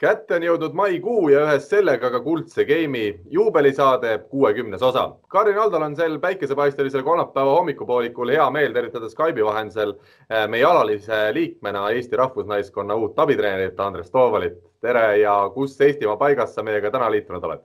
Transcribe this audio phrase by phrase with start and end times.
[0.00, 5.04] kätte on jõudnud maikuu ja ühes sellega ka Kuldse Game'i juubelisaade kuuekümnes osa.
[5.28, 11.18] Karin Aldol on sel päikesepaistelisel kolmapäeva hommikupoolikul hea meel tervitada Skype'i vahendusel eh, meie alalise
[11.36, 14.56] liikmena Eesti rahvusnaiskonna uut abitreenerit Andres Toovalit.
[14.80, 17.60] tere ja kus Eestimaa paigas sa meiega täna liitunud oled?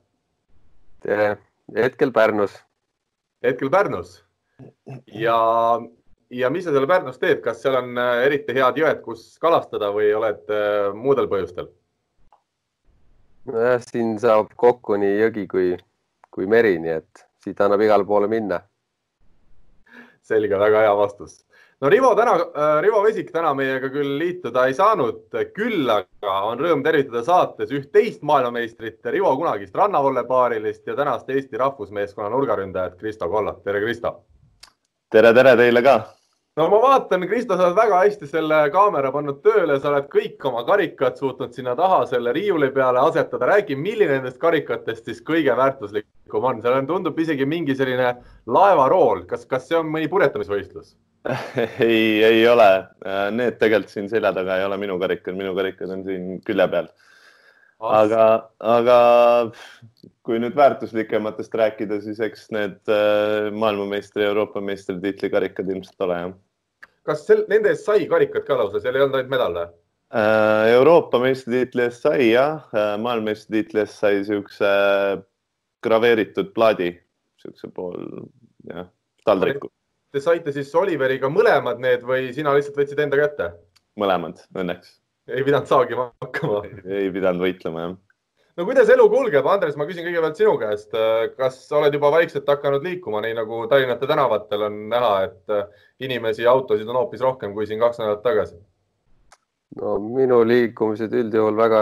[1.00, 1.38] tere,
[1.76, 2.60] hetkel Pärnus.
[3.44, 4.26] hetkel Pärnus
[5.08, 5.40] ja,
[6.30, 9.94] ja mis sa seal Pärnus teed, kas seal on eh, eriti head jõed, kus kalastada
[9.96, 11.72] või oled eh, muudel põhjustel?
[13.52, 15.72] Nojah, siin saab kokku nii jõgi kui,
[16.34, 18.62] kui meri, nii et siit annab igale poole minna.
[20.26, 21.46] selge, väga hea vastus.
[21.82, 26.60] no Rivo täna äh,, Rivo Vesik täna meiega küll liituda ei saanud, küll aga on
[26.60, 33.30] rõõm tervitada saates üht teist maailmameistrit, Rivo kunagist rannavallepaarilist ja tänast Eesti rahvusmeeskonna nurgaründajat Kristo
[33.30, 33.64] Kollat.
[33.64, 34.24] tere, Kristo.
[35.12, 36.00] tere, tere teile ka
[36.56, 40.44] no ma vaatan, Kristo, sa oled väga hästi selle kaamera pannud tööle, sa oled kõik
[40.48, 43.50] oma karikad suutnud sinna taha selle riiuli peale asetada.
[43.52, 46.62] räägi, milline nendest karikatest siis kõige väärtuslikum on?
[46.64, 48.14] seal on, tundub isegi mingi selline
[48.48, 49.26] laevarool.
[49.28, 50.96] kas, kas see on mõni purjetamisvõistlus
[51.82, 52.70] ei, ei ole.
[53.34, 56.90] Need tegelikult siin selja taga ei ole minu karikad, minu karikad on siin külje peal.
[57.84, 58.26] aga,
[58.64, 58.98] aga
[60.24, 66.36] kui nüüd väärtuslikematest rääkida, siis eks need äh, maailmameistri, Euroopa meistritiitli karikad ilmselt ole jah
[67.06, 69.72] kas sel, nende eest sai karikat ka lausa, seal ei olnud ainult medal või?
[70.16, 74.72] Äh, Euroopa meistritiitli eest sai jah, äh, maailmameistritiitli eest sai siukse
[75.86, 76.92] graveeritud plaadi,
[77.42, 77.98] siukse pool
[78.70, 78.90] jah,
[79.28, 79.72] taldriku.
[80.16, 83.52] Te saite siis Oliveriga mõlemad need või sina lihtsalt võtsid enda kätte?
[84.00, 84.98] mõlemad, õnneks.
[85.32, 86.66] ei pidanud saagima hakkama?
[86.84, 87.94] ei pidanud võitlema jah
[88.56, 90.94] no kuidas elu kulgeb, Andres, ma küsin kõigepealt sinu käest,
[91.40, 96.54] kas oled juba vaikselt hakanud liikuma, nii nagu Tallinnate tänavatel on näha, et inimesi ja
[96.56, 98.60] autosid on hoopis rohkem kui siin kaks nädalat tagasi?
[99.82, 101.82] no minu liikumised üldjuhul väga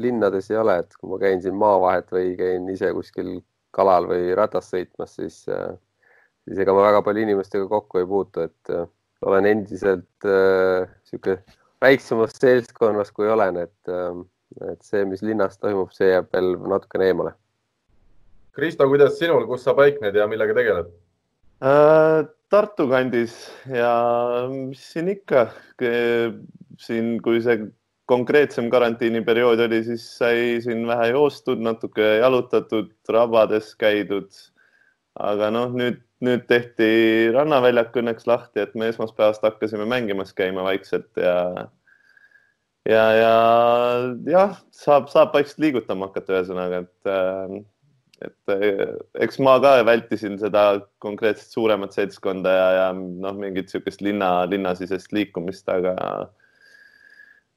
[0.00, 3.34] linnades ei ole, et kui ma käin siin maavahet või käin ise kuskil
[3.74, 8.74] kalal või ratas sõitmas, siis, siis ega ma väga palju inimestega kokku ei puutu, et
[9.24, 14.12] olen endiselt niisugune äh, väiksemas seltskonnas, kui olen, et äh,
[14.70, 17.34] et see, mis linnas toimub, see jääb veel natukene eemale.
[18.54, 20.92] Kristo, kuidas sinul, kus sa paikned ja millega tegeled
[21.64, 22.24] äh,?
[22.54, 23.32] Tartu kandis
[23.66, 23.90] ja
[24.46, 25.48] mis siin ikka,
[26.78, 27.64] siin, kui see
[28.06, 34.28] konkreetsem karantiiniperiood oli, siis sai siin vähe joostud, natuke jalutatud, rabades käidud.
[35.14, 36.86] aga noh, nüüd, nüüd tehti
[37.34, 41.68] rannaväljak õnneks lahti, et me esmaspäevast hakkasime mängimas käima vaikselt ja
[42.88, 43.34] ja, ja
[44.28, 47.56] jah, saab, saab vaikselt liigutama hakata, ühesõnaga, et, äh,
[48.28, 50.66] et äh, eks ma ka vältisin seda
[51.04, 55.96] konkreetset suuremat seltskonda ja, ja noh, mingit niisugust linna, linnasisest liikumist, aga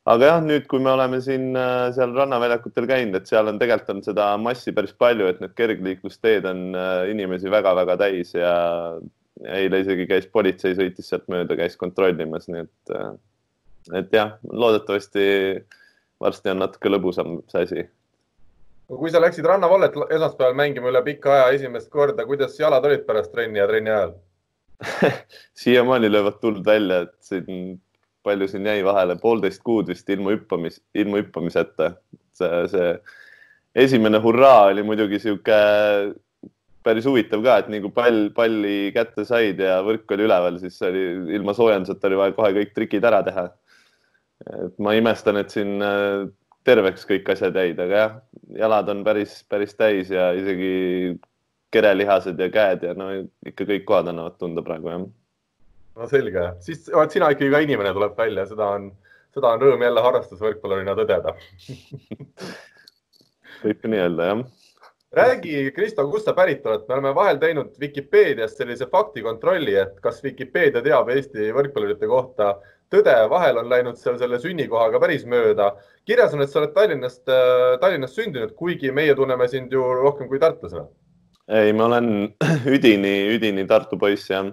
[0.07, 3.97] aga jah, nüüd, kui me oleme siin äh, seal rannaväljakutel käinud, et seal on tegelikult
[3.97, 6.67] on seda massi päris palju, et need kergliiklusteed on
[7.11, 8.51] inimesi väga-väga täis ja
[9.43, 12.95] eile isegi käis politsei, sõitis sealt mööda, käis kontrollimas, nii et
[13.95, 15.27] et jah, loodetavasti
[16.21, 17.87] varsti on natuke lõbusam see asi.
[18.87, 23.31] kui sa läksid rannavallet esmaspäeval mängima üle pika aja esimest korda, kuidas jalad olid pärast
[23.31, 24.15] trenni ja trenni ajal
[25.61, 27.79] siiamaani löövad tuld välja, et siin
[28.23, 31.93] palju siin jäi vahele, poolteist kuud vist ilma hüppamis, ilma hüppamiseta.
[32.37, 32.89] see, see
[33.85, 35.57] esimene hurraa oli muidugi sihuke
[36.87, 40.77] päris huvitav ka, et nii kui pall, palli kätte said ja võrk oli üleval, siis
[40.87, 41.03] oli
[41.35, 43.47] ilma soojenduseta oli vaja kohe kõik trikid ära teha
[44.45, 46.27] et ma imestan, et siin äh,
[46.67, 48.19] terveks kõik asjad jäid, aga jah,
[48.59, 51.15] jalad on päris, päris täis ja isegi
[51.73, 53.09] kerelihased ja käed ja no
[53.47, 55.07] ikka kõik kohad annavad tunda praegu jah.
[55.97, 58.91] no selge, siis oled sina ikkagi ka inimene, tuleb välja, seda on,
[59.35, 61.35] seda on rõõm jälle harrastusvõrkpallurina tõdeda.
[63.63, 64.45] Võib nii öelda jah.
[65.17, 70.19] Räägi, Kristo, kust sa pärit oled, me oleme vahel teinud Vikipeediast sellise faktikontrolli, et kas
[70.23, 72.51] Vikipeedia teab Eesti võrkpallurite kohta
[72.93, 75.73] tõde, vahel on läinud seal selle sünnikohaga päris mööda.
[76.07, 80.27] kirjas on, et sa oled Tallinnast, äh, Tallinnas sündinud, kuigi meie tunneme sind ju rohkem
[80.27, 80.87] kui tartlasena.
[81.47, 82.33] ei, ma olen
[82.75, 84.51] üdini, üdini Tartu poiss jah.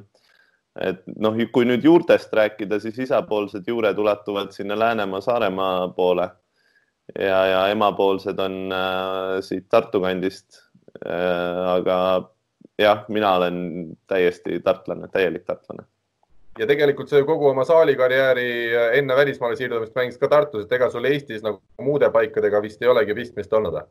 [0.80, 6.28] et noh, kui nüüd juurtest rääkida, siis isapoolsed juured ulatuvad sinna Läänemaa, Saaremaa poole
[7.18, 10.62] ja, ja emapoolsed on äh, siit Tartu kandist
[11.06, 11.74] äh,.
[11.78, 11.98] aga
[12.78, 15.86] jah, mina olen täiesti tartlane, täielik tartlane
[16.58, 18.48] ja tegelikult see kogu oma saalikarjääri
[19.00, 22.90] enne välismaale siirdumist mängis ka Tartus, et ega sul Eestis nagu muude paikadega vist ei
[22.92, 23.88] olegi pistmist olnud äh,?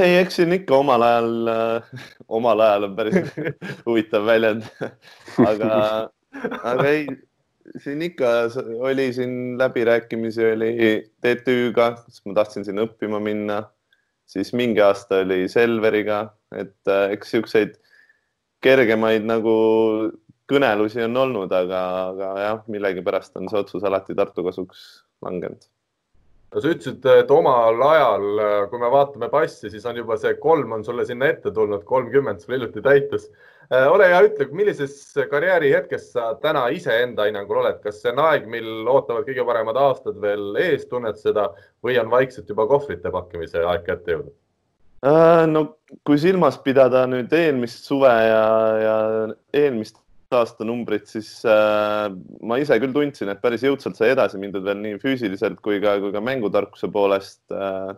[0.00, 1.94] ei, eks siin ikka omal ajal äh,,
[2.28, 3.32] omal ajal on päris
[3.86, 4.68] huvitav väljend
[5.46, 5.80] aga,
[6.62, 7.06] aga ei,
[7.82, 8.26] siin ikka
[8.78, 10.74] oli siin läbirääkimisi oli
[11.20, 13.62] TTÜ-ga, kus ma tahtsin sinna õppima minna,
[14.28, 17.76] siis mingi aasta oli Selveriga, et äh, eks siukseid
[18.64, 19.56] kergemaid nagu
[20.50, 24.84] kõnelusi on olnud, aga, aga jah, millegipärast on see otsus alati Tartu kasuks
[25.24, 25.66] langenud
[26.54, 28.24] no sa ütlesid, et omal ajal,
[28.70, 32.40] kui me vaatame passi, siis on juba see kolm on sulle sinna ette tulnud, kolmkümmend
[32.40, 33.26] sul hiljuti täitus.
[33.66, 34.94] Äh, ole hea, ütle, millises
[35.30, 40.20] karjäärihetkes sa täna iseenda hinnangul oled, kas see on aeg, mil ootavad kõige paremad aastad
[40.22, 41.48] veel ees, tunned seda
[41.84, 44.36] või on vaikselt juba kohvrite pakkimise aeg kätte jõudnud?
[45.06, 45.66] Äh, no
[46.06, 48.46] kui silmas pidada nüüd eelmist suve ja,
[48.80, 48.96] ja
[49.52, 49.98] eelmist
[50.38, 52.08] aastanumbrit, siis äh,
[52.46, 55.96] ma ise küll tundsin, et päris jõudsalt sai edasi mindud veel nii füüsiliselt kui ka,
[56.02, 57.96] kui ka mängutarkuse poolest äh,.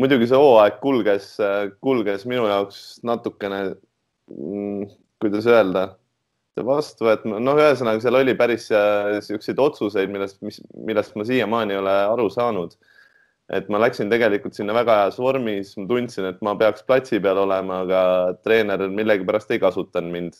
[0.00, 3.60] muidugi see hooaeg kulges äh,, kulges minu jaoks natukene
[4.30, 4.88] mm,,
[5.22, 5.88] kuidas öelda,
[6.62, 11.80] vastuvõtma, noh, ühesõnaga seal oli päris niisuguseid äh, otsuseid, millest, mis, millest ma siiamaani ei
[11.80, 12.76] ole aru saanud.
[13.52, 17.42] et ma läksin tegelikult sinna väga heas vormis, ma tundsin, et ma peaks platsi peal
[17.42, 18.00] olema, aga
[18.40, 20.38] treener millegipärast ei kasutanud mind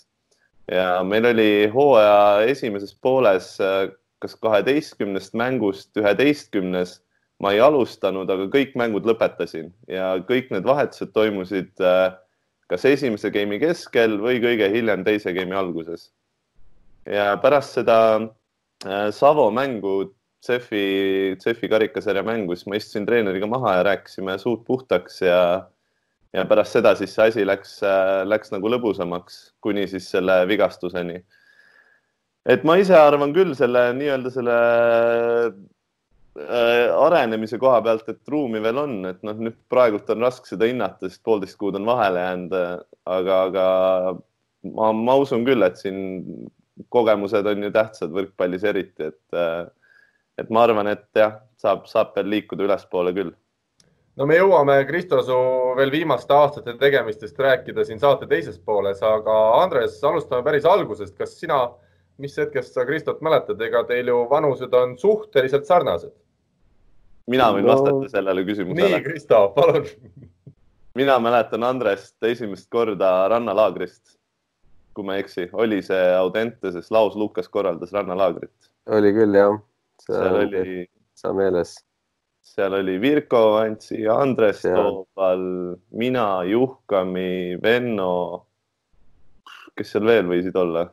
[0.73, 3.89] ja meil oli hooaja esimeses pooles äh,
[4.23, 7.01] kas kaheteistkümnest mängust üheteistkümnes
[7.43, 12.15] ma ei alustanud, aga kõik mängud lõpetasin ja kõik need vahetused toimusid äh,
[12.71, 16.11] kas esimese game'i keskel või kõige hiljem teise game'i alguses.
[17.07, 20.15] ja pärast seda äh, Savo mängu,
[20.45, 25.69] CEF-i, CEF-i karikasarja mängu, siis ma istusin treeneriga maha ja rääkisime suud puhtaks ja
[26.35, 31.21] ja pärast seda siis see asi läks, äh, läks nagu lõbusamaks kuni siis selle vigastuseni.
[32.45, 34.57] et ma ise arvan küll selle nii-öelda selle
[36.35, 40.69] äh, arenemise koha pealt, et ruumi veel on, et noh, nüüd praegult on raske seda
[40.69, 42.59] hinnata, sest poolteist kuud on vahele jäänud,
[43.19, 43.69] aga, aga
[44.75, 46.51] ma, ma usun küll, et siin
[46.91, 49.63] kogemused on ju tähtsad võrkpallis eriti, et, äh,
[50.43, 53.33] et ma arvan, et jah, saab, saab veel liikuda ülespoole küll
[54.21, 55.37] no me jõuame, Kristo, su
[55.79, 61.17] veel viimaste aastate tegemistest rääkida siin saate teises pooles, aga Andres, alustame päris algusest.
[61.19, 61.65] kas sina,
[62.23, 66.15] mis hetkest sa Kristot mäletad, ega teil ju vanused on suhteliselt sarnased?
[67.31, 67.73] mina võin no.
[67.73, 68.91] vastata sellele küsimusele.
[68.99, 69.89] nii, Kristo, palun.
[71.01, 74.19] mina mäletan Andrest esimest korda rannalaagrist,
[74.95, 78.71] kui ma ei eksi, oli see Audenteses, Laos Lukas korraldas rannalaagrit.
[78.93, 79.59] oli küll jah.
[80.07, 80.85] seal oli.
[81.15, 81.79] sa meeles
[82.45, 88.47] seal oli Virko Vantsi, Andres Toobal, mina, Juhkami, Venno.
[89.75, 90.85] kes seal veel võisid olla?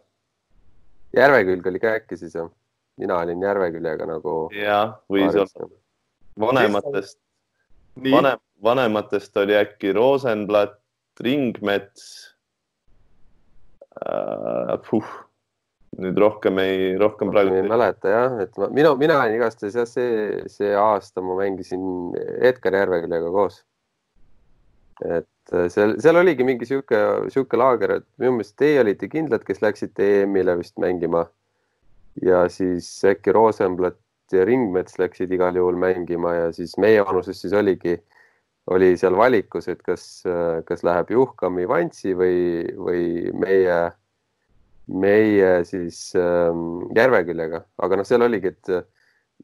[1.14, 2.50] Järvekülg oli ka äkki siis jah?
[3.02, 4.36] mina olin Järveküljega nagu.
[4.56, 5.70] jah, võis olla.
[6.40, 7.20] vanematest,
[7.98, 10.80] vanem, vanematest oli äkki Rosenblatt,
[11.20, 12.08] Ringmets
[14.02, 14.80] äh,.
[16.00, 19.88] Nüüd rohkem ei, rohkem praegu ei mäleta jah, et ma, mina, mina olin igastahes jah,
[19.90, 21.84] see, see aasta ma mängisin
[22.40, 23.60] Edgar Järveküljega koos.
[25.04, 27.02] et äh, seal, seal oligi mingi sihuke,
[27.34, 31.26] sihuke laager, et minu meelest teie olite kindlad, kes läksite EM-ile vist mängima.
[32.24, 34.00] ja siis äkki Rosenblatt
[34.32, 37.98] ja Ringmets läksid igal juhul mängima ja siis meie vanuses siis oligi,
[38.72, 40.24] oli seal valikus, et kas,
[40.68, 43.90] kas läheb Juhkami Vantsi või, või meie
[44.88, 48.88] meie siis ähm, Järveküljega, aga noh, seal oligi, et äh,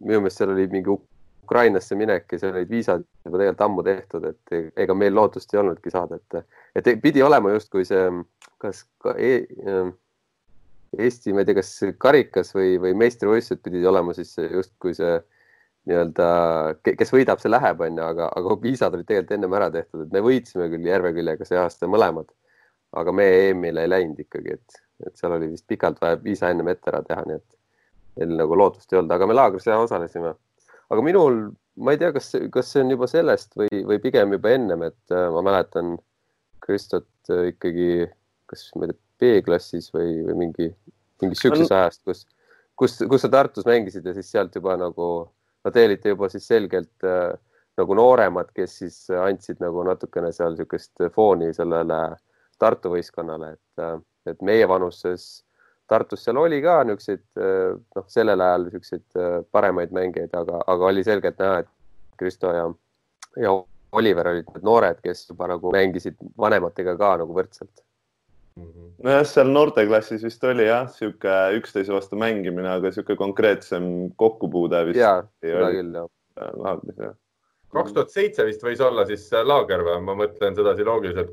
[0.01, 4.25] minu meelest seal oli mingi Ukrainasse minek ja seal olid viisad juba tegelikult ammu tehtud,
[4.31, 6.43] et ega meil lootust ei olnudki saada, et,
[6.75, 8.09] et pidi olema justkui see,
[8.61, 9.95] kas ka e, äh,
[10.97, 15.17] Eesti, ma ei tea, kas karikas või, või meistrivõistlused pidid olema siis justkui see
[15.87, 16.27] nii-öelda,
[16.87, 20.23] kes võidab, see läheb, onju, aga, aga viisad olid tegelikult ennem ära tehtud, et me
[20.23, 22.31] võitsime küll Järveküljega see aasta mõlemad,
[22.99, 26.71] aga me EM-ile ei läinud ikkagi, et et seal oli vist pikalt vaja viisa ennem
[26.73, 27.57] ette ära teha, nii et
[28.17, 30.33] meil nagu lootust ei olnud, aga me laagris jah osalesime.
[30.89, 31.41] aga minul,
[31.83, 35.13] ma ei tea, kas, kas see on juba sellest või, või pigem juba ennem, et
[35.13, 35.97] äh, ma mäletan
[36.63, 38.07] Kristot äh, ikkagi,
[38.49, 40.67] kas ma ei tea, B-klassis või, või mingi,
[41.23, 42.19] mingi siuksest ajast, kus,
[42.77, 45.07] kus, kus sa Tartus mängisid ja siis sealt juba nagu,
[45.65, 47.33] no te olite juba siis selgelt äh,
[47.77, 52.01] nagu nooremad, kes siis andsid nagu natukene seal niisugust fooni sellele
[52.61, 53.97] Tartu võistkonnale, et äh,
[54.31, 55.27] et meie vanuses
[55.87, 57.39] Tartus seal oli ka niisuguseid
[57.95, 59.19] noh, sellel ajal niisuguseid
[59.55, 61.69] paremaid mängijaid, aga, aga oli selgelt näha, et
[62.19, 62.65] Kristo ja,
[63.39, 63.53] ja
[63.91, 67.83] Oliver olid need noored, kes juba nagu mängisid vanematega ka nagu võrdselt.
[69.05, 74.99] nojah, seal noorteklassis vist oli jah, sihuke üksteise vastu mängimine, aga sihuke konkreetsem kokkupuude vist.
[74.99, 76.09] ja, seda küll jah.
[76.57, 77.13] laagris jah.
[77.77, 80.01] kaks tuhat seitse vist võis olla siis laager või?
[80.09, 81.31] ma mõtlen sedasi loogiliselt.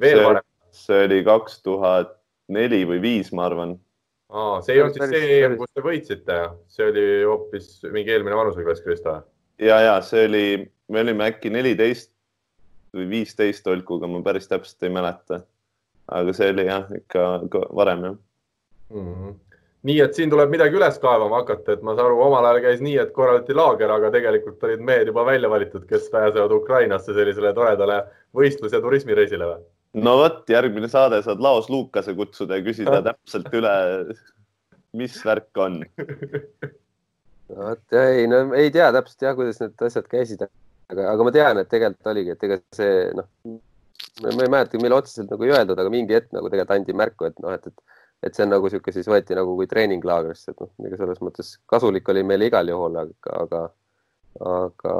[0.00, 0.48] veel varem.
[0.72, 2.16] see oli kaks tuhat
[2.48, 3.76] neli või viis, ma arvan.
[4.64, 6.38] see ei olnud siis see EM, kus te võitsite,
[6.72, 9.20] see oli hoopis mingi eelmine vanuseklass, Krista?
[9.58, 10.46] ja, ja see oli,
[10.88, 12.10] me olime äkki neliteist
[12.96, 15.42] või viisteist Olkuga, ma päris täpselt ei mäleta.
[16.12, 18.18] aga see oli jah, ikka varem jah
[18.90, 19.14] mm.
[19.14, 19.40] -hmm
[19.82, 22.82] nii et siin tuleb midagi üles kaevama hakata, et ma saan aru, omal ajal käis
[22.84, 27.52] nii, et korraldati laager, aga tegelikult olid mehed juba välja valitud, kes pääsevad Ukrainasse sellisele
[27.56, 28.02] toredale
[28.36, 29.64] võistlus- ja turismireisile või?
[30.00, 33.74] No vot, järgmine saade saad Laos Lukase kutsuda ja küsida täpselt üle,
[34.96, 35.82] mis värk on.
[37.52, 40.46] vot ei, no ei tea täpselt jah, kuidas need asjad käisid,
[40.92, 43.28] aga, aga ma tean, et tegelikult oligi, et ega see noh,
[44.22, 47.28] ma ei mäleta, mille otseselt nagu ei öeldud, aga mingi hetk nagu tegelikult anti märku,
[47.28, 50.64] et noh, et, et, et see on nagu niisugune, siis võeti nagu kui treeninglaagrisse, et
[50.64, 53.62] noh, ega selles mõttes kasulik oli meile igal juhul, aga, aga,
[54.56, 54.96] aga,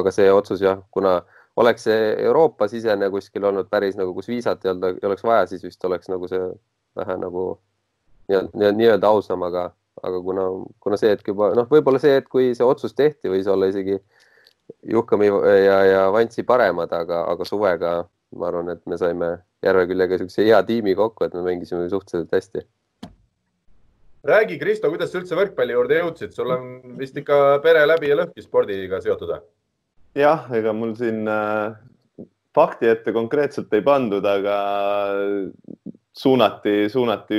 [0.00, 1.22] aga see otsus jah, kuna
[1.56, 5.62] oleks see Euroopa-sisene kuskil olnud päris nagu, kus viisat ei olnud, ei oleks vaja, siis
[5.64, 6.42] vist oleks nagu see
[6.98, 7.46] vähe nagu
[8.28, 9.68] nii-öelda nii ausam, aga,
[10.02, 10.48] aga kuna,
[10.80, 14.00] kuna see hetk juba noh, võib-olla see hetk, kui see otsus tehti, võis olla isegi
[14.88, 17.98] Juhkami ja, ja Vantsi paremad, aga, aga suvega
[18.38, 19.34] ma arvan, et me saime
[19.64, 22.66] Järveküljega niisuguse hea tiimi kokku, et me mängisime suhteliselt hästi.
[24.24, 28.16] räägi, Kristo, kuidas sa üldse võrkpalli juurde jõudsid, sul on vist ikka pere läbi ja
[28.16, 29.44] lõhki spordiga seotud või?
[30.18, 31.74] Jah, ega mul siin äh,
[32.54, 34.58] fakti ette konkreetselt ei pandud, aga
[36.14, 37.38] suunati, suunati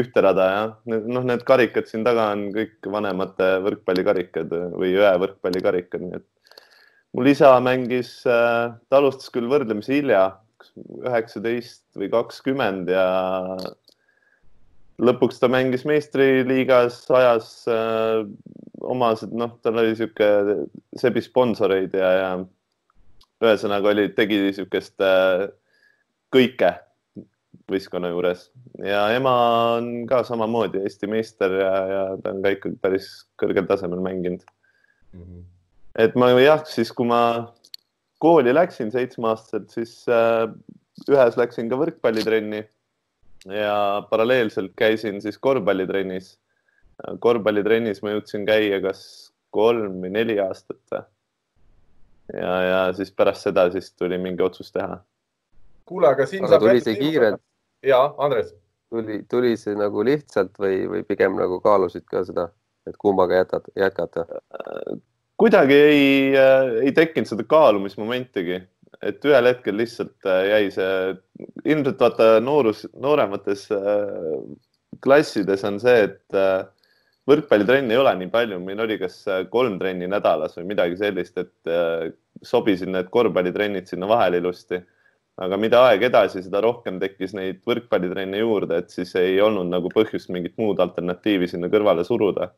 [0.00, 6.06] ühte rada ja noh, need karikad siin taga on kõik vanemate võrkpallikarikad või ühe võrkpallikarikad,
[6.06, 6.64] nii et
[7.16, 10.24] mul isa mängis äh,, ta alustas küll võrdlemisi hilja,
[11.04, 13.04] üheksateist või kakskümmend ja
[15.02, 18.24] lõpuks ta mängis meistriliigas, ajas äh,
[18.80, 20.28] omased, noh, tal oli sihuke
[20.96, 22.30] sebi sponsoreid ja, ja
[23.44, 25.46] ühesõnaga oli, tegi niisugust äh,
[26.32, 26.72] kõike
[27.70, 28.48] võistkonna juures
[28.84, 29.34] ja ema
[29.76, 33.10] on ka samamoodi Eesti meister ja, ja ta on ka ikkagi päris
[33.40, 35.22] kõrgel tasemel mänginud mm.
[35.22, 35.44] -hmm.
[36.04, 37.52] et ma jah, siis kui ma
[38.22, 40.46] kooli läksin seitsmeaastaselt, siis äh,
[41.10, 42.64] ühes läksin ka võrkpallitrenni
[43.52, 46.34] ja paralleelselt käisin siis korvpallitrennis
[47.20, 49.00] korvpallitrennis ma jõudsin käia kas
[49.54, 50.80] kolm või neli aastat.
[52.32, 55.00] ja, ja siis pärast seda siis tuli mingi otsus teha.
[55.84, 56.68] kuule, aga siin aga saab.
[56.68, 57.42] tuli see kiirelt?
[57.82, 58.54] ja, Andres.
[58.90, 62.48] tuli, tuli see nagu lihtsalt või, või pigem nagu kaalusid ka seda,
[62.88, 64.26] et kummaga jätad, jätkata?
[65.36, 66.08] kuidagi ei,
[66.82, 68.62] ei tekkinud seda kaalumismomentigi,
[69.02, 71.16] et ühel hetkel lihtsalt jäi see,
[71.64, 73.66] ilmselt vaata noorus, nooremates
[75.04, 76.38] klassides on see, et
[77.26, 81.38] võrkpallitrenni ei ole nii palju, meil oli kas äh, kolm trenni nädalas või midagi sellist,
[81.42, 82.12] et äh,
[82.46, 84.82] sobisid need korvpallitrennid sinna vahele ilusti.
[85.36, 89.90] aga mida aeg edasi, seda rohkem tekkis neid võrkpallitrenne juurde, et siis ei olnud nagu
[89.92, 92.54] põhjust mingit muud alternatiivi sinna kõrvale suruda.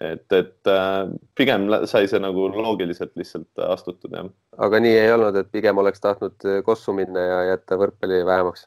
[0.00, 4.30] Et, et äh, pigem sai see nagu loogiliselt lihtsalt astutud, jah.
[4.58, 8.66] aga nii ei olnud, et pigem oleks tahtnud kossu minna ja jätta võrkpalli vähemaks?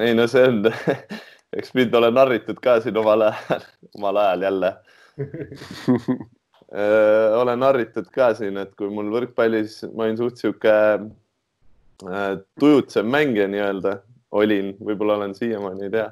[0.00, 0.62] ei no see on
[1.58, 3.66] eks mind ole narritud ka siin omal ajal,
[3.98, 4.76] omal ajal jälle
[7.42, 10.72] olen narritud ka siin, et kui mul võrkpallis, ma olin suht sihuke
[12.60, 13.96] tujutsev mängija nii-öelda,
[14.38, 16.08] olin, võib-olla olen siiamaani, ei tea.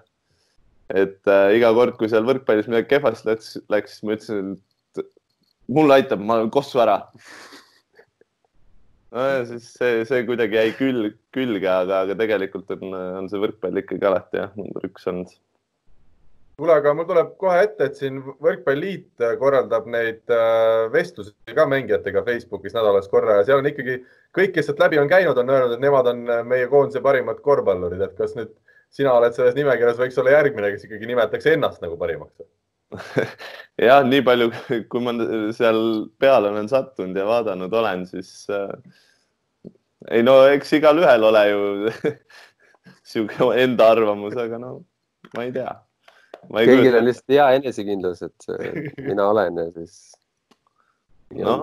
[0.91, 4.53] Et äh, iga kord, kui seal võrkpallis midagi kehvasti läks, läks, siis ma ütlesin,
[4.99, 5.07] et
[5.71, 7.01] mulle aitab, ma kossu ära
[9.15, 13.83] nojah, siis see, see kuidagi jäi külg, külge, aga, aga tegelikult on, on see võrkpall
[13.83, 15.33] ikkagi alati jah, number üks olnud.
[16.61, 22.23] kuule, aga mul tuleb kohe ette, et siin Võrkpalliliit korraldab neid äh, vestlusi ka mängijatega
[22.27, 24.01] Facebookis nädalas korra ja seal on ikkagi
[24.37, 28.05] kõik, kes sealt läbi on käinud, on öelnud, et nemad on meie koondise parimad korvpallurid,
[28.05, 28.53] et kas nüüd
[28.95, 32.35] sina oled selles nimekirjas, võiks olla järgmine, kes ikkagi nimetaks ennast nagu parimaks
[33.87, 34.51] jah, nii palju,
[34.91, 35.15] kui ma
[35.55, 35.81] seal
[36.19, 38.73] peale olen sattunud ja vaadanud olen, siis äh,
[40.11, 41.61] ei no eks igalühel ole ju
[43.13, 44.73] sihuke enda arvamus, aga no
[45.37, 45.75] ma ei tea.
[46.51, 48.51] kõigil on lihtsalt hea enesekindlus, et
[49.11, 50.01] mina olen ja siis.
[51.39, 51.63] noh,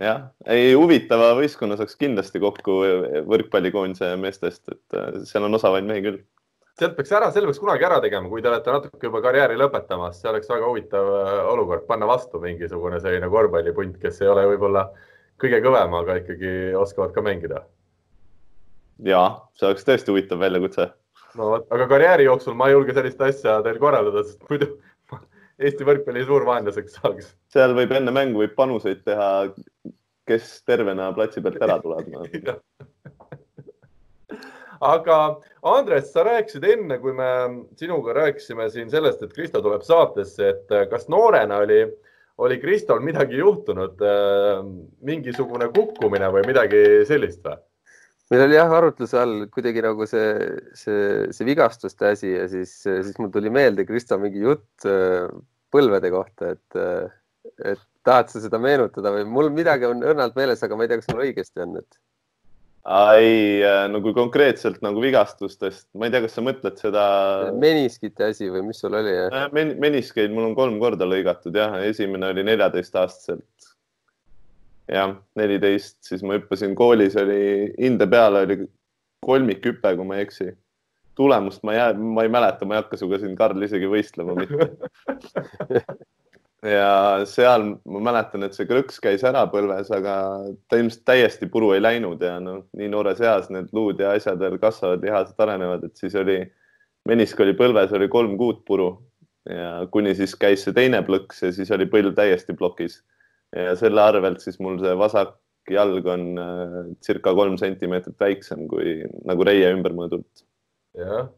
[0.00, 2.78] jah, ei huvitava võistkonna saaks kindlasti kokku
[3.26, 6.22] võrkpallikoondise meestest, et äh, seal on osavaid mehi küll
[6.78, 10.18] sealt peaks ära, selle peaks kunagi ära tegema, kui te olete natuke juba karjääri lõpetamas,
[10.20, 14.88] see oleks väga huvitav äh, olukord, panna vastu mingisugune selline korvpallipunt, kes ei ole võib-olla
[15.42, 17.64] kõige kõvem, aga ikkagi oskavad ka mängida.
[19.04, 19.22] ja
[19.58, 20.90] see oleks tõesti huvitav väljakutse.
[21.38, 24.74] no vot, aga karjääri jooksul ma ei julge sellist asja teil korraldada, sest muidu
[25.62, 27.28] Eesti võrkpalli suur vaenlaseks saaks.
[27.54, 29.28] seal võib enne mängu võib panuseid teha,
[30.26, 32.24] kes tervena platsi pealt ära tuleb no.
[34.84, 35.18] aga
[35.74, 37.28] Andres, sa rääkisid enne, kui me
[37.80, 41.82] sinuga rääkisime siin sellest, et Kristo tuleb saatesse, et kas noorena oli,
[42.44, 44.02] oli Kristol midagi juhtunud,
[45.08, 47.62] mingisugune kukkumine või midagi sellist või?
[48.32, 50.28] meil oli jah arutluse all kuidagi nagu see,
[50.78, 55.28] see, see vigastuste asi ja siis, siis mul tuli meelde Kristo mingi jutt äh,
[55.74, 57.12] põlvede kohta, et, äh,
[57.72, 61.00] et tahad sa seda meenutada või mul midagi on õrnalt meeles, aga ma ei tea,
[61.02, 62.00] kas mul õigesti on, et.
[62.84, 67.04] Ei, äh, no kui konkreetselt nagu vigastustest, ma ei tea, kas sa mõtled seda.
[67.56, 69.14] meniskite asi või mis sul oli?
[69.56, 73.70] Men meniskeid mul on kolm korda lõigatud jah, esimene oli neljateistaastaselt
[74.92, 78.58] jah, neliteist, siis ma hüppasin koolis, oli hinde peale oli
[79.24, 80.52] kolmikhüpe, kui ma ei eksi.
[81.14, 84.66] tulemust ma jää, ma ei mäleta, ma ei hakka sinuga siin, Karl, isegi võistlema mitte
[86.64, 90.16] ja seal ma mäletan, et see krõks käis ära põlves, aga
[90.70, 94.40] ta ilmselt täiesti puru ei läinud ja noh, nii noores eas need luud ja asjad
[94.40, 96.38] veel kasvavad, lihased arenevad, et siis oli,
[97.08, 98.94] menisk oli põlves, oli kolm kuud puru
[99.50, 103.02] ja kuni siis käis see teine plõks ja siis oli põlv täiesti plokis
[103.52, 105.36] ja selle arvelt siis mul see vasak
[105.70, 110.44] jalg on äh, circa kolm sentimeetrit väiksem kui nagu reie ümbermõõdult.
[110.96, 111.28] jah,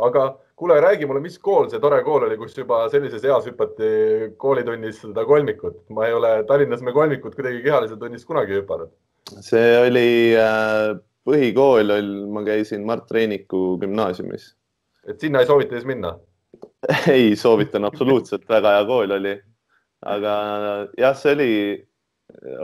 [0.00, 0.24] aga
[0.60, 3.90] kuule, räägi mulle, mis kool see tore kool oli, kus juba sellises eas hüpati
[4.40, 5.82] koolitunnis seda kolmikut.
[5.96, 8.92] ma ei ole Tallinnas me kolmikut kuidagi kehalisel tunnis kunagi hüpanud.
[9.40, 10.94] see oli äh,
[11.26, 11.94] põhikool,
[12.32, 14.50] ma käisin Mart Reiniku gümnaasiumis.
[15.08, 16.18] et sinna ei soovita siis minna?
[17.18, 19.38] ei soovitan absoluutselt, väga hea kool oli
[20.06, 20.34] aga
[20.98, 21.50] jah, see oli,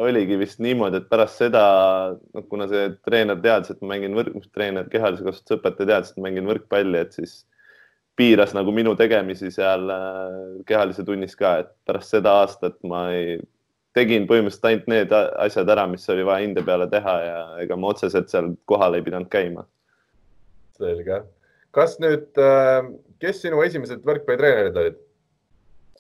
[0.01, 1.65] oligi vist niimoodi, et pärast seda,
[2.17, 6.21] noh, kuna see treener teadis, et ma mängin võrk, treener, kehalise kasvatuse õpetaja teadis, et
[6.21, 7.39] ma mängin võrkpalli, et siis
[8.17, 13.39] piiras nagu minu tegemisi seal äh, kehalise tunnis ka, et pärast seda aastat ma ei,
[13.97, 15.15] tegin põhimõtteliselt ainult need
[15.47, 19.05] asjad ära, mis oli vaja hinde peale teha ja ega ma otseselt seal kohal ei
[19.05, 19.67] pidanud käima.
[20.77, 21.23] selge.
[21.77, 22.89] kas nüüd, äh,
[23.21, 24.99] kes sinu esimesed võrkpallitreenerid olid?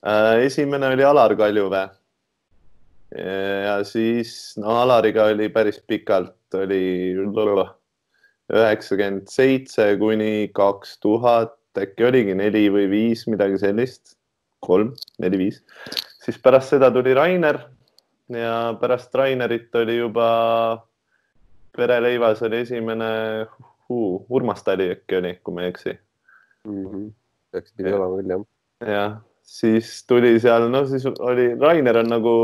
[0.06, 1.88] Äh, esimene oli Alar Kaljuväe.
[3.16, 7.14] ja siis no Alariga oli päris pikalt, oli
[8.52, 14.16] üheksakümmend seitse kuni kaks tuhat, äkki oligi neli või viis, midagi sellist,
[14.64, 15.62] kolm, neli, viis.
[16.24, 17.60] siis pärast seda tuli Rainer
[18.32, 20.28] ja pärast Rainerit oli juba
[21.76, 23.10] pereleivas oli esimene
[23.88, 25.98] uh, Urmas Tali äkki oli, kui ma ei eksi
[26.64, 26.86] mm.
[26.86, 27.10] -hmm.
[27.52, 28.46] peaks pidi olema küll jah.
[28.92, 32.34] jah, siis tuli seal, no siis oli, Rainer on nagu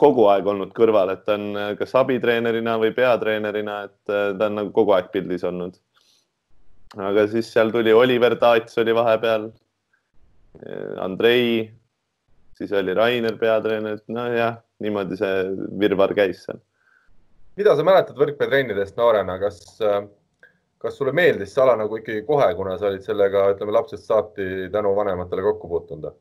[0.00, 4.58] kogu aeg olnud kõrval, et ta on kas abitreenerina või peatreenerina, et äh, ta on
[4.62, 5.76] nagu kogu aeg pildis olnud.
[6.98, 9.50] Aga siis seal tuli Oliver Taats oli vahepeal,
[10.64, 11.68] äh, Andrei,
[12.58, 15.44] siis oli Rainer peatreener, nojah, niimoodi see
[15.80, 16.58] virvarr käis seal.
[17.60, 20.02] mida sa mäletad võrkpallitrennidest noorena, kas äh,
[20.80, 24.70] kas sulle meeldis see ala nagu ikkagi kohe, kuna sa olid sellega, ütleme lapsest saati
[24.72, 26.16] tänu vanematele kokku puutunud?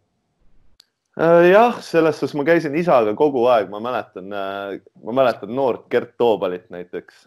[1.19, 6.17] Äh, jah, selles suhtes ma käisin isaga kogu aeg, ma mäletan, ma mäletan noort Gert
[6.17, 7.25] Toobalit näiteks.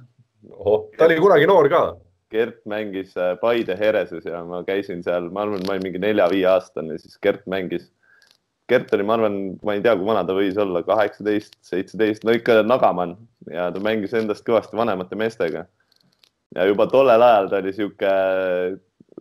[0.99, 1.83] ta oli kunagi noor ka?
[2.33, 6.97] Gert mängis äh, Paide Hereses ja ma käisin seal, ma arvan, ma olin mingi nelja-viieaastane,
[7.03, 7.91] siis Gert mängis.
[8.71, 12.35] Gert oli, ma arvan, ma ei tea, kui vana ta võis olla, kaheksateist, seitseteist, no
[12.37, 13.19] ikka nagamann
[13.53, 15.67] ja ta mängis endast kõvasti vanemate meestega
[16.57, 18.13] ja juba tollel ajal ta oli sihuke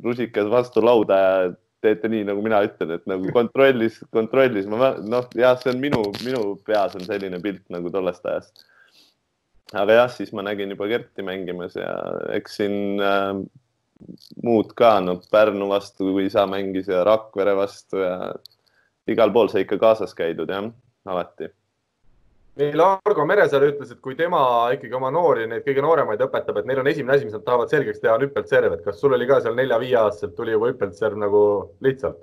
[0.04, 5.26] rusikas vastu lauda ja teete nii, nagu mina ütlen, et nagu kontrollis, kontrollis, ma noh,
[5.38, 8.68] jah, see on minu, minu peas on selline pilt nagu tollest ajast.
[9.78, 11.92] Aga jah, siis ma nägin juba Kerti mängimas ja
[12.36, 13.38] eks siin äh,
[14.44, 18.16] muud ka, no Pärnu vastu, kui isa mängis ja Rakvere vastu ja
[19.12, 20.70] igal pool sai ikka kaasas käidud jah,
[21.06, 21.52] alati.
[22.60, 24.42] Meil Argo Meresaar ütles, et kui tema
[24.76, 27.72] ikkagi oma noori, neid kõige nooremaid õpetab, et neil on esimene asi, mis nad tahavad
[27.72, 31.44] selgeks teha, on hüppeltserv, et kas sul oli ka seal nelja-viieaastaselt tuli juba hüppeltserv nagu
[31.86, 32.20] lihtsalt?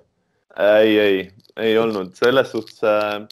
[0.59, 1.19] ei, ei,
[1.57, 2.13] ei olnud.
[2.19, 3.25] Selles suhtes äh,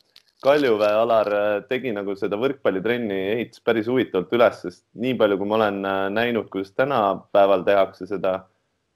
[0.46, 5.48] Kaljuväe Alar äh, tegi nagu seda võrkpallitrenni ehitas päris huvitavalt üles, sest nii palju, kui
[5.50, 8.38] ma olen äh, näinud, kuidas tänapäeval tehakse seda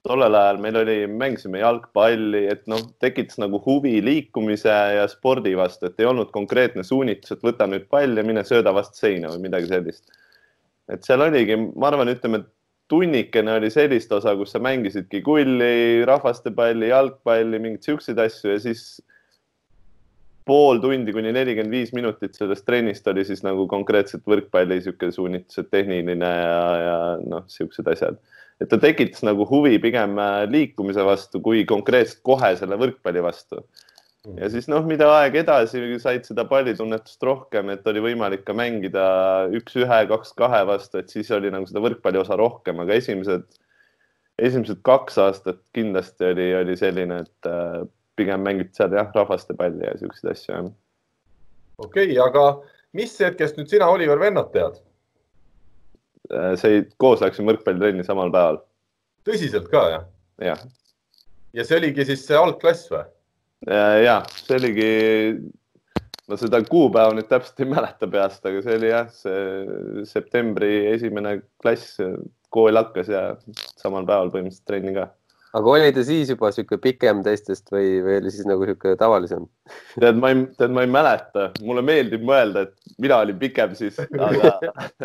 [0.07, 5.89] tollel ajal meil oli, mängisime jalgpalli, et noh, tekitas nagu huvi liikumise ja spordi vastu,
[5.89, 9.45] et ei olnud konkreetne suunitlus, et võta nüüd pall ja mine sööda vastu seina või
[9.45, 10.07] midagi sellist.
[10.91, 12.41] et seal oligi, ma arvan, ütleme
[12.91, 18.83] tunnikene oli sellist osa, kus sa mängisidki kulli, rahvastepalli, jalgpalli, mingeid siukseid asju ja siis
[20.47, 25.67] pool tundi kuni nelikümmend viis minutit sellest trennist oli siis nagu konkreetselt võrkpalli niisugune suunitlus,
[25.69, 28.17] tehniline ja, ja noh, niisugused asjad.
[28.61, 33.61] et ta tekitas nagu huvi pigem äh, liikumise vastu, kui konkreetselt kohe selle võrkpalli vastu.
[34.37, 39.05] ja siis noh, mida aeg edasi, said seda pallitunnetust rohkem, et oli võimalik ka mängida
[39.57, 43.45] üks-ühe, kaks-kahe vastu, et siis oli nagu seda võrkpalli osa rohkem, aga esimesed,
[44.41, 47.81] esimesed kaks aastat kindlasti oli, oli selline, et äh,
[48.21, 50.61] pigem mängiti seal jah, rahvaste palli ja siukseid asju
[51.81, 52.45] okei okay,, aga
[52.97, 54.79] mis hetkest nüüd sina Oliver Vennot tead?
[56.31, 58.61] Äh, see, koos läksime võrkpallitrenni samal päeval.
[59.27, 60.05] tõsiselt ka jah?
[60.41, 60.61] jah.
[61.57, 63.05] ja see oligi siis see algklass või?
[63.69, 64.91] Äh, ja see oligi,
[66.29, 71.39] ma seda kuupäeva nüüd täpselt ei mäleta peast, aga see oli jah, see septembri esimene
[71.63, 71.97] klass,
[72.51, 73.25] kool hakkas ja
[73.79, 75.09] samal päeval põhimõtteliselt trenni ka
[75.57, 79.45] aga oli ta siis juba sihuke pikem teistest või, või oli siis nagu sihuke tavalisem?
[79.99, 83.99] tead, ma ei, tead, ma ei mäleta, mulle meeldib mõelda, et mina olin pikem siis,
[83.99, 84.55] aga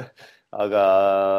[0.65, 0.85] aga,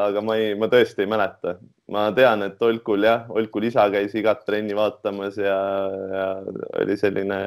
[0.10, 1.58] aga ma ei, ma tõesti ei mäleta.
[1.94, 5.58] ma tean, et Olkul jah, Olkul isa käis igat trenni vaatamas ja,
[6.14, 6.28] ja
[6.82, 7.40] oli selline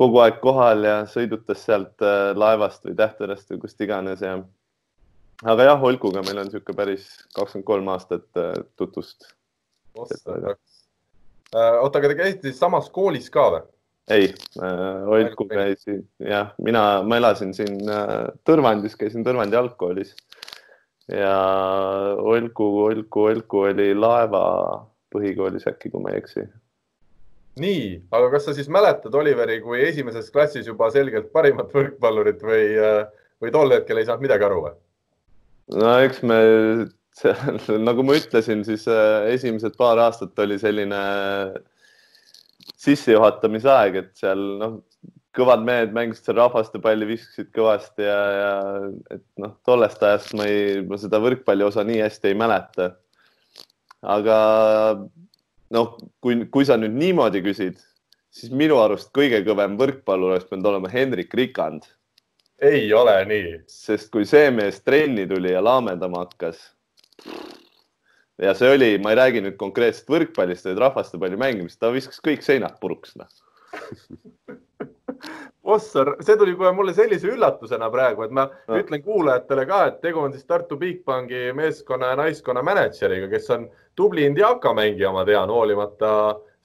[0.00, 4.38] kogu aeg kohal ja sõidutas sealt äh, laevast või Tähterast või kust iganes ja
[5.44, 9.32] aga jah, Olkuga meil on niisugune päris kakskümmend kolm aastat äh, tutvust
[9.98, 13.62] Äh, oota, aga te käisite siis samas koolis ka või?
[14.10, 14.28] ei
[14.62, 20.14] äh,, Oidku käisin, jah, mina, ma elasin siin äh, Tõrvandis, käisin Tõrvandi algkoolis
[21.10, 21.34] ja
[22.18, 24.42] Olku, Olku, Olku oli laeva
[25.10, 26.46] põhikoolis äkki, kui ma ei eksi.
[27.60, 32.64] nii, aga kas sa siis mäletad Oliveri kui esimeses klassis juba selgelt parimat võrkpallurit või,
[33.42, 34.78] või tol hetkel ei saanud midagi aru või?
[35.82, 36.40] no eks me
[37.88, 41.00] nagu ma ütlesin, siis äh, esimesed paar aastat oli selline
[42.80, 44.78] sissejuhatamisaeg, et seal noh,
[45.36, 48.54] kõvad mehed mängisid seal rahvastepalli, viskasid kõvasti ja, ja
[49.16, 52.90] et noh, tollest ajast ma ei, ma seda võrkpalli osa nii hästi ei mäleta.
[54.00, 54.36] aga
[55.76, 55.94] noh,
[56.24, 57.78] kui, kui sa nüüd niimoodi küsid,
[58.32, 61.86] siis minu arust kõige kõvem võrkpallur oleks pidanud olema Hendrik Rikand.
[62.60, 63.54] ei ole nii.
[63.70, 66.58] sest kui see mees trenni tuli ja laamendama hakkas
[68.40, 72.44] ja see oli, ma ei räägi nüüd konkreetselt võrkpallist, vaid rahvastepalli mängimist, ta viskas kõik
[72.46, 73.30] seinad puruks noh
[75.70, 78.78] Ossar, see tuli kohe mulle sellise üllatusena praegu, et ma no.
[78.80, 83.66] ütlen kuulajatele ka, et tegu on siis Tartu Bigbanki meeskonna ja naiskonna mänedžeriga, kes on
[83.98, 86.12] tubli Indiaka mängija, ma tean, hoolimata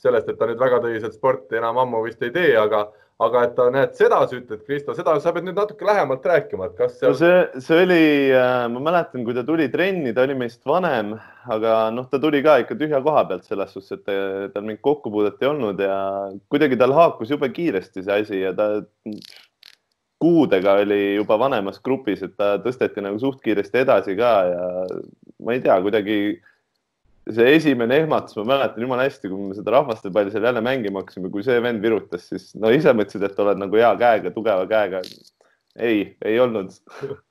[0.02, 2.86] sellest, et ta nüüd väga tõsiselt sporti enam ammu vist ei tee, aga
[3.24, 6.68] aga et ta, näed, seda sa ütled, Kristo, seda sa pead nüüd natuke lähemalt rääkima,
[6.68, 7.14] et kas seal...
[7.14, 8.00] no see, see oli,
[8.36, 11.14] äh, ma mäletan, kui ta tuli trenni, ta oli meist vanem,
[11.56, 15.40] aga noh, ta tuli ka ikka tühja koha pealt selles suhtes, et tal mingit kokkupuudet
[15.40, 15.98] ei olnud ja
[16.52, 18.70] kuidagi tal haakus jube kiiresti see asi ja ta
[20.20, 24.68] kuudega oli juba vanemas grupis, et ta tõsteti nagu suht kiiresti edasi ka ja
[25.46, 26.20] ma ei tea, kuidagi
[27.34, 31.32] see esimene ehmatus, ma mäletan jumala hästi, kui me seda rahvastepalli seal jälle mängima hakkasime,
[31.34, 35.02] kui see vend virutas, siis no ise mõtlesid, et oled nagu hea käega, tugeva käega.
[35.76, 36.72] ei, ei olnud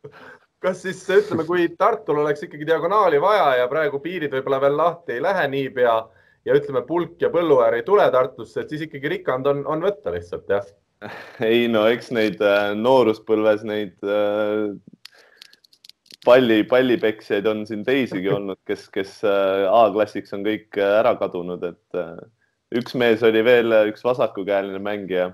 [0.65, 5.19] kas siis ütleme, kui Tartul oleks ikkagi diagonaali vaja ja praegu piirid võib-olla veel lahti
[5.19, 5.97] ei lähe niipea
[6.49, 10.13] ja ütleme, pulk ja põlluäär ei tule Tartusse, et siis ikkagi Rikand on, on võtta
[10.15, 10.67] lihtsalt jah?
[11.51, 14.73] ei no eks neid äh, nooruspõlves neid äh,
[16.25, 21.65] palli, pallipeksjaid on siin teisigi olnud, kes, kes äh, A-klassiks on kõik äh, ära kadunud,
[21.67, 22.19] et äh,
[22.81, 25.33] üks mees oli veel, üks vasakukäeline mängija.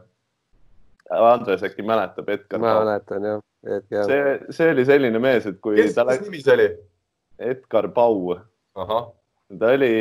[1.10, 2.60] Andres äkki mäletab Edgar?
[2.62, 4.04] ma mäletan jah, Edgar.
[4.06, 6.28] see, see oli selline mees, et kui kes, ta läks.
[6.28, 6.68] nimi see oli?
[7.50, 8.36] Edgar Pau.
[8.78, 9.94] ta oli,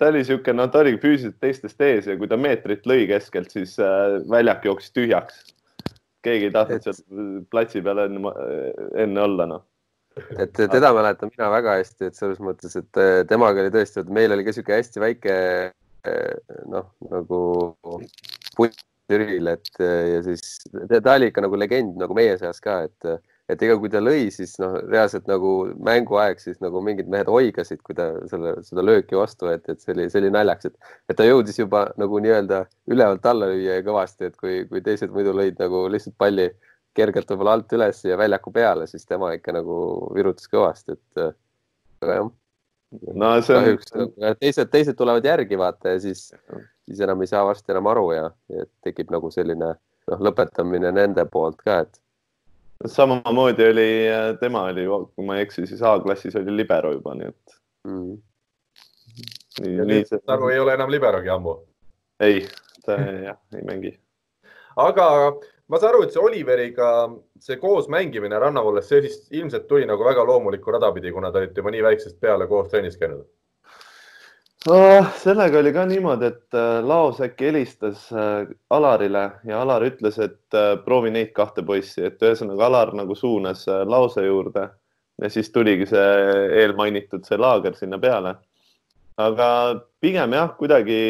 [0.00, 3.54] ta oli niisugune, no ta oli füüsiliselt teistest ees ja kui ta meetrit lõi keskelt,
[3.54, 3.76] siis
[4.30, 5.44] väljak jooksis tühjaks.
[6.26, 6.88] keegi ei tahtnud et...
[6.88, 8.34] seal platsi peal enne,
[9.04, 9.62] enne olla, noh
[10.38, 14.10] et teda mäletan mina väga hästi, et selles mõttes, et äh, temaga oli tõesti, et
[14.14, 15.36] meil oli ka sihuke hästi väike
[16.06, 17.40] äh, noh, nagu
[18.56, 22.78] punt Türil, et äh, ja siis ta oli ikka nagu legend nagu meie seas ka,
[22.86, 25.50] et, et ega kui ta lõi, siis noh, reaalselt nagu
[25.84, 29.92] mänguaeg, siis nagu mingid mehed oigasid, kui ta selle, seda lööki vastu võeti, et see
[29.92, 32.62] oli, see oli naljakas, et, et ta jõudis juba nagu nii-öelda
[32.94, 36.48] ülevalt alla lüüa kõvasti, et kui, kui teised muidu lõid nagu lihtsalt palli
[36.94, 39.76] kergelt võib-olla alt üles ja väljaku peale, siis tema ikka nagu
[40.14, 41.24] virutas kõvasti, et
[42.04, 42.30] aga jah.
[43.14, 43.64] no see on.
[43.64, 43.92] kahjuks
[44.40, 46.28] teised, teised tulevad järgi vaata ja siis,
[46.86, 51.26] siis enam ei saa varsti enam aru ja, ja tekib nagu selline noh, lõpetamine nende
[51.30, 52.00] poolt ka, et.
[52.96, 53.88] samamoodi oli,
[54.40, 57.58] tema oli, kui ma ei eksi, siis A-klassis oli libero juba, nii et
[57.90, 58.14] mm..
[59.64, 60.22] nii, nii see.
[60.30, 61.58] nagu ei ole enam liberogi ammu?
[62.22, 62.46] ei,
[62.86, 63.96] ta jah, ei mängi
[64.76, 65.06] aga
[65.68, 66.90] ma saan aru, et see Oliveriga,
[67.40, 71.40] see koos mängimine rannavalles, see siis ilmselt tuli nagu väga loomulikku rada pidi, kuna te
[71.40, 73.24] olite juba nii väiksest peale koos trennis käinud
[74.68, 75.06] oh,.
[75.20, 80.56] sellega oli ka niimoodi, et äh, Laos äkki helistas äh, Alarile ja Alar ütles, et
[80.56, 84.68] äh, proovi neid kahte poissi, et ühesõnaga Alar nagu suunas Laose juurde
[85.22, 86.08] ja siis tuligi see
[86.62, 88.34] eelmainitud see laager sinna peale.
[89.16, 89.48] aga
[90.02, 91.00] pigem jah, kuidagi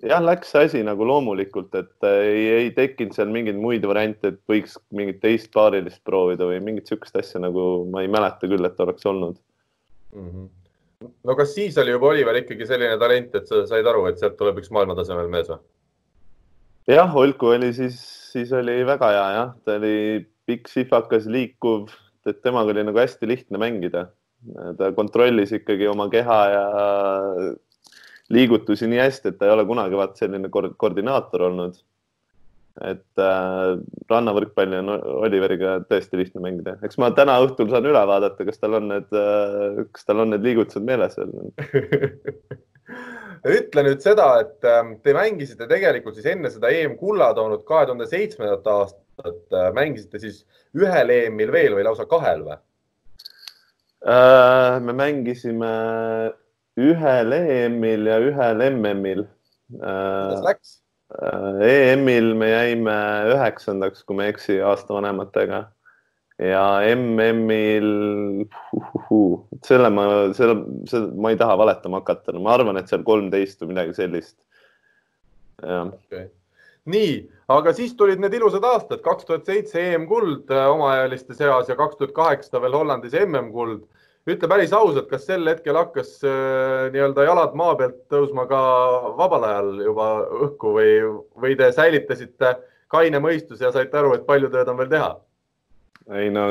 [0.00, 4.40] jah, läks see asi nagu loomulikult, et ei, ei tekkinud seal mingeid muid variante, et
[4.50, 8.82] võiks mingit teist paarilist proovida või mingit niisugust asja nagu ma ei mäleta küll, et
[8.86, 9.38] oleks olnud
[10.16, 10.26] mm.
[10.26, 10.50] -hmm
[11.02, 14.36] no kas siis oli juba Oliver ikkagi selline talent, et sa said aru, et sealt
[14.38, 15.58] tuleb üks maailmatasemel mees või?
[16.90, 17.98] jah, Olku oli siis,
[18.32, 19.96] siis oli väga hea jah, ta oli
[20.48, 21.92] pikk, sihvakas, liikuv,
[22.26, 24.08] et temaga oli nagu hästi lihtne mängida.
[24.78, 26.64] ta kontrollis ikkagi oma keha ja
[28.32, 31.80] liigutusi nii hästi, et ta ei ole kunagi vaat selline koordinaator olnud.
[32.88, 33.74] et äh,
[34.08, 34.94] rannavõrkpalli on
[35.26, 39.12] Oliveriga tõesti lihtne mängida, eks ma täna õhtul saan üle vaadata, kas tal on need
[39.12, 41.34] äh,, kas tal on need liigutused meeles veel
[43.50, 48.06] ütle nüüd seda, et ähm, te mängisite tegelikult siis enne seda EM-kulla toonud kahe tuhande
[48.10, 50.42] seitsmendat aastat, äh, mängisite siis
[50.78, 52.60] ühel EM-il veel või lausa kahel või?
[54.02, 55.72] Äh, me mängisime
[56.80, 59.26] ühel EM-il ja ühel MM-il.
[59.72, 60.78] kuidas läks?
[61.12, 62.96] Äh, EM-il me jäime
[63.34, 65.66] üheksandaks, kui ma ei eksi, aasta vanematega
[66.40, 66.64] ja
[66.96, 68.46] MM-il,
[69.66, 70.06] selle ma,
[70.36, 70.56] selle,
[70.88, 74.38] selle ma ei taha valetama hakata, ma arvan, et seal kolmteist või midagi sellist.
[75.62, 76.24] Okay.
[76.90, 77.10] nii,
[77.54, 82.00] aga siis tulid need ilusad aastad, kaks tuhat seitse EM-kuld äh, omaealiste seas ja kaks
[82.00, 83.84] tuhat kaheksa veel Hollandis MM-kuld
[84.30, 88.60] ütle päris ausalt, kas sel hetkel hakkas äh, nii-öelda jalad maa pealt tõusma ka
[89.18, 90.08] vabal ajal juba
[90.46, 90.94] õhku või,
[91.42, 92.54] või te säilitasite
[92.92, 95.12] kaine mõistuse ja saite aru, et palju tööd on veel teha?
[96.18, 96.48] ei no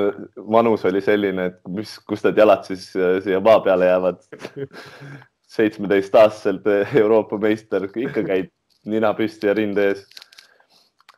[0.51, 4.23] vanus oli selline, et mis, kust need jalad siis äh, siia maa peale jäävad.
[5.51, 8.53] seitsmeteistaastaselt Euroopa meister, ikka käid
[8.87, 10.05] nina püsti ja rinde ees.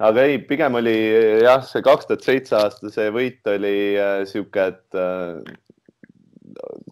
[0.01, 0.95] aga ei, pigem oli
[1.43, 5.53] jah, see kaks tuhat seitse aasta, see võit oli äh, sihuke, et äh,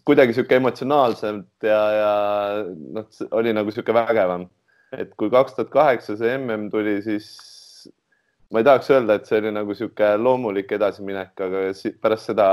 [0.07, 2.11] kuidagi sihuke emotsionaalselt ja, ja
[2.97, 4.47] noh, oli nagu sihuke vägevam.
[4.91, 7.29] et kui kaks tuhat kaheksa see mm tuli, siis
[8.51, 11.63] ma ei tahaks öelda, et see oli nagu sihuke loomulik edasiminek, aga
[12.03, 12.47] pärast seda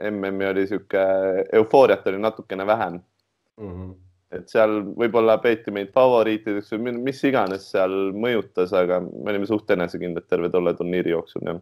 [0.00, 1.04] MM-i oli sihuke
[1.60, 3.00] eufooriat oli natukene vähem
[3.60, 3.72] mm.
[3.72, 3.94] -hmm.
[4.38, 9.70] et seal võib-olla peeti meid favoriitideks või mis iganes seal mõjutas, aga me olime suht
[9.70, 11.60] enesekindlad terve tolle turniiri jooksul, jah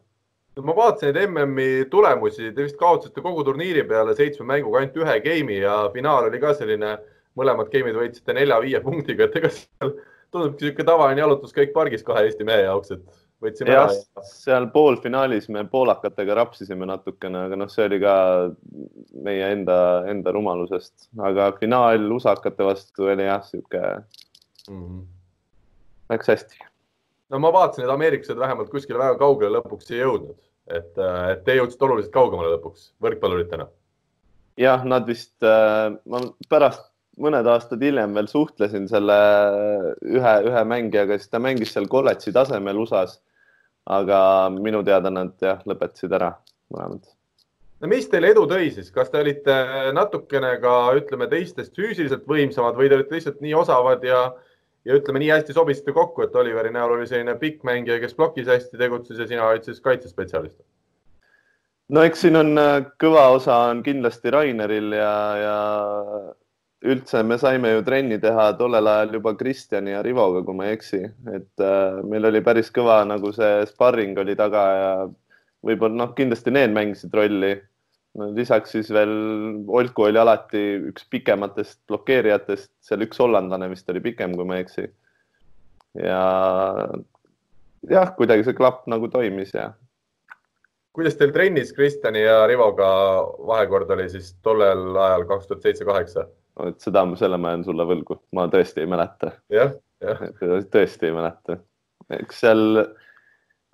[0.62, 5.18] ma vaatasin neid MM-i tulemusi, te vist kaotasite kogu turniiri peale seitsme mänguga ainult ühe
[5.24, 6.94] game'i ja finaal oli ka selline,
[7.38, 9.96] mõlemad game'id võitsite nelja-viie punktiga, et ega seal
[10.34, 13.02] tundubki niisugune tavaline jalutuskäik pargis kahe Eesti mehe jaoks, et
[13.42, 14.26] võtsime jah, ära.
[14.30, 18.14] seal poolfinaalis me poolakatega rapsisime natukene, aga noh, see oli ka
[19.26, 19.78] meie enda,
[20.10, 23.82] enda rumalusest, aga finaal usakate vastu oli jah, sihuke
[24.70, 25.02] mm, -hmm.
[26.14, 26.62] läks hästi
[27.34, 30.38] no ma vaatasin, et ameeriklased vähemalt kuskile väga kaugele lõpuks ei jõudnud,
[30.70, 33.68] et, äh, et te jõudsite oluliselt kaugemale lõpuks võrkpalluritena.
[34.60, 36.86] jah, nad vist äh,, ma pärast
[37.20, 39.16] mõned aastad hiljem veel suhtlesin selle
[40.02, 43.20] ühe, ühe mängijaga, siis ta mängis seal kolledži tasemel USA-s.
[43.84, 46.30] aga minu teada nad jah, lõpetasid ära
[46.72, 47.02] mõlemad.
[47.80, 49.58] no mis teile edu tõi siis, kas te olite
[49.92, 54.30] natukene ka ütleme teistest füüsiliselt võimsamad või te olite lihtsalt nii osavad ja
[54.84, 58.48] ja ütleme nii hästi sobisite kokku, et Oliveri näol oli selline pikk mängija, kes plokis
[58.50, 60.58] hästi tegutses ja sina olid siis kaitsespetsialist.
[61.88, 65.58] no eks siin on äh, kõva osa on kindlasti Raineril ja, ja
[66.84, 70.78] üldse me saime ju trenni teha tollel ajal juba Kristjani ja Rivoga, kui ma ei
[70.78, 74.90] eksi, et äh, meil oli päris kõva nagu see sparring oli taga ja
[75.64, 77.54] võib-olla noh, kindlasti need mängisid rolli
[78.18, 79.14] no lisaks siis veel
[79.68, 84.66] Olku oli alati üks pikematest blokeerijatest, seal üks hollandlane vist oli pikem, kui ma ei
[84.66, 84.86] eksi.
[85.98, 86.20] ja
[87.90, 89.72] jah, kuidagi see klapp nagu toimis ja.
[90.94, 92.88] kuidas teil trennis Kristjani ja Rivoga
[93.50, 96.28] vahekord oli siis tollel ajal kaks tuhat seitse, kaheksa?
[96.68, 99.34] et seda, selle ma jään sulle võlgu, ma tõesti ei mäleta.
[99.52, 99.74] jah,
[100.04, 100.28] jah.
[100.70, 101.58] tõesti ei mäleta.
[102.14, 102.62] eks seal,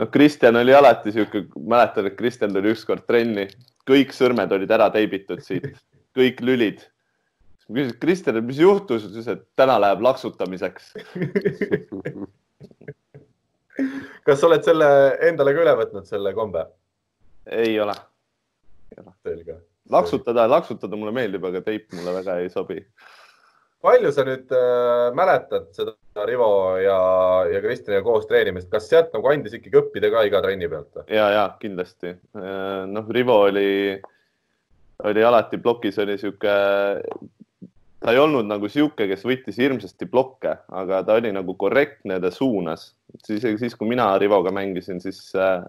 [0.00, 3.50] noh, Kristjan oli alati sihuke, mäletan, et Kristjan tuli ükskord trenni
[3.90, 5.72] kõik sõrmed olid ära teibitud siit,
[6.16, 6.84] kõik lülid.
[7.68, 10.94] ma küsisin, Kristjan, mis juhtus, ütles, et täna läheb laksutamiseks
[14.26, 14.88] kas sa oled selle
[15.26, 16.64] endale ka üle võtnud, selle kombe?
[17.50, 17.94] ei ole.
[19.24, 19.56] selge.
[19.90, 22.82] laksutada, laksutada mulle meeldib, aga teip mulle väga ei sobi.
[23.84, 26.98] Palju sa nüüd äh, mäletad seda Rivo ja,
[27.48, 31.02] ja Kristjaniga koos treenimist, kas sealt nagu andis ikkagi õppida ka iga trenni pealt?
[31.08, 32.14] ja, ja kindlasti.
[32.90, 33.70] noh, Rivo oli,
[35.08, 36.54] oli alati plokis, oli sihuke,
[38.00, 42.32] ta ei olnud nagu sihuke, kes võttis hirmsasti blokke, aga ta oli nagu korrektne, ta
[42.34, 42.90] suunas.
[43.28, 45.62] isegi siis, kui mina Rivoga mängisin, siis äh,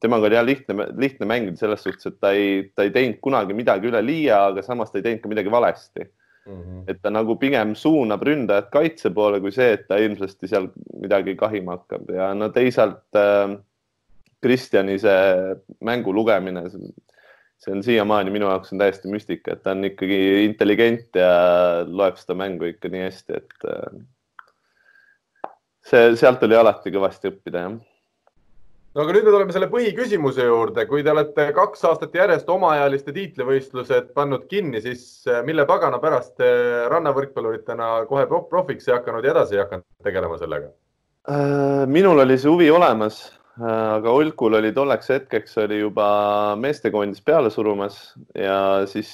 [0.00, 3.56] temaga oli jah lihtne, lihtne mängida selles suhtes, et ta ei, ta ei teinud kunagi
[3.56, 6.08] midagi üle liia, aga samas ta ei teinud ka midagi valesti
[6.48, 6.60] mm.
[6.62, 6.84] -hmm.
[6.90, 11.36] et ta nagu pigem suunab ründajat kaitse poole, kui see, et ta ilmsesti seal midagi
[11.36, 13.58] kahima hakkab ja no teisalt äh,
[14.42, 16.62] Kristjani see mängu lugemine,
[17.58, 21.32] see on siiamaani minu jaoks on täiesti müstika, et ta on ikkagi intelligent ja
[21.86, 24.00] loeb seda mängu ikka nii hästi, et äh,
[25.90, 27.78] see, sealt oli alati kõvasti õppida, jah
[28.98, 33.12] no aga nüüd me tuleme selle põhiküsimuse juurde, kui te olete kaks aastat järjest omaealiste
[33.14, 36.48] tiitlivõistlused pannud kinni, siis äh, mille pagana pärast te
[36.90, 40.72] rannavõrkpalluritena kohe profiks ei hakanud ja edasi ei hakanud tegelema sellega?
[41.30, 43.20] Äh, minul oli see huvi olemas,
[43.60, 46.08] äh, aga Olkul oli tolleks hetkeks oli juba
[46.58, 48.00] meestekoondis peale surumas
[48.34, 49.12] ja siis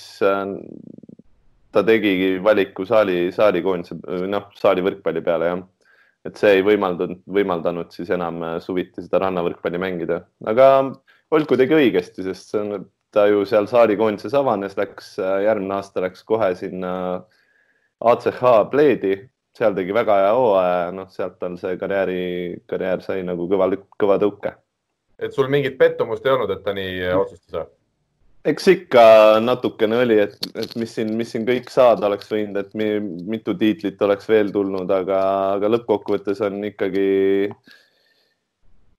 [1.74, 4.00] ta tegigi valiku saali, saalikoondise,
[4.32, 5.64] noh, saali võrkpalli peale, jah
[6.24, 10.68] et see ei võimaldanud, võimaldanud siis enam äh, suviti seda rannavõrkpalli mängida, aga
[11.34, 12.84] Olku tegi õigesti, sest see on,
[13.14, 16.92] ta ju seal saarikoondises avanes, läks äh, järgmine aasta läks kohe sinna
[18.04, 19.16] ACH Bleedi,
[19.56, 22.20] seal tegi väga hea hooaja, noh, sealt tal see karjääri,
[22.70, 24.54] karjäär sai nagu kõva, kõva tõuke.
[25.18, 27.70] et sul mingit pettumust ei olnud, et ta nii äh, otsustas?
[28.44, 29.04] Eks ikka
[29.40, 32.88] natukene oli, et, et mis siin, mis siin kõik saada oleks võinud, et mi,
[33.32, 35.20] mitu tiitlit oleks veel tulnud, aga,
[35.56, 37.08] aga lõppkokkuvõttes on ikkagi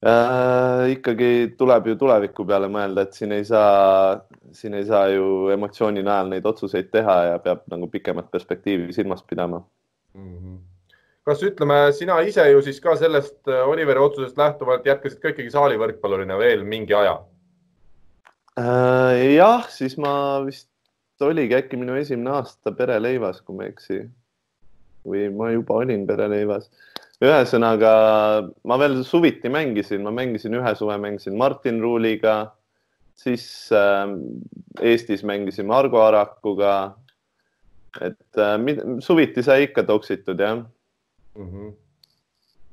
[0.02, 4.18] äh,, ikkagi tuleb ju tuleviku peale mõelda, et siin ei saa,
[4.56, 9.22] siin ei saa ju emotsiooni najal neid otsuseid teha ja peab nagu pikemat perspektiivi silmas
[9.22, 9.62] pidama
[10.14, 10.32] mm.
[10.32, 10.64] -hmm
[11.26, 16.38] kas ütleme, sina ise ju siis ka sellest Oliveri otsusest lähtuvalt jätkasid ka ikkagi saalivõrkpallurina
[16.38, 17.16] veel mingi aja?
[18.56, 20.70] Äh, jah, siis ma vist
[21.20, 23.98] oligi äkki minu esimene aasta pereleivas, kui ma ei eksi.
[25.06, 26.70] või ma juba olin pereleivas.
[27.22, 27.90] ühesõnaga,
[28.64, 32.52] ma veel suviti mängisin, ma mängisin ühe suve, mängisin Martin Ruuliga,
[33.14, 34.08] siis äh,
[34.80, 36.96] Eestis mängisime Argo Arakuga.
[38.00, 38.56] et äh,
[39.00, 40.64] suviti sai ikka toksitud, jah
[41.36, 41.44] mm.
[41.44, 41.72] -hmm.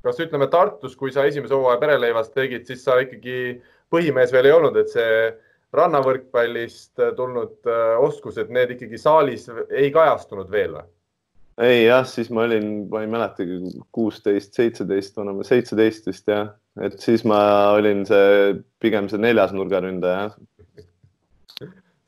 [0.02, 4.52] kas ütleme Tartus, kui sa esimese hooaja pereleivas tegid, siis sa ikkagi põhimees veel ei
[4.52, 5.34] olnud, et see
[5.74, 10.90] rannavõrkpallist tulnud äh, oskused, need ikkagi saalis ei kajastunud veel või?
[11.62, 13.60] ei jah, siis ma olin, ma ei mäletagi,
[13.94, 16.50] kuusteist, seitseteist, vanema seitseteist vist jah,
[16.82, 17.38] et siis ma
[17.76, 20.32] olin see pigem see neljas nurgaründaja.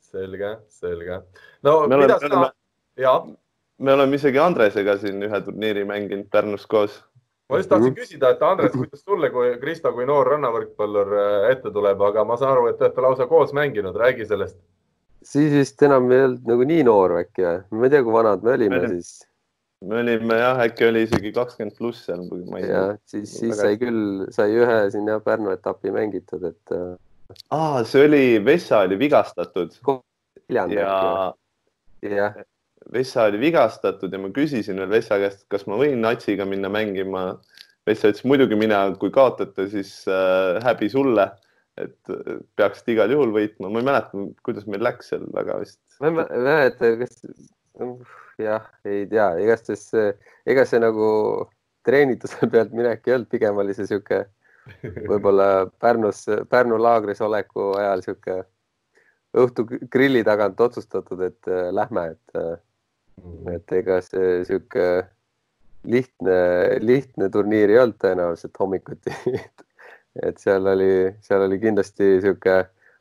[0.07, 1.21] selge, selge.
[1.63, 2.51] no me mida oleme, sa,
[2.99, 3.19] jaa?
[3.77, 6.99] me oleme isegi Andresega siin ühe turniiri mänginud Pärnus koos
[7.49, 11.71] ma just tahtsin küsida, et Andres, kuidas sulle kui Kristo kui noor rannavõrkpallur äh, ette
[11.73, 14.59] tuleb, aga ma saan aru, et te olete lausa koos mänginud, räägi sellest.
[15.27, 17.63] siis vist enam ei olnud nagu nii noor äkki või?
[17.79, 19.13] ma ei tea, kui vanad me olime me siis.
[19.87, 22.27] me olime jah, äkki oli isegi kakskümmend pluss seal.
[22.63, 23.61] ja siis, siis väga...
[23.61, 24.03] sai küll,
[24.35, 26.75] sai ühe siin jah Pärnu etapi mängitud, et.
[26.75, 29.79] Äh, aa, see oli, Vessa oli vigastatud.
[30.51, 32.43] ja, jah
[32.93, 37.25] Vessa oli vigastatud ja ma küsisin veel Vessa käest, kas ma võin Natsiga minna mängima.
[37.87, 41.29] Vessa ütles muidugi mine, kui kaotate, siis äh, häbi sulle,
[41.79, 42.15] et
[42.59, 43.69] peaksite igal juhul võitma.
[43.71, 45.79] ma ei mäleta, kuidas meil läks seal väga vist.
[46.03, 47.21] ma ei mäleta, kas
[48.41, 49.85] jah, ei tea, igastahes,
[50.49, 51.07] ega see nagu
[51.87, 54.25] treenituse pealt minek ei olnud, pigem oli see sihuke
[55.07, 58.37] võib-olla Pärnus, Pärnu laagris oleku ajal sihuke
[59.37, 62.55] õhtu grilli tagant otsustatud, et äh, lähme, et äh.
[63.51, 64.87] Et ega see sihuke
[65.87, 66.37] lihtne,
[66.83, 69.13] lihtne turniir ei olnud tõenäoliselt hommikuti.
[70.27, 72.55] Et seal oli, seal oli kindlasti sihuke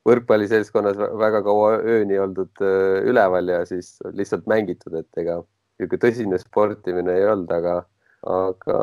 [0.07, 5.39] võrkpalliseltskonnas väga kaua ööni oldud äh, üleval ja siis lihtsalt mängitud, et ega
[5.81, 7.79] niisugune tõsine sportimine ei olnud, aga,
[8.37, 8.77] aga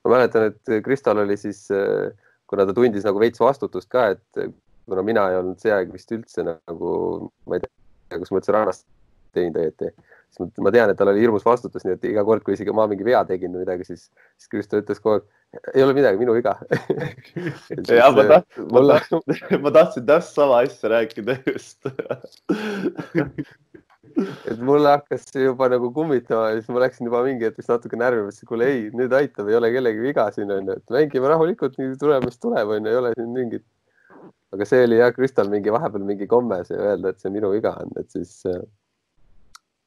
[0.00, 2.08] ma mäletan, et Kristal oli siis, äh,
[2.50, 4.48] kuna ta tundis nagu veits vastutust ka, et
[4.88, 6.96] kuna mina ei olnud see aeg vist üldse nagu,
[7.44, 8.88] ma ei tea, kus ma üldse rannast
[9.34, 9.90] teinud õieti.
[10.34, 12.88] siis ma tean, et tal oli hirmus vastutus, nii et iga kord, kui isegi ma
[12.90, 14.08] mingi vea tegin või midagi, siis,
[14.40, 15.28] siis Kristo ütles kogu aeg,
[15.74, 16.56] ei ole midagi, minu viga
[18.00, 19.20] ja ma tahtsin, ma tahtsin,
[19.66, 21.86] ma tahtsin täpselt sama asja rääkida just
[24.50, 27.98] et mulle hakkas see juba nagu kummitama ja siis ma läksin juba mingi hetk natuke
[27.98, 31.78] närvi, mõtlesin, kuule ei, nüüd aitab, ei ole kellegi viga siin onju, et mängime rahulikult,
[31.80, 33.66] nii tuleb, mis tuleb, onju, ei ole siin mingit.
[34.54, 37.74] aga see oli jah, Kristal mingi vahepeal mingi komme see öelda, et see minu viga
[37.82, 38.36] on, et siis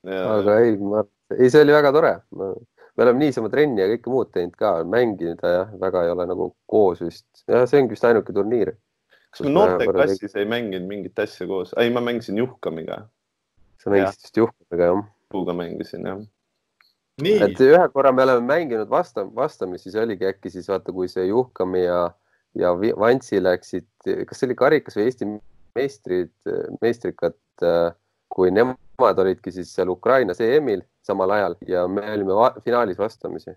[0.08, 1.04] aga ei, ma,
[1.36, 2.14] ei, see oli väga tore.
[2.32, 6.50] me oleme niisama trenni ja kõike muud teinud ka, mängida jah, väga ei ole nagu
[6.70, 7.28] koos vist.
[7.46, 8.74] jah, see ongi vist ainuke turniir.
[9.32, 11.76] kas me noorteklassis ei mänginud mingit asja koos?
[11.78, 13.04] ei, ma mängisin Juhkamiga.
[13.84, 15.04] sa mängisid vist Juhkamiga, jah?
[15.34, 16.24] Puuga mängisin, jah.
[17.50, 21.28] et ühe korra me oleme mänginud vasta, vastamisi, siis oligi äkki siis vaata, kui see
[21.28, 22.02] Juhkami ja,
[22.58, 25.32] ja Vantsi läksid, kas see oli karikas või Eesti
[25.78, 26.34] meistrid,
[26.82, 27.38] meistrikad,
[28.30, 33.54] kui nemad olidki siis seal Ukrainas EM-il samal ajal ja me olime va finaalis vastamisi.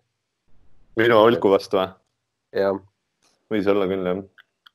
[1.01, 1.89] minu Olku vastu või?
[2.61, 2.79] jah.
[3.51, 4.23] võis olla küll, jah.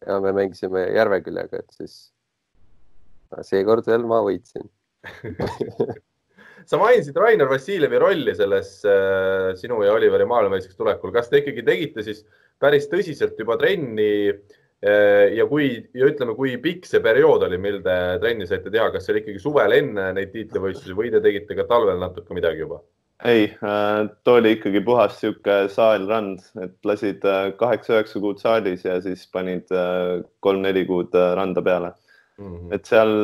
[0.08, 1.96] ja me mängisime Järveküljega, et siis
[3.48, 4.68] seekord veel ma võitsin
[6.70, 11.14] sa mainisid Rainer Vassiljevi rolli selles äh, sinu ja Oliveri maailmameistriks tulekul.
[11.14, 12.24] kas te ikkagi tegite siis
[12.60, 17.80] päris tõsiselt juba trenni äh, ja kui ja ütleme, kui pikk see periood oli, mil
[17.86, 21.58] te trenni saite teha, kas see oli ikkagi suvel enne neid tiitlivõistlusi või te tegite
[21.58, 22.82] ka talvel natuke midagi juba?
[23.24, 29.00] ei, äh, too oli ikkagi puhas sihuke saalrand, et lasid äh, kaheksa-üheksa kuud saalis ja
[29.02, 31.94] siis panid äh, kolm-neli kuud randa peale
[32.38, 32.46] mm.
[32.46, 32.76] -hmm.
[32.76, 33.16] et seal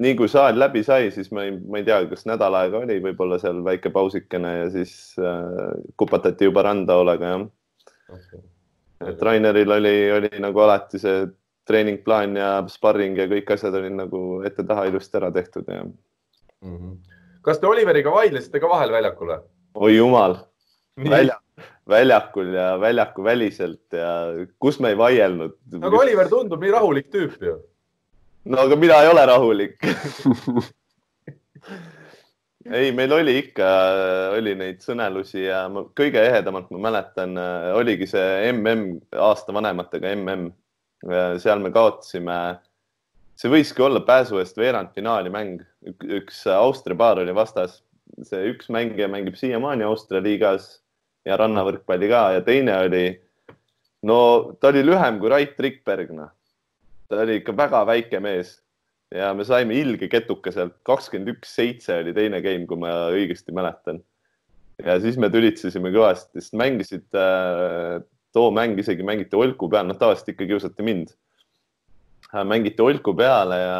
[0.00, 3.00] nii kui saal läbi sai, siis ma ei, ma ei tea, kas nädal aega oli
[3.04, 7.44] võib-olla seal väike pausikene ja siis äh, kupatati juba randa hoolega, jah
[8.08, 8.40] okay..
[9.06, 11.22] Et Raineril oli, oli nagu alati see
[11.68, 16.76] treeningplaan ja sparring ja kõik asjad olid nagu ette-taha ilusti ära tehtud ja mm.
[16.76, 16.98] -hmm
[17.46, 19.40] kas te Oliveriga vaidlesite ka vahel väljakul või?
[19.86, 20.36] oi jumal,
[21.08, 21.36] välja,
[21.88, 24.10] väljakul ja väljaku väliselt ja
[24.62, 25.56] kus me ei vaielnud.
[25.80, 27.56] aga Oliver tundub nii rahulik tüüp ju.
[28.44, 29.76] no aga mina ei ole rahulik
[32.68, 33.68] ei, meil oli ikka,
[34.36, 37.38] oli neid sõnelusi ja ma, kõige ehedamalt ma mäletan,
[37.76, 40.50] oligi see mm aasta vanematega mm.
[41.40, 42.36] seal me kaotasime
[43.40, 45.62] see võiski olla pääsu eest veerandfinaali mäng.
[46.04, 47.80] üks Austria paar oli vastas,
[48.28, 50.82] see üks mängija mängib siiamaani Austria liigas
[51.24, 53.04] ja rannavõrkpalli ka ja teine oli,
[54.04, 54.18] no
[54.60, 56.28] ta oli lühem kui Rait Rikberg, noh.
[57.08, 58.58] ta oli ikka väga väike mees
[59.14, 63.54] ja me saime ilge ketuka sealt, kakskümmend üks, seitse oli teine game, kui ma õigesti
[63.56, 64.02] mäletan.
[64.84, 67.98] ja siis me tülitsesime kõvasti, sest mängisid äh,,
[68.32, 71.10] too mäng isegi mängiti Olku peal, noh tavaliselt ikka kiusati mind
[72.34, 73.78] Äh, mängiti Olku peale ja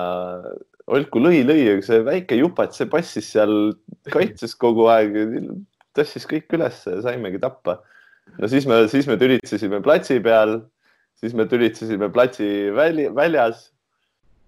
[0.90, 3.76] Olku lõi, lõi, aga see väike jupat, see passis seal,
[4.10, 5.14] kaitses kogu aeg,
[5.94, 7.76] tõstis kõik üles ja saimegi tappa.
[8.38, 10.56] no siis me, siis me tülitsesime platsi peal,
[11.20, 13.68] siis me tülitsesime platsi väli, väljas.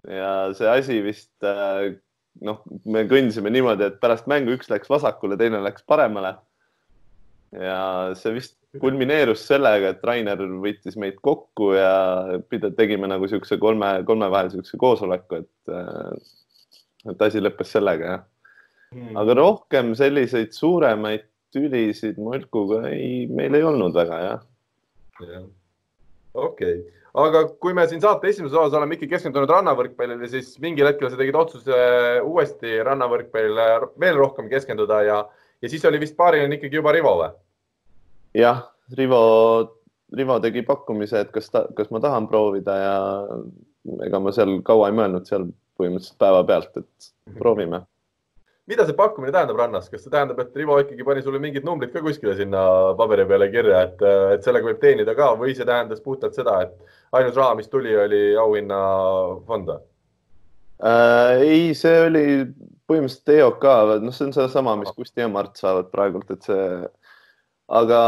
[0.08, 1.92] Ja see asi vist äh,
[2.40, 6.36] noh, me kõndisime niimoodi, et pärast mängu üks läks vasakule, teine läks paremale.
[7.52, 12.38] ja see vist kulmineerus sellega, et Rainer võttis meid kokku ja
[12.78, 18.22] tegime nagu siukse kolme, kolme vahel siukse koosoleku, et, äh, et asi lõppes sellega jah
[18.94, 19.18] hmm..
[19.20, 24.40] aga rohkem selliseid suuremaid tülisid Molkuga ei, meil ei olnud väga jah
[25.28, 25.44] ja..
[26.32, 30.88] okei okay., aga kui me siin saate esimeses osas oleme ikka keskendunud rannavõrkpallile, siis mingil
[30.88, 31.78] hetkel sa tegid otsuse
[32.24, 33.68] uuesti rannavõrkpallile
[34.00, 35.18] veel rohkem keskenduda ja,
[35.60, 37.30] ja siis oli vist paariline ikkagi juba Rivo või?
[38.38, 38.64] jah,
[38.96, 39.22] Rivo,
[40.16, 42.96] Rivo tegi pakkumise, et kas ta, kas ma tahan proovida ja
[44.06, 45.50] ega ma seal kaua ei mõelnud seal
[45.80, 47.38] põhimõtteliselt päevapealt, et mhm.
[47.40, 47.84] proovime.
[48.70, 51.92] Mida see pakkumine tähendab rannas, kas see tähendab, et Rivo ikkagi pani sulle mingid numbrid
[51.94, 52.62] ka kuskile sinna
[52.98, 54.04] paberi peale kirja, et,
[54.36, 57.94] et sellega võib teenida ka või see tähendas puhtalt seda, et ainus raha, mis tuli,
[57.98, 59.74] oli auhinnafond?
[60.82, 62.26] Äh, ei, see oli
[62.90, 63.66] põhimõtteliselt EOK,
[64.02, 66.68] noh, see on sedasama, mis Kusti ja Mart saavad praegult, et see
[67.72, 68.00] aga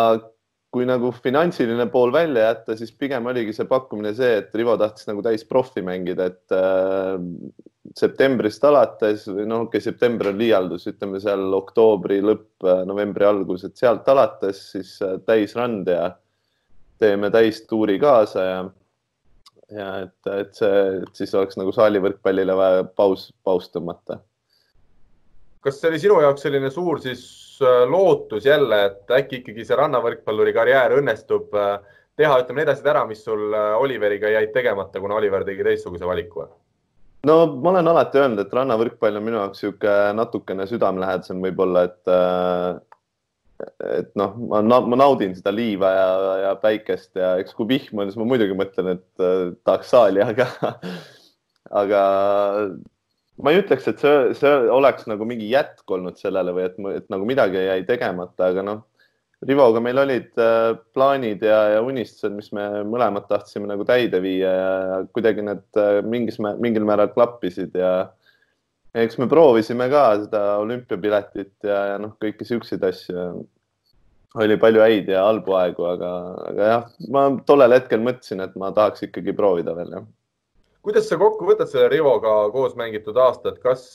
[0.75, 5.07] kui nagu finantsiline pool välja jätta, siis pigem oligi see pakkumine see, et Rivo tahtis
[5.07, 7.15] nagu täis profi mängida, et äh,
[7.95, 13.29] septembrist alates või noh, okei okay,, september on liialdus, ütleme seal oktoobri lõpp, äh, novembri
[13.29, 16.11] algus, et sealt alates siis äh, täisrand ja
[16.99, 18.65] teeme täistuuri kaasa ja
[19.75, 24.19] ja et, et see, et siis oleks nagu saalivõrkpallile vaja paus, paus tõmmata.
[25.65, 27.25] kas see oli sinu jaoks selline suur siis
[27.63, 31.77] lootus jälle, et äkki ikkagi see rannavõrkpalluri karjäär õnnestub äh,
[32.19, 36.09] teha, ütleme need asjad ära, mis sul äh, Oliveriga jäid tegemata, kuna Oliver tegi teistsuguse
[36.09, 36.49] valiku?
[37.25, 42.13] no ma olen alati öelnud, et rannavõrkpall on minu jaoks niisugune natukene südamelähedasem võib-olla, et
[43.87, 46.09] et noh, ma, ma naudin seda liiva ja,
[46.43, 49.25] ja päikest ja eks kui vihm on, siis ma muidugi mõtlen, et
[49.65, 50.49] tahaks saali, aga
[51.83, 52.03] aga
[53.43, 57.09] ma ei ütleks, et see, see oleks nagu mingi jätk olnud sellele või et, et
[57.13, 58.83] nagu midagi jäi tegemata, aga noh,
[59.45, 64.53] Rivoga meil olid äh, plaanid ja, ja unistused, mis me mõlemad tahtsime nagu täide viia
[64.57, 67.91] ja kuidagi need äh, mingis, mingil määral klappisid ja
[68.95, 73.27] eks me proovisime ka seda olümpiapiletit ja, ja noh, kõiki siukseid asju.
[74.41, 76.11] oli palju häid ja halbu aegu, aga,
[76.51, 80.07] aga jah, ma tollel hetkel mõtlesin, et ma tahaks ikkagi proovida veel jah.
[80.85, 83.87] Kuidas sa kokku võtad selle Rivoga koos mängitud aastat, kas,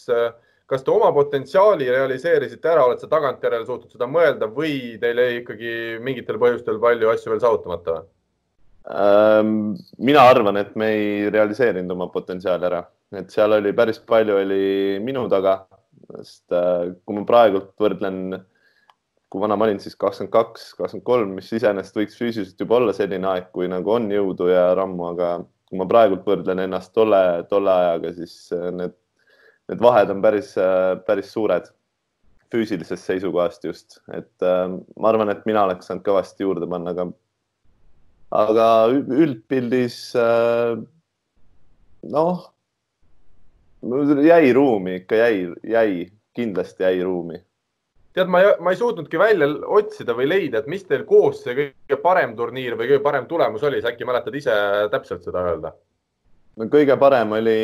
[0.69, 5.41] kas te oma potentsiaali realiseerisite ära, oled sa tagantjärele suutnud seda mõelda või teil jäi
[5.41, 5.73] ikkagi
[6.05, 7.99] mingitel põhjustel palju asju veel saavutamata?
[8.89, 12.87] Ähm, mina arvan, et me ei realiseerinud oma potentsiaali ära
[13.17, 14.63] et seal oli päris palju oli
[15.03, 15.63] minu taga,
[16.13, 18.19] sest äh, kui ma praegult võrdlen,
[19.29, 22.95] kui vana ma olin, siis kakskümmend kaks, kakskümmend kolm, mis iseenesest võiks füüsiliselt juba olla
[22.97, 25.31] selline aeg, kui nagu on jõudu ja rammu, aga
[25.69, 28.95] kui ma praegult võrdlen ennast tolle, tolle ajaga, siis äh, need,
[29.69, 31.69] need vahed on päris, äh, päris suured
[32.49, 34.65] füüsilisest seisukohast just, et äh,
[34.97, 37.09] ma arvan, et mina oleks saanud kõvasti juurde panna, aga,
[38.43, 40.79] aga üldpildis äh,
[42.09, 42.47] noh
[44.25, 47.39] jäi ruumi, ikka jäi, jäi, kindlasti jäi ruumi.
[48.15, 51.55] Tead, ma ei, ma ei suutnudki välja otsida või leida, et mis teil koos see
[51.57, 54.55] kõige parem turniir või kõige parem tulemus oli, sa äkki mäletad ise
[54.93, 55.73] täpselt seda öelda?
[56.59, 57.59] no kõige parem oli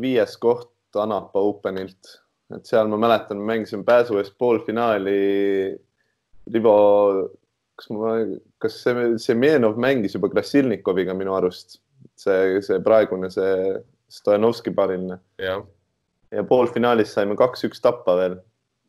[0.00, 2.12] viies koht Anapa Openilt,
[2.54, 5.16] et seal ma mäletan, mängisime pääsu eest poolfinaali.
[6.54, 6.76] Rivo,
[7.76, 8.12] kas ma,
[8.62, 11.80] kas see, Semjenov mängis juba Krasilnikoviga minu arust,
[12.16, 13.74] see, see praegune, see
[14.08, 15.18] Stojanovski paariline.
[16.30, 18.38] ja poolfinaalis saime kaks-üks tappa veel.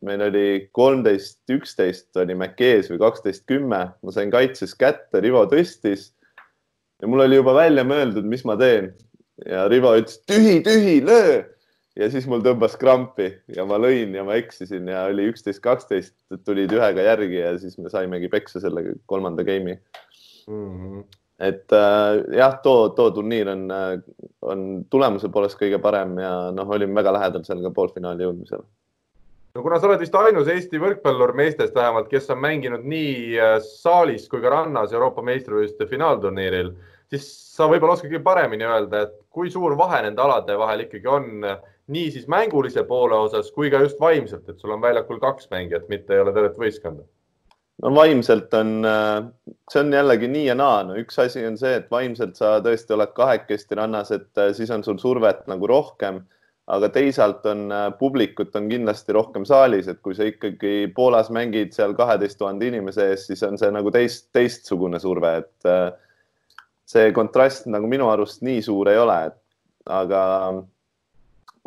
[0.06, 0.46] Meil oli
[0.76, 6.12] kolmteist, üksteist oli McKees või kaksteist, kümme, ma sain kaitses kätte, Rivo tõstis.
[7.02, 8.92] ja mul oli juba välja mõeldud, mis ma teen
[9.46, 11.42] ja Rivo ütles tühi, tühi, löö.
[11.98, 16.16] ja siis mul tõmbas krampi ja ma lõin ja ma eksisin ja oli üksteist, kaksteist,
[16.46, 20.74] tulid ühega järgi ja siis me saimegi peksa selle kolmanda game'i mm.
[20.74, 24.00] -hmm et äh, jah, too, too turniir on, äh,
[24.42, 28.64] on tulemuse poolest kõige parem ja noh, olime väga lähedal seal ka poolfinaali jõudmisel.
[29.54, 33.56] No kuna sa oled vist ainus Eesti võrkpallur meestest vähemalt, kes on mänginud nii äh,
[33.64, 36.72] saalis kui ka rannas Euroopa meistrivõistluste finaalturniiril,
[37.12, 41.10] siis sa võib-olla oskad kõige paremini öelda, et kui suur vahe nende alade vahel ikkagi
[41.10, 41.30] on
[41.88, 45.88] nii siis mängulise poole osas kui ka just vaimselt, et sul on väljakul kaks mängijat,
[45.88, 47.06] mitte ei ole tervet võistkonda
[47.82, 49.28] no vaimselt on, äh,
[49.70, 52.94] see on jällegi nii ja naa, no üks asi on see, et vaimselt sa tõesti
[52.96, 56.24] oled kahekesti rannas, et äh, siis on sul survet nagu rohkem.
[56.68, 61.72] Aga teisalt on äh, publikut on kindlasti rohkem saalis, et kui sa ikkagi Poolas mängid
[61.76, 65.70] seal kaheteist tuhande inimese ees, siis on see nagu teist, teistsugune surve, et
[66.88, 69.20] see kontrast nagu minu arust nii suur ei ole,
[69.88, 70.22] aga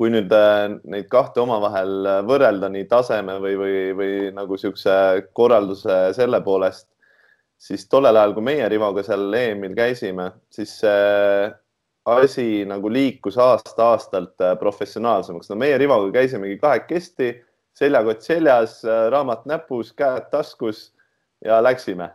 [0.01, 4.95] kui nüüd äh, neid kahte omavahel äh, võrrelda nii taseme või, või, või nagu niisuguse
[5.37, 6.87] korralduse selle poolest,
[7.61, 10.79] siis tollel ajal, kui meie Rivoga seal EM-il käisime, siis
[12.05, 15.49] asi nagu liikus aasta-aastalt äh, professionaalsemaks.
[15.49, 17.33] no meie Rivoga käisimegi kahekesti,
[17.73, 20.91] seljakott seljas, raamat näpus, käed taskus
[21.45, 22.09] ja läksime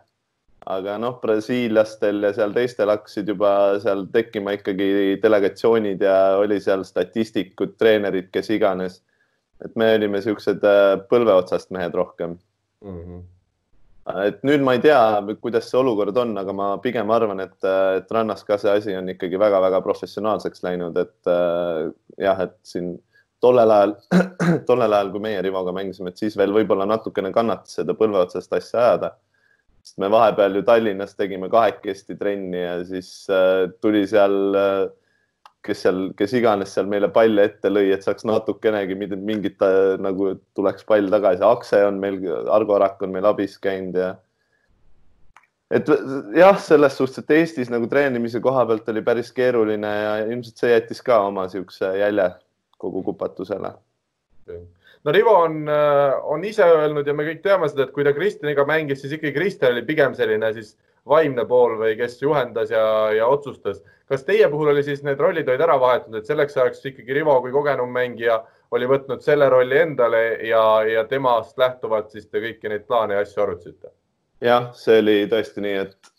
[0.66, 3.50] aga noh, brasiillastel ja seal teistel hakkasid juba
[3.82, 4.88] seal tekkima ikkagi
[5.22, 9.02] delegatsioonid ja oli seal statistikud, treenerid, kes iganes.
[9.64, 12.34] et me olime siuksed äh, põlve otsast mehed rohkem
[12.84, 12.98] mm.
[12.98, 13.22] -hmm.
[14.26, 15.00] Et nüüd ma ei tea,
[15.42, 19.10] kuidas see olukord on, aga ma pigem arvan, et, et rannas ka see asi on
[19.10, 21.88] ikkagi väga-väga professionaalseks läinud, et äh,
[22.22, 22.94] jah, et siin
[23.42, 23.94] tollel ajal,
[24.68, 28.54] tollel ajal, kui meie Rivoga mängisime, et siis veel võib-olla natukene kannatas seda põlve otsast
[28.56, 29.16] asja ajada.
[29.86, 34.86] Sest me vahepeal ju Tallinnas tegime kahekesti trenni ja siis äh, tuli seal äh,,
[35.66, 40.34] kes seal, kes iganes seal meile palli ette lõi, et saaks natukenegi mingit äh, nagu
[40.56, 41.44] tuleks pall tagasi.
[41.46, 44.14] Akse on meil, Argo Arak on meil abis käinud ja
[45.74, 45.88] et
[46.36, 50.70] jah, selles suhtes, et Eestis nagu treenimise koha pealt oli päris keeruline ja ilmselt see
[50.70, 52.30] jättis ka oma niisuguse jälje
[52.78, 53.74] kogu kupatusele
[55.06, 58.14] no Rivo on, äh, on ise öelnud ja me kõik teame seda, et kui ta
[58.14, 60.74] Kristjaniga mängis, siis ikkagi Kristjan oli pigem selline siis
[61.08, 63.82] vaimne pool või kes juhendas ja, ja otsustas.
[64.08, 67.40] kas teie puhul oli siis need rollid olid ära vahetatud, et selleks ajaks ikkagi Rivo
[67.42, 72.70] kui kogenum mängija oli võtnud selle rolli endale ja, ja temast lähtuvalt siis te kõiki
[72.72, 73.94] neid plaane ja asju arutasite?
[74.42, 76.14] jah, see oli tõesti nii, et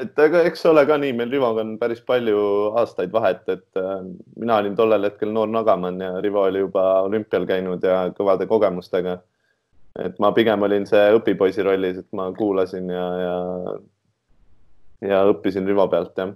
[0.00, 2.38] et aga eks ole ka nii, meil Rivoga on päris palju
[2.80, 4.00] aastaid vahet, et äh,
[4.40, 9.18] mina olin tollel hetkel noor nagamann ja Rivo oli juba olümpial käinud ja kõvade kogemustega.
[10.04, 13.36] et ma pigem olin see õpipoisi rollis, et ma kuulasin ja, ja,
[15.02, 16.34] ja õppisin Rivo pealt, jah.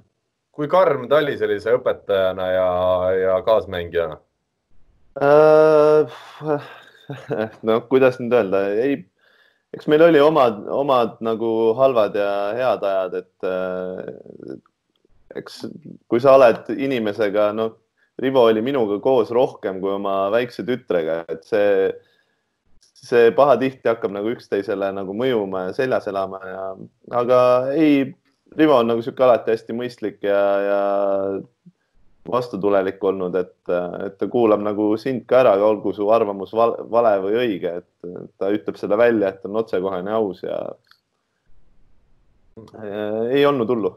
[0.52, 2.70] kui karm ta oli sellise õpetajana ja,
[3.18, 4.18] ja kaasmängijana
[5.22, 6.18] uh,?
[7.64, 8.98] noh, kuidas nüüd öelda, ei
[9.76, 14.56] eks meil oli omad, omad nagu halvad ja head ajad, et äh,
[15.38, 15.64] eks
[16.09, 17.76] kui sa oled inimesega, noh,
[18.18, 21.92] Rivo oli minuga koos rohkem kui oma väikse tütrega, et see,
[22.98, 26.64] see pahatihti hakkab nagu üksteisele nagu mõjuma ja seljas elama ja,
[27.20, 27.38] aga
[27.76, 28.09] ei,
[28.57, 30.80] Rivo on nagu sihuke alati hästi mõistlik ja, ja
[32.30, 33.57] vastutulelik olnud, et,
[34.07, 38.34] et ta kuulab nagu sind ka ära, olgu su arvamus vale, vale või õige, et
[38.40, 40.59] ta ütleb selle välja, et on otsekohene, aus ja
[43.32, 43.94] ei olnud hullu.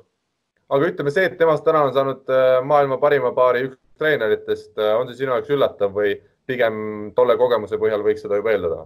[0.72, 4.93] aga ütleme see, et temast täna on saanud äh, maailma parima paari üks treeneritest, äh,
[4.99, 6.16] on see sinu jaoks üllatav või
[6.47, 8.86] pigem tolle kogemuse põhjal võiks seda juba eeldada?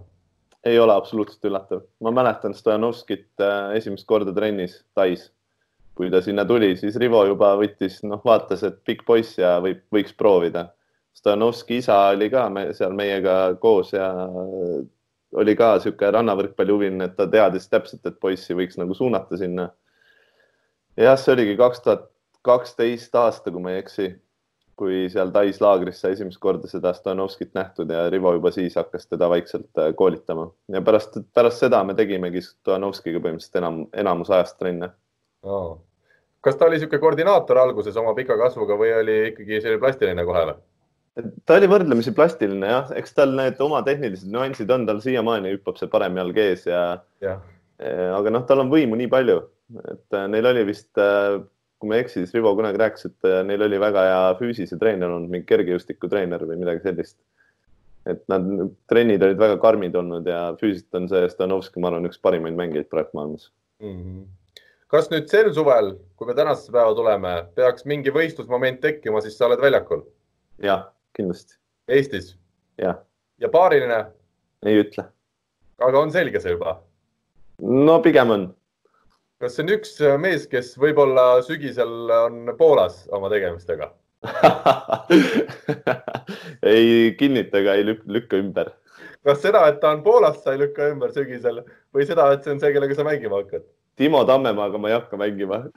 [0.66, 5.28] ei ole absoluutselt üllatav, ma mäletan Stojanovskit äh, esimest korda trennis Tais
[5.96, 9.80] kui ta sinna tuli, siis Rivo juba võttis, noh, vaatas, et pikk poiss ja võib,
[9.92, 10.68] võiks proovida.
[11.16, 14.10] Stanovski isa oli ka me, seal meiega koos ja
[15.40, 19.70] oli ka niisugune rannavõrkpallihuviline, et ta teadis täpselt, et poissi võiks nagu suunata sinna.
[21.00, 22.06] jah, see oligi kaks tuhat
[22.44, 24.10] kaksteist aasta, kui ma ei eksi,
[24.76, 29.08] kui seal Tais laagris sai esimest korda seda Stanovskit nähtud ja Rivo juba siis hakkas
[29.08, 34.60] teda vaikselt äh, koolitama ja pärast, pärast seda me tegimegi Stanovskiga põhimõtteliselt enam, enamus ajast
[34.60, 34.92] trenne
[35.42, 35.76] oh
[36.46, 40.44] kas ta oli niisugune koordinaator alguses oma pika kasvuga või oli ikkagi selline plastiline kohe
[40.50, 40.56] või?
[41.48, 45.80] ta oli võrdlemisi plastiline jah, eks tal need oma tehnilised nüansid on, tal siiamaani hüppab
[45.80, 46.82] see parem jalg ees ja,
[47.24, 47.38] ja.,
[47.80, 49.40] eh, aga noh, tal on võimu nii palju,
[49.80, 51.40] et eh, neil oli vist, eh,
[51.80, 55.10] kui ma ei eksi, siis Rivo kunagi rääkis, et neil oli väga hea füüsise treener
[55.10, 57.18] olnud, mingi kergejõustikutreener või midagi sellist.
[58.06, 58.44] et nad,
[58.86, 62.92] trennid olid väga karmid olnud ja füüsiliselt on see Stanovski, ma arvan, üks parimaid mängijaid
[62.92, 63.48] praegu maailmas
[63.82, 63.96] mm.
[63.96, 64.26] -hmm
[64.92, 69.48] kas nüüd sel suvel, kui me tänasesse päeva tuleme, peaks mingi võistlusmoment tekkima, siis sa
[69.48, 70.04] oled väljakul?
[70.62, 70.82] jah,
[71.18, 71.58] kindlasti.
[71.90, 72.34] Eestis?
[72.82, 73.00] jah.
[73.42, 74.04] ja paariline?
[74.66, 75.08] ei ütle.
[75.82, 76.78] aga on selge see juba?
[77.60, 78.48] no pigem on.
[79.42, 83.86] kas see on üks mees, kes võib-olla sügisel on Poolas oma tegemistega
[86.74, 88.68] ei kinnita ega ei lükka ümber.
[89.26, 91.56] kas seda, et ta on Poolas, sa ei lükka ümber sügisel
[91.94, 93.66] või seda, et see on see, kellega sa mängima hakkad?
[93.96, 95.62] Timo Tammemaaga ma ei hakka mängima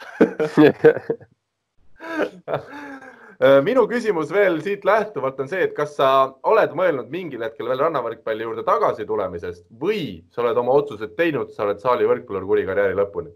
[3.64, 6.08] minu küsimus veel siit lähtuvalt on see, et kas sa
[6.44, 11.54] oled mõelnud mingil hetkel veel rannavõrkpalli juurde tagasi tulemisest või sa oled oma otsused teinud,
[11.56, 13.32] sa oled saali võrkpallur kuni karjääri lõpuni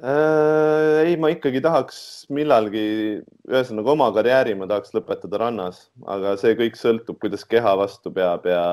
[0.00, 1.04] äh,?
[1.04, 1.98] ei, ma ikkagi tahaks
[2.32, 2.86] millalgi,
[3.50, 8.48] ühesõnaga oma karjääri ma tahaks lõpetada rannas, aga see kõik sõltub, kuidas keha vastu peab
[8.48, 8.64] ja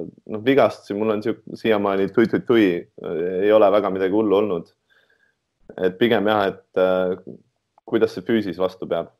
[0.00, 2.70] noh, vigastusi mul on siiamaani tui-tui-tui,
[3.44, 4.72] ei ole väga midagi hullu olnud
[5.76, 7.16] et pigem jah, et äh,
[7.86, 9.12] kuidas see füüsis vastu peab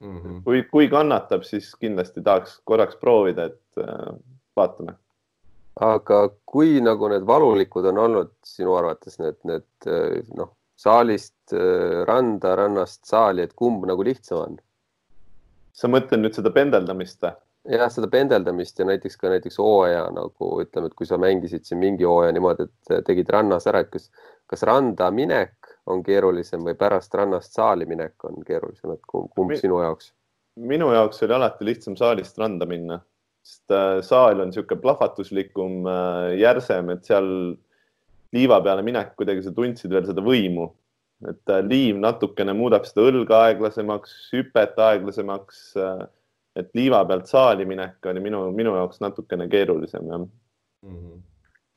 [0.00, 0.18] mm.
[0.18, 0.42] -hmm.
[0.44, 4.14] kui, kui kannatab, siis kindlasti tahaks korraks proovida, et äh,
[4.56, 4.94] vaatame.
[5.80, 12.04] aga kui nagu need valulikud on olnud sinu arvates need, need äh, noh, saalist äh,
[12.08, 14.56] randa, rannast saali, et kumb nagu lihtsam on?
[15.72, 17.34] sa mõtled nüüd seda pendeldamist või?
[17.76, 21.80] jah, seda pendeldamist ja näiteks ka näiteks hooaja nagu ütleme, et kui sa mängisid siin
[21.82, 24.10] mingi hooaja niimoodi, et tegid rannas ära, et kas,
[24.46, 29.52] kas randa minek on keerulisem või pärast rannast saali minek on keerulisem, et kumb, kumb
[29.52, 30.12] Mi sinu jaoks?
[30.56, 32.98] minu jaoks oli alati lihtsam saalist randa minna,
[33.44, 37.28] sest äh, saal on niisugune plahvatuslikum äh,, järsem, et seal
[38.34, 40.70] liiva peale minek kuidagi sa tundsid veel seda võimu,
[41.28, 45.62] et äh, liiv natukene muudab seda õlga aeglasemaks, hüpet aeglasemaks
[46.56, 50.24] et liiva pealt saali minek oli minu, minu jaoks natukene keerulisem jah.
[50.24, 51.24] Mm -hmm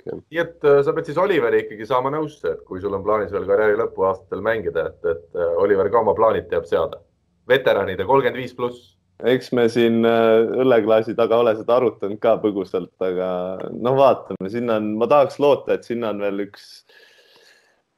[0.08, 3.34] nii et äh, sa pead siis Oliveri ikkagi saama nõusse, et kui sul on plaanis
[3.34, 7.02] veel karjääri lõpuaastatel mängida, et, et äh, Oliver ka oma plaanid teab seada.
[7.50, 8.96] veteranide kolmkümmend viis pluss.
[9.26, 13.30] eks me siin äh, õlleklaasi taga ole seda arutanud ka põgusalt, aga
[13.74, 16.70] noh, vaatame, sinna on, ma tahaks loota, et sinna on veel üks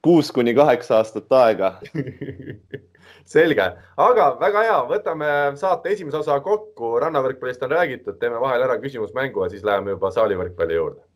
[0.02, 1.76] kuus kuni kaheksa aastat aega.
[3.32, 3.68] Selge,
[4.02, 5.28] aga väga hea, võtame
[5.60, 10.10] saate esimese osa kokku, rannavõrkpallist on räägitud, teeme vahel ära küsimusmängu ja siis läheme juba
[10.16, 11.11] saalivõrkpalli juurde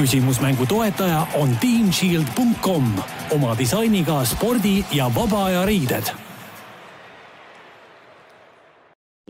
[0.00, 2.84] küsimusmängu toetaja on teamshield.com
[3.30, 6.29] oma disainiga spordi ja vaba aja riided.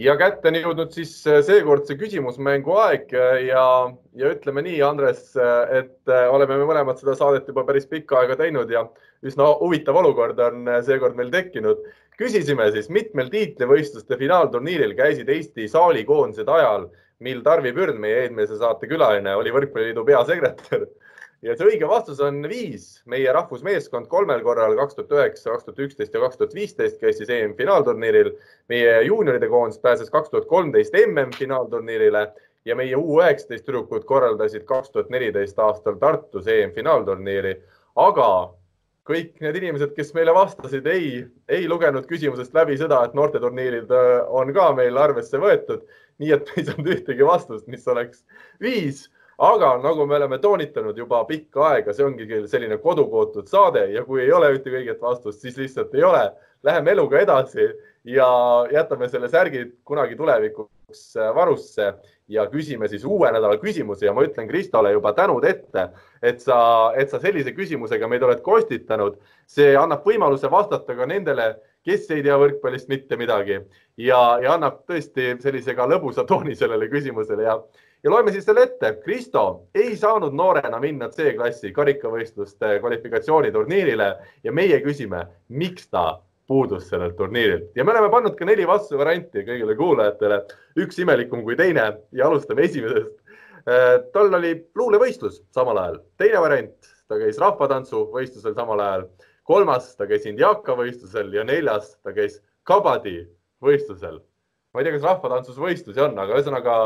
[0.00, 3.64] Ja kätte on jõudnud siis äh, seekordse küsimusmängu aeg ja,
[4.16, 8.22] ja ütleme nii, Andres, äh, et äh, oleme me mõlemad seda saadet juba päris pikka
[8.22, 8.86] aega teinud ja
[9.26, 11.82] üsna huvitav olukord on seekord meil tekkinud.
[12.20, 16.88] küsisime siis, mitmel tiitlivõistluste finaalturniiril käisid Eesti saalikoondised ajal
[17.20, 20.86] mil Tarvi Pürn, meie eelmise saate külaline, oli Võrkpalliliidu peasekretär.
[21.42, 23.00] Ja see õige vastus on viis.
[23.08, 27.18] meie rahvusmeeskond kolmel korral, kaks tuhat üheksa, kaks tuhat üksteist ja kaks tuhat viisteist käis
[27.18, 28.34] siis EM-finaalturniiril.
[28.68, 32.26] meie juunioride koondis pääses kaks tuhat kolmteist MM-finaalturniirile
[32.64, 37.56] ja meie U19 tüdrukud korraldasid kaks tuhat neliteist aastal Tartus EM-finaalturniiri.
[37.96, 38.30] aga
[39.10, 44.10] kõik need inimesed, kes meile vastasid, ei, ei lugenud küsimusest läbi seda, et noorteturniirid äh,
[44.28, 45.88] on ka meil arvesse võetud.
[46.20, 48.26] nii et ei saanud ühtegi vastust, mis oleks
[48.60, 49.06] viis
[49.40, 54.20] aga nagu me oleme toonitanud juba pikka aega, see ongi selline kodukootud saade ja kui
[54.26, 56.26] ei ole ühtegi õiget vastust, siis lihtsalt ei ole.
[56.66, 57.70] Läheme eluga edasi
[58.04, 58.28] ja
[58.72, 61.94] jätame selle särgi kunagi tulevikuks varusse
[62.28, 65.88] ja küsime siis uue nädala küsimuse ja ma ütlen Kristole juba tänud ette,
[66.22, 66.60] et sa,
[67.00, 69.16] et sa sellise küsimusega meid oled kostitanud.
[69.46, 73.56] see annab võimaluse vastata ka nendele, kes ei tea võrkpallist mitte midagi
[73.96, 77.56] ja, ja annab tõesti sellise ka lõbusa tooni sellele küsimusele ja
[78.02, 78.94] ja loeme siis selle ette.
[79.04, 84.10] Kristo ei saanud noorena minna C-klassi karikavõistluste kvalifikatsiooniturniirile
[84.44, 86.20] ja meie küsime, miks ta
[86.50, 90.40] puudus sellelt turniirilt ja me oleme pannud ka neli vastusevarianti kõigile kuulajatele,
[90.82, 91.84] üks imelikum kui teine
[92.16, 93.12] ja alustame esimesest.
[93.68, 99.04] Äh, tal oli luulevõistlus samal ajal, teine variant, ta käis rahvatantsuvõistlusel samal ajal,
[99.46, 103.20] kolmas, ta käis Indiaka võistlusel ja neljas, ta käis kabadi
[103.62, 104.22] võistlusel
[104.70, 106.76] ma ei tea, kas rahvatantsus võistlusi on, aga ühesõnaga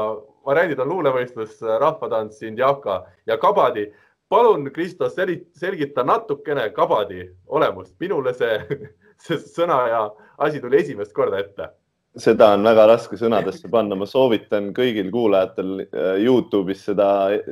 [0.49, 3.91] variandid on luulevõistlus, rahvatants, indiaka ja kabadi.
[4.29, 7.95] palun, Kristo, selgita natukene kabadi olemust.
[8.01, 8.59] minule see,
[9.25, 10.05] see sõna ja
[10.39, 11.69] asi tuli esimest korda ette.
[12.17, 17.09] seda on väga raske sõnadesse panna, ma soovitan kõigil kuulajatel äh, Youtube'is seda,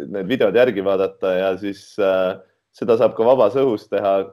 [0.08, 2.38] need videod järgi vaadata ja siis äh,
[2.72, 4.30] seda saab ka vabas õhus teha.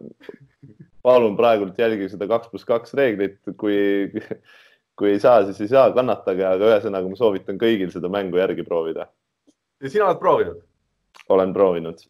[1.04, 4.12] palun praegult jälgige seda kaks pluss kaks reeglit, kui
[5.00, 8.66] kui ei saa, siis ei saa, kannatage, aga ühesõnaga ma soovitan kõigil seda mängu järgi
[8.68, 9.10] proovida.
[9.80, 10.64] ja sina oled proovinud?
[11.30, 12.04] olen proovinud.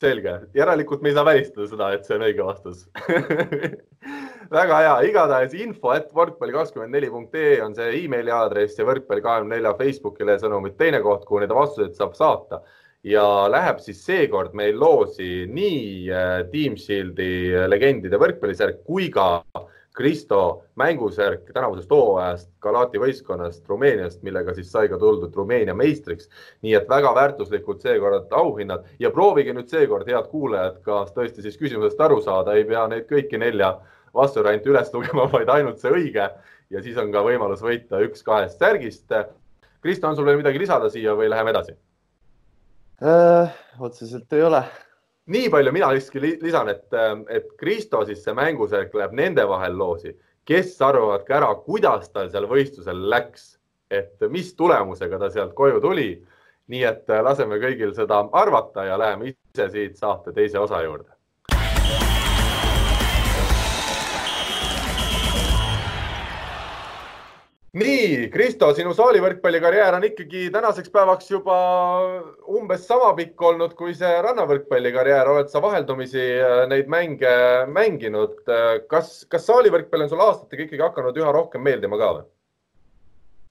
[0.00, 2.86] selge, järelikult me ei saa välistada seda, et see on õige vastus
[4.56, 8.86] väga hea, igatahes info, et võrkpalli kakskümmend neli punkt ee on see emaili aadress ja
[8.88, 12.62] võrkpalli kahekümne nelja Facebookile sõnumid teine koht, kuhu neid vastuseid saab saata
[13.06, 19.44] ja läheb siis seekord meil loosi nii äh, Team Shieldi legendide võrkpallisärk kui ka
[20.00, 26.30] Kristo mängusärk tänavusest hooajast Galati võistkonnast Rumeeniast, millega siis sai ka tuldud Rumeenia meistriks.
[26.62, 31.60] nii et väga väärtuslikud seekord auhinnad ja proovige nüüd seekord, head kuulajad, kas tõesti siis
[31.60, 33.74] küsimusest aru saada, ei pea neid kõiki nelja
[34.16, 36.30] vastusvarianti üles lugema, vaid ainult see õige
[36.70, 39.04] ja siis on ka võimalus võita üks kahest särgist.
[39.84, 41.76] Kristo, on sul veel midagi lisada siia või läheme edasi
[43.04, 43.52] äh,?
[43.80, 44.64] otseselt ei ole
[45.30, 49.78] nii palju mina siiski lisan, et, ähm, et Kristo siis see mängusärk läheb nende vahel
[49.78, 50.14] loosi,
[50.48, 53.54] kes arvavad ka ära, kuidas tal seal võistlusel läks,
[53.90, 56.10] et mis tulemusega ta sealt koju tuli.
[56.70, 61.10] nii et äh, laseme kõigil seda arvata ja läheme ise siit saate teise osa juurde
[67.76, 71.56] nii, Kristo, sinu saalivõrkpallikarjäär on ikkagi tänaseks päevaks juba
[72.50, 75.30] umbes sama pikk olnud kui see rannavõrkpallikarjäär.
[75.30, 77.30] oled sa vaheldumisi äh, neid mänge
[77.70, 78.40] mänginud?
[78.90, 82.26] kas, kas saalivõrkpall on sulle aastatega ikkagi hakanud üha rohkem meeldima ka või?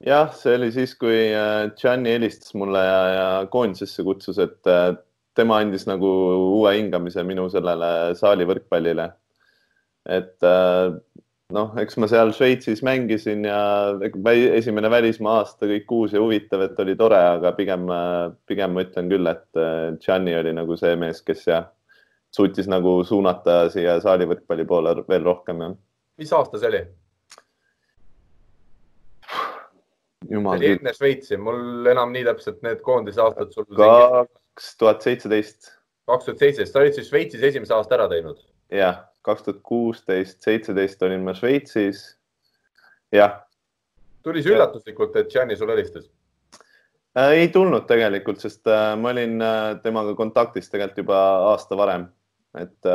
[0.05, 4.97] jah, see oli siis, kui äh, Gianni helistas mulle ja, ja koondisesse kutsus, et äh,
[5.39, 6.09] tema andis nagu
[6.59, 9.13] uue hingamise minu sellele saalivõrkpallile.
[10.09, 10.49] et
[11.55, 13.59] noh, eks ma seal Šveitsis mängisin ja
[14.53, 17.87] esimene välismaa aasta kõik uus ja huvitav, et oli tore, aga pigem,
[18.49, 21.67] pigem ma ütlen küll, et äh, Gianni oli nagu see mees, kes jah,
[22.35, 25.65] suutis nagu suunata siia saalivõrkpalli poole veel rohkem.
[26.21, 26.83] mis aasta see oli?
[30.29, 30.59] jumal.
[30.59, 33.65] oli enne Šveitsi, mul enam nii täpselt need koondise aastad sul.
[33.73, 35.73] kaks tuhat seitseteist.
[36.05, 38.37] kaks tuhat seitseteist, sa olid siis Šveitsis esimese aasta ära teinud?
[38.69, 42.17] jah kaks tuhat kuusteist, seitseteist olin ma Šveitsis.
[43.11, 43.39] jah.
[44.23, 46.09] tuli see üllatuslikult, et Gianni sulle helistas
[47.17, 47.31] äh,?
[47.41, 51.21] ei tulnud tegelikult, sest äh, ma olin äh, temaga kontaktis tegelikult juba
[51.53, 52.07] aasta varem.
[52.57, 52.91] et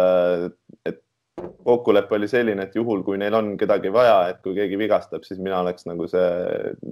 [0.84, 1.04] et
[1.64, 5.40] kokkulepe oli selline, et juhul, kui neil on kedagi vaja, et kui keegi vigastab, siis
[5.42, 6.28] mina oleks nagu see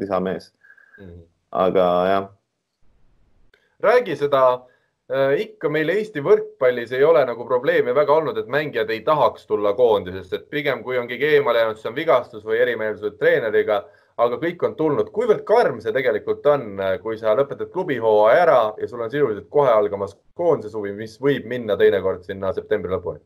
[0.00, 0.52] lisamees
[0.98, 1.06] mm.
[1.06, 1.24] -hmm.
[1.50, 2.28] aga jah.
[3.80, 4.42] räägi seda
[5.38, 9.72] ikka meil Eesti võrkpallis ei ole nagu probleemi väga olnud, et mängijad ei tahaks tulla
[9.74, 13.82] koondisest, et pigem kui on keegi eemale jäänud, siis on vigastus või erimeelsused treeneriga,
[14.16, 15.10] aga kõik on tulnud.
[15.10, 19.70] kuivõrd karm see tegelikult on, kui sa lõpetad klubihooaja ära ja sul on sisuliselt kohe
[19.70, 23.20] algamas koondise suvi, mis võib minna teinekord sinna septembri lõpuni?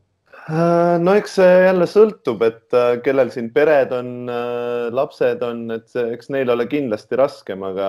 [0.47, 5.65] Äh, no eks see jälle sõltub, et äh, kellel siin pered on, äh, lapsed on,
[5.75, 7.87] et see, eks neil ole kindlasti raskem, aga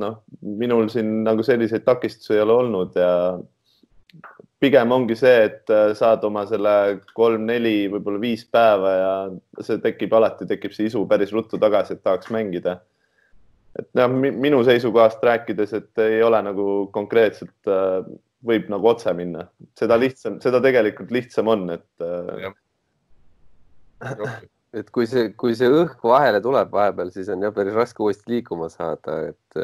[0.00, 3.10] noh, minul siin nagu selliseid takistusi ei ole olnud ja
[4.60, 6.72] pigem ongi see, et saad oma selle
[7.16, 9.12] kolm-neli, võib-olla viis päeva ja
[9.64, 12.78] see tekib alati, tekib see isu päris ruttu tagasi, et tahaks mängida.
[13.76, 17.68] et noh, minu seisukohast rääkides, et ei ole nagu konkreetselt
[18.46, 19.46] võib nagu otse minna,
[19.78, 21.88] seda lihtsam, seda tegelikult lihtsam on, et.
[24.80, 28.36] et kui see, kui see õhk vahele tuleb vahepeal, siis on jah päris raske uuesti
[28.36, 29.60] liikuma saada, et,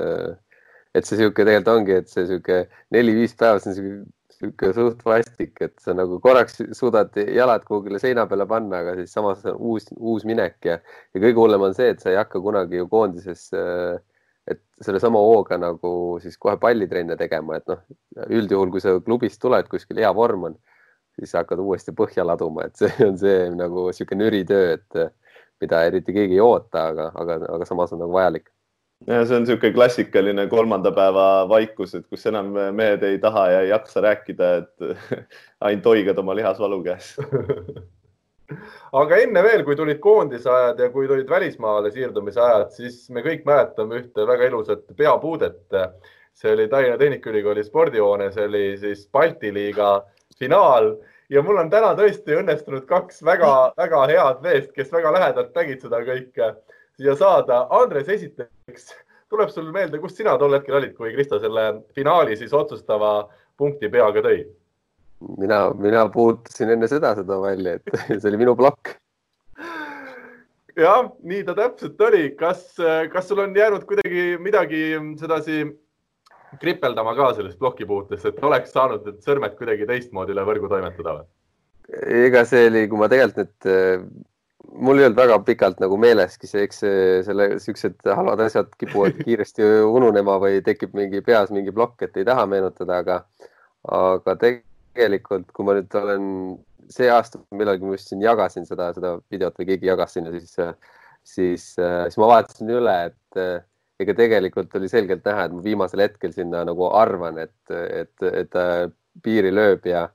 [0.97, 4.05] et see sihuke tegelikult ongi, et see sihuke neli-viis päeva, see on sihuke
[4.37, 9.14] sihuke suht vastik, et sa nagu korraks suudad jalad kuhugile seina peale panna, aga siis
[9.16, 10.77] samas on uus, uus minek ja,
[11.14, 13.49] ja kõige hullem on see, et sa ei hakka kunagi ju koondises,
[14.51, 15.90] et sellesama hooga nagu
[16.22, 17.82] siis kohe pallitrenne tegema, et noh,
[18.26, 20.59] üldjuhul, kui sa klubist tuled, kuskil hea vorm on,
[21.18, 25.01] siis sa hakkad uuesti põhja laduma, et see on see nagu sihuke nüritöö, et
[25.62, 28.51] mida eriti keegi ei oota, aga, aga, aga samas on nagu vajalik.
[29.07, 33.59] Ja see on niisugune klassikaline kolmanda päeva vaikus, et kus enam mehed ei taha ja
[33.64, 35.20] ei jaksa rääkida, et
[35.68, 37.12] ainult hoigad oma lihasvalu käes
[39.01, 43.24] aga enne veel, kui tulid koondise ajad ja kui tulid välismaale siirdumise ajad, siis me
[43.26, 45.62] kõik mäletame ühte väga ilusat peapuudet.
[46.36, 50.05] see oli Tallinna Tehnikaülikooli spordihoones, oli siis Balti liiga
[50.38, 50.90] finaal
[51.32, 56.03] ja mul on täna tõesti õnnestunud kaks väga-väga head meest, kes väga lähedalt nägid seda
[56.05, 56.53] kõike
[56.97, 57.66] siia saada.
[57.70, 58.92] Andres, esiteks
[59.32, 61.66] tuleb sul meelde, kus sina tol hetkel olid, kui Kristo selle
[61.97, 63.18] finaali siis otsustava
[63.57, 64.44] punkti peaga tõi?
[65.39, 68.97] Mina, mina puutusin enne seda seda välja, et see oli minu plokk.
[70.77, 72.29] jah, nii ta täpselt oli.
[72.39, 72.69] kas,
[73.12, 74.85] kas sul on jäänud kuidagi midagi
[75.21, 75.64] sedasi
[76.61, 81.29] kripeldama ka sellest plokipuutest, et oleks saanud need sõrmed kuidagi teistmoodi üle võrgu toimetada või?
[82.27, 84.25] ega see oli, kui ma tegelikult nüüd
[84.75, 86.81] mul ei olnud väga pikalt nagu meeleski see, eks
[87.27, 92.27] selle siuksed halvad asjad kipuvad kiiresti ununema või tekib mingi peas mingi plokk, et ei
[92.27, 93.21] taha meenutada, aga,
[93.99, 94.37] aga
[94.97, 96.26] tegelikult, kui ma nüüd olen
[96.92, 100.53] see aasta millalgi ma just siin jagasin seda, seda videot või keegi jagas sinna, siis,
[101.26, 103.40] siis, siis ma vaatasin üle, et
[104.03, 108.51] ega tegelikult oli selgelt näha, et ma viimasel hetkel sinna nagu arvan, et, et, et
[108.53, 108.66] ta
[109.24, 110.07] piiri lööb ja,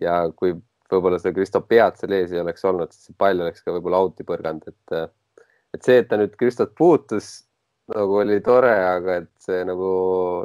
[0.00, 0.54] ja kui
[0.90, 4.00] võib-olla seda Kristo pead seal ees ei oleks olnud, siis see pall oleks ka võib-olla
[4.06, 5.42] out'i põrganud, et,
[5.76, 7.46] et see, et ta nüüd Kristot puutus
[7.94, 9.88] nagu oli tore, aga et see nagu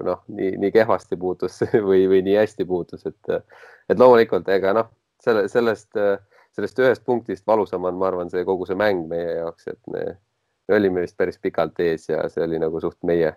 [0.06, 3.54] noh, nii, nii kehvasti puutus või, või nii hästi puutus, et,
[3.90, 4.92] et loomulikult ega noh,
[5.24, 5.90] selle, sellest,
[6.56, 10.06] sellest ühest punktist valusam on, ma arvan, see kogu see mäng meie jaoks, et me,
[10.70, 13.34] me olime vist päris pikalt ees ja see oli nagu suht meie,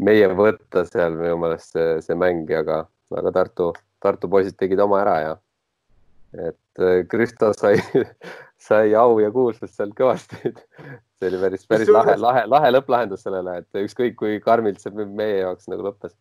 [0.00, 2.84] meie võtta seal minu meelest see, see mäng, aga,
[3.20, 3.72] aga Tartu,
[4.04, 5.34] Tartu poisid tegid oma ära ja
[6.34, 7.78] et äh, Kristo sai,
[8.68, 10.54] sai au ja kuulsust sealt kõvasti.
[11.24, 15.40] See oli päris, päris lahe, lahe, lahe lõpplahendus sellele, et ükskõik kui karmilt see meie
[15.42, 16.14] jaoks nagu lõppes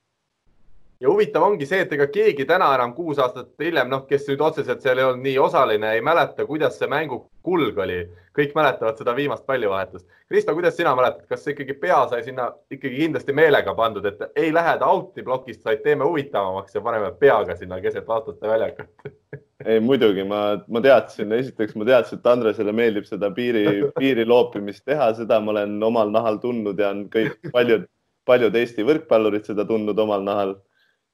[1.03, 4.41] ja huvitav ongi see, et ega keegi täna enam kuus aastat hiljem, noh, kes nüüd
[4.45, 8.03] otseselt seal ei olnud nii osaline, ei mäleta, kuidas see mängu kulg oli.
[8.33, 10.07] kõik mäletavad seda viimast pallivahetust.
[10.31, 14.49] Kristo, kuidas sina mäletad, kas ikkagi pea sai sinna ikkagi kindlasti meelega pandud, et ei
[14.53, 19.13] lähe ta out'i plokist, vaid teeme huvitavamaks ja paneme peaga sinna keset vastaste väljakut
[19.65, 23.63] ei muidugi, ma, ma teadsin, esiteks ma teadsin, et Andresele meeldib seda piiri,
[24.01, 27.87] piiri loopimist teha, seda ma olen omal nahal tundnud ja on kõik paljud,
[28.29, 30.55] paljud Eesti võrkpallurid seda tundnud omal nahal.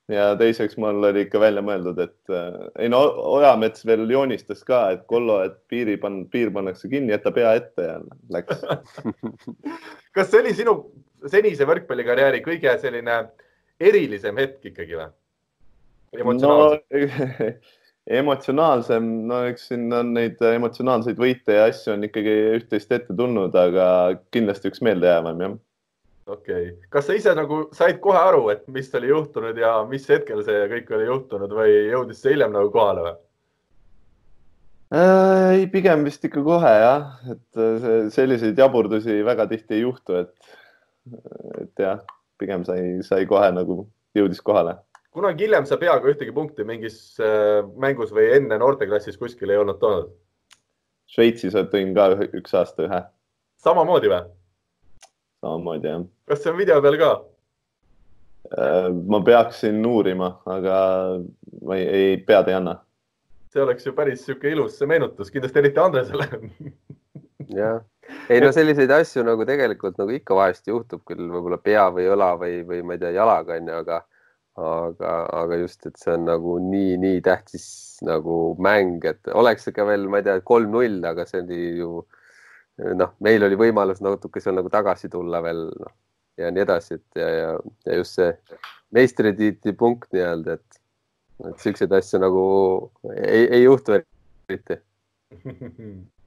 [0.09, 2.97] Ja teiseks mul oli ikka välja mõeldud, et äh, ei no
[3.35, 7.85] Ojamets veel joonistas ka, et Kollo, et piiri pann, piir pannakse kinni, jäta pea ette
[7.85, 7.99] ja
[8.33, 8.63] läks.
[10.17, 10.73] Kas see oli sinu
[11.29, 13.19] senise võrkpallikarjääri kõige selline
[13.79, 15.11] erilisem hetk ikkagi või?
[16.41, 16.55] no,
[18.09, 23.53] emotsionaalsem, no eks siin on neid emotsionaalseid võite ja asju on ikkagi üht-teist ette tulnud,
[23.53, 23.87] aga
[24.33, 25.57] kindlasti üks meeldejäävam jah
[26.29, 30.05] okei okay., kas sa ise nagu said kohe aru, et mis oli juhtunud ja mis
[30.09, 33.15] hetkel see kõik oli juhtunud või jõudis see hiljem nagu kohale või?
[34.89, 40.23] Äh, ei, pigem vist ikka kohe jah, et äh, selliseid jaburdusi väga tihti ei juhtu,
[40.23, 40.55] et,
[41.61, 42.01] et jah,
[42.41, 43.83] pigem sai, sai kohe nagu
[44.17, 44.79] jõudis kohale.
[45.15, 49.79] Kunagi hiljem sa peaaegu ühtegi punkti mingis äh, mängus või enne noorteklassis kuskil ei olnud
[49.81, 50.11] toonud?
[51.09, 53.01] Šveitsis tõin ka üks aasta ühe.
[53.63, 54.21] samamoodi või?
[55.41, 56.05] samamoodi jah.
[56.29, 57.11] kas see on video peal ka?
[58.49, 60.77] Äh, ma peaksin uurima, aga
[61.65, 62.79] ma ei, ei, pead ei anna.
[63.49, 66.29] see oleks ju päris sihuke ilus meenutus, kindlasti eriti Andresele
[67.59, 67.81] jah,
[68.29, 72.35] ei no selliseid asju nagu tegelikult nagu ikka vahest juhtub küll võib-olla pea või õla
[72.37, 74.01] või, või ma ei tea, jalaga onju, aga
[74.59, 77.65] aga, aga just, et see on nagu nii, nii tähtis
[78.05, 81.91] nagu mäng, et oleks ikka veel, ma ei tea, kolm-null, aga see oli ju
[82.99, 85.95] noh, meil oli võimalus natuke seal nagu tagasi tulla veel noh,
[86.39, 87.49] ja nii edasi, et ja, ja,
[87.87, 88.29] ja just see
[88.95, 90.79] meistritiitli punkt nii-öelda, et,
[91.49, 92.45] et siukseid asju nagu
[93.15, 94.79] ei, ei juhtu eriti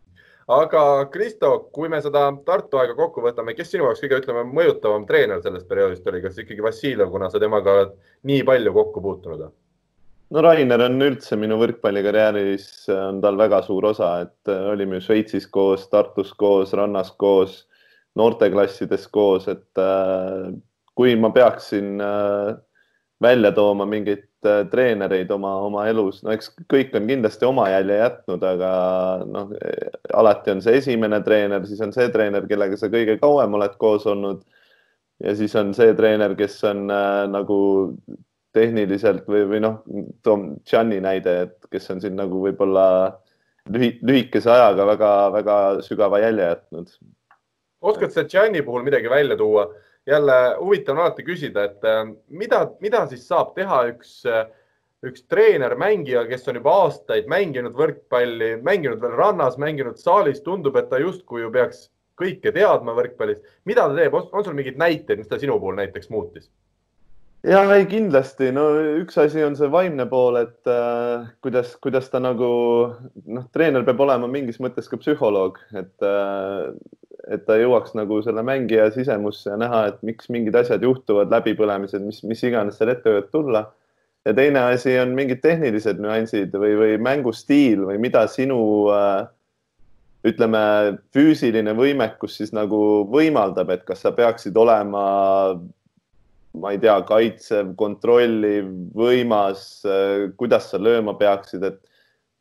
[0.50, 0.82] aga
[1.12, 5.42] Kristo, kui me seda Tartu aega kokku võtame, kes sinu jaoks kõige, ütleme, mõjutavam treener
[5.42, 9.50] sellest perioodist oli, kas ikkagi Vassiljev, kuna sa temaga oled nii palju kokku puutunud?
[10.32, 15.06] no Rainer on üldse minu võrkpallikarjääris on tal väga suur osa, et äh, olime ju
[15.08, 17.66] Šveitsis koos, Tartus koos, rannas koos,
[18.16, 20.52] noorteklassides koos, et äh,
[20.96, 22.54] kui ma peaksin äh,
[23.22, 24.26] välja tooma mingeid
[24.70, 28.72] treenereid oma, oma elus, no eks kõik on kindlasti oma jälje jätnud, aga
[29.28, 29.52] noh,
[30.18, 34.06] alati on see esimene treener, siis on see treener, kellega sa kõige kauem oled koos
[34.10, 34.42] olnud.
[35.22, 37.58] ja siis on see treener, kes on äh, nagu
[38.52, 39.78] tehniliselt või, või noh,
[40.26, 42.86] toon Gianni näide, et kes on siin nagu võib-olla
[43.70, 45.56] lühi, lühikese ajaga väga-väga
[45.86, 46.92] sügava jälje jätnud.
[47.80, 49.70] oskad sa Gianni puhul midagi välja tuua?
[50.06, 54.46] Jälle huvitav on alati küsida, et äh, mida, mida siis saab teha üks, äh,
[55.06, 60.78] üks treener, mängija, kes on juba aastaid mänginud võrkpalli, mänginud veel rannas, mänginud saalis, tundub,
[60.78, 61.88] et ta justkui ju peaks
[62.18, 63.40] kõike teadma võrkpallis.
[63.64, 66.50] mida ta teeb, on sul mingeid näiteid, mis ta sinu puhul näiteks muutis?
[67.46, 68.68] ja ei, kindlasti, no
[69.00, 72.50] üks asi on see vaimne pool, et äh, kuidas, kuidas ta nagu
[73.26, 76.70] noh, treener peab olema mingis mõttes ka psühholoog, et äh,,
[77.30, 82.02] et ta jõuaks nagu selle mängija sisemusse ja näha, et miks mingid asjad juhtuvad, läbipõlemised,
[82.04, 83.62] mis, mis iganes seal ette võivad tulla.
[84.26, 88.58] ja teine asi on mingid tehnilised nüansid või, või mängustiil või mida sinu
[88.94, 89.26] äh,
[90.24, 90.64] ütleme,
[91.14, 95.06] füüsiline võimekus siis nagu võimaldab, et kas sa peaksid olema
[96.52, 101.80] ma ei tea, kaitsev, kontrolliv, võimas, äh, kuidas sa lööma peaksid, et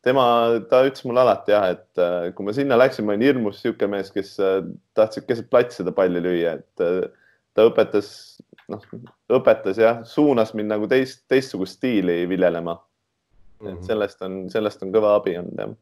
[0.02, 0.26] tema,
[0.70, 3.96] ta ütles mulle alati jah, et äh, kui ma sinna läksin, ma olin hirmus niisugune
[3.96, 4.60] mees, kes äh,
[4.98, 7.10] tahtis keset platsi seda palli lüüa, et
[7.52, 8.08] ta õpetas,
[8.72, 8.86] noh,
[9.38, 12.78] õpetas jah, suunas mind nagu teist, teistsugust stiili viljelema
[13.62, 13.82] et mhm.
[13.86, 15.74] sellest on, sellest on kõva abi olnud jah.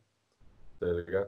[0.81, 1.27] selge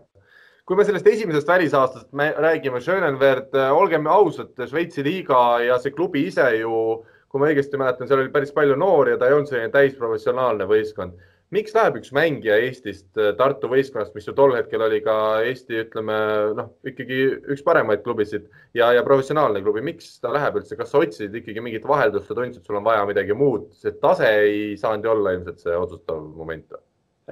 [0.68, 5.94] kui me sellest esimesest välisaastast me räägime, Schönenwert, äh, olgem ausad, Šveitsi liiga ja see
[5.94, 9.34] klubi ise ju, kui ma õigesti mäletan, seal oli päris palju noori ja ta ei
[9.36, 11.18] olnud selline täisprofessionaalne võistkond.
[11.52, 15.82] Miks läheb üks mängija Eestist äh, Tartu võistkonnast, mis ju tol hetkel oli ka Eesti,
[15.84, 16.16] ütleme
[16.58, 17.18] noh, ikkagi
[17.52, 18.46] üks paremaid klubisid
[18.76, 22.38] ja, ja professionaalne klubi, miks ta läheb üldse, kas sa otsisid ikkagi mingit vaheldust ja
[22.38, 26.24] tundsid, sul on vaja midagi muud, see tase ei saanud ju olla ilmselt see otsustav
[26.40, 26.72] moment?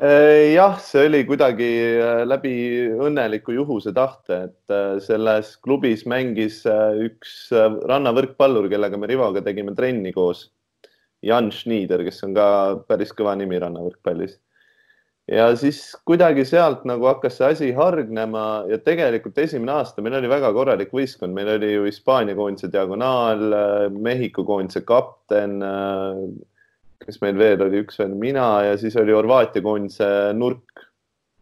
[0.00, 2.54] Äh, jah, see oli kuidagi äh, läbi
[3.00, 6.60] õnneliku juhuse tahte, et selles klubis mängis
[7.08, 7.48] üks
[7.88, 10.50] rannavõrkpallur, kellega me Rivoga tegime trenni koos.
[11.22, 12.46] Jan Schnieder, kes on ka
[12.88, 14.38] päris kõva nimi rannavõrkpallis.
[15.30, 20.30] ja siis kuidagi sealt nagu hakkas see asi hargnema ja tegelikult esimene aasta meil oli
[20.32, 23.44] väga korralik võistkond, meil oli ju Hispaania koondise diagonaal,
[23.94, 25.60] Mehhiko koondise kapten
[27.04, 30.86] kes meil veel oli, üks oli mina ja siis oli Horvaatia koondise nurk.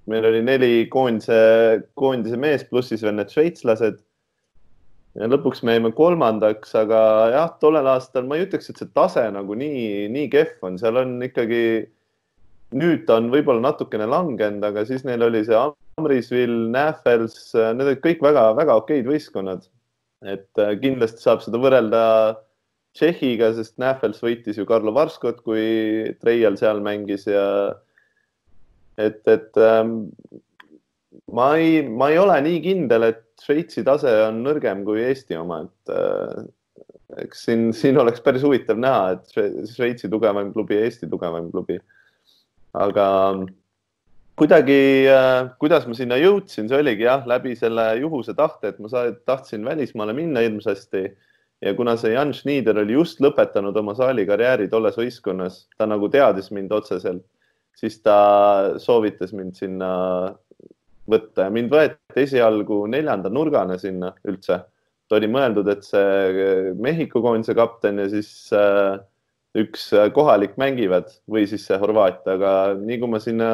[0.09, 1.39] meil oli neli koondise,
[1.99, 3.99] koondise meest pluss siis veel need šveitslased.
[5.26, 6.98] Lõpuks me jäime kolmandaks, aga
[7.32, 11.00] jah, tollel aastal ma ei ütleks, et see tase nagu nii, nii kehv on, seal
[11.02, 11.62] on ikkagi.
[12.68, 18.02] nüüd ta on võib-olla natukene langenud, aga siis neil oli see Amrisvil, Nähvels, need olid
[18.04, 19.64] kõik väga-väga okeid võistkonnad.
[20.26, 22.02] et äh, kindlasti saab seda võrrelda
[22.98, 27.46] Tšehhiga, sest Nähvels võitis ju Karlo Varskot, kui Treial seal mängis ja
[28.98, 30.10] et, et ähm,
[31.33, 35.61] ma ei, ma ei ole nii kindel, et Šveitsi tase on nõrgem kui Eesti oma,
[35.66, 36.49] et äh,
[37.24, 41.79] eks siin, siin oleks päris huvitav näha, et Šveitsi tugevam klubi ja Eesti tugevam klubi.
[42.79, 43.07] aga
[44.39, 48.91] kuidagi äh,, kuidas ma sinna jõudsin, see oligi jah, läbi selle juhuse tahte, et ma
[48.93, 51.07] sa, tahtsin välismaale minna hirmsasti
[51.64, 56.11] ja kuna see Jan Schnieder oli just lõpetanud oma saali karjääri tolles võistkonnas, ta nagu
[56.12, 57.24] teadis mind otseselt,
[57.79, 58.18] siis ta
[58.83, 59.91] soovitas mind sinna
[61.11, 64.62] võtta ja mind võeti esialgu neljanda nurgana sinna üldse.
[65.11, 68.98] oli mõeldud, et see Mehhiko koondise kapten ja siis äh,
[69.56, 73.48] üks kohalik mängivad või siis see Horvaatia, aga nii kui ma sinna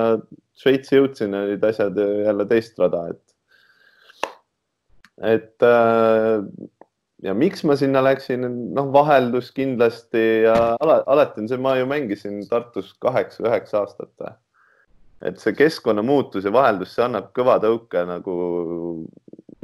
[0.58, 4.34] Šveitsi jõudsin, olid asjad jälle teist rada, et,
[5.34, 6.42] et äh,
[7.24, 8.44] ja miks ma sinna läksin,
[8.76, 14.12] noh, vaheldus kindlasti ja alati on see, ma ju mängisin Tartus kaheksa-üheksa aastat.
[15.22, 18.34] Et see keskkonna muutus ja vaheldus, see annab kõva tõuke nagu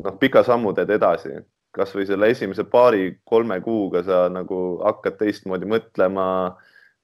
[0.05, 1.35] noh, pika sammu teed edasi,
[1.77, 6.27] kasvõi selle esimese paari-kolme kuuga sa nagu hakkad teistmoodi mõtlema,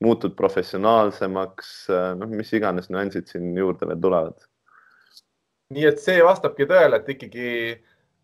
[0.04, 1.72] muutud professionaalsemaks,
[2.20, 4.48] noh, mis iganes nüansid siin juurde veel tulevad.
[5.74, 7.48] nii et see vastabki tõele, et ikkagi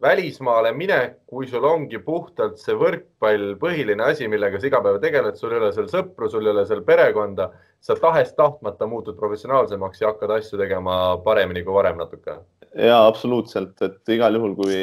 [0.03, 5.39] välismaale minek, kui sul ongi puhtalt see võrkpall põhiline asi, millega sa iga päev tegeled,
[5.39, 7.51] sul ei ole seal sõpru, sul ei ole seal perekonda,
[7.83, 12.39] sa tahes-tahtmata muutud professionaalsemaks ja hakkad asju tegema paremini kui varem natuke.
[12.79, 14.79] ja absoluutselt, et igal juhul, kui,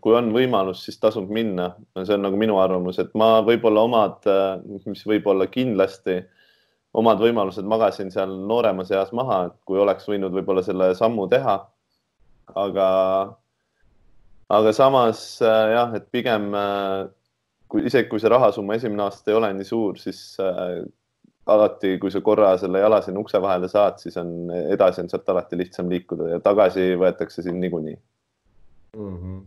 [0.00, 1.74] kui on võimalus, siis tasub minna.
[2.02, 4.32] see on nagu minu arvamus, et ma võib-olla omad,
[4.86, 6.22] mis võib-olla kindlasti
[6.94, 11.58] omad võimalused magasin seal nooremas eas maha, et kui oleks võinud võib-olla selle sammu teha.
[12.54, 12.86] aga,
[14.48, 17.06] aga samas äh, jah, et pigem äh,
[17.68, 20.82] kui isegi kui see rahasumma esimene aasta ei ole nii suur, siis äh,
[21.54, 25.28] alati, kui sa korra selle jala sinna ukse vahele saad, siis on edasi on sealt
[25.28, 27.98] alati lihtsam liikuda ja tagasi võetakse sind niikuinii
[28.98, 29.18] mm.
[29.18, 29.42] -hmm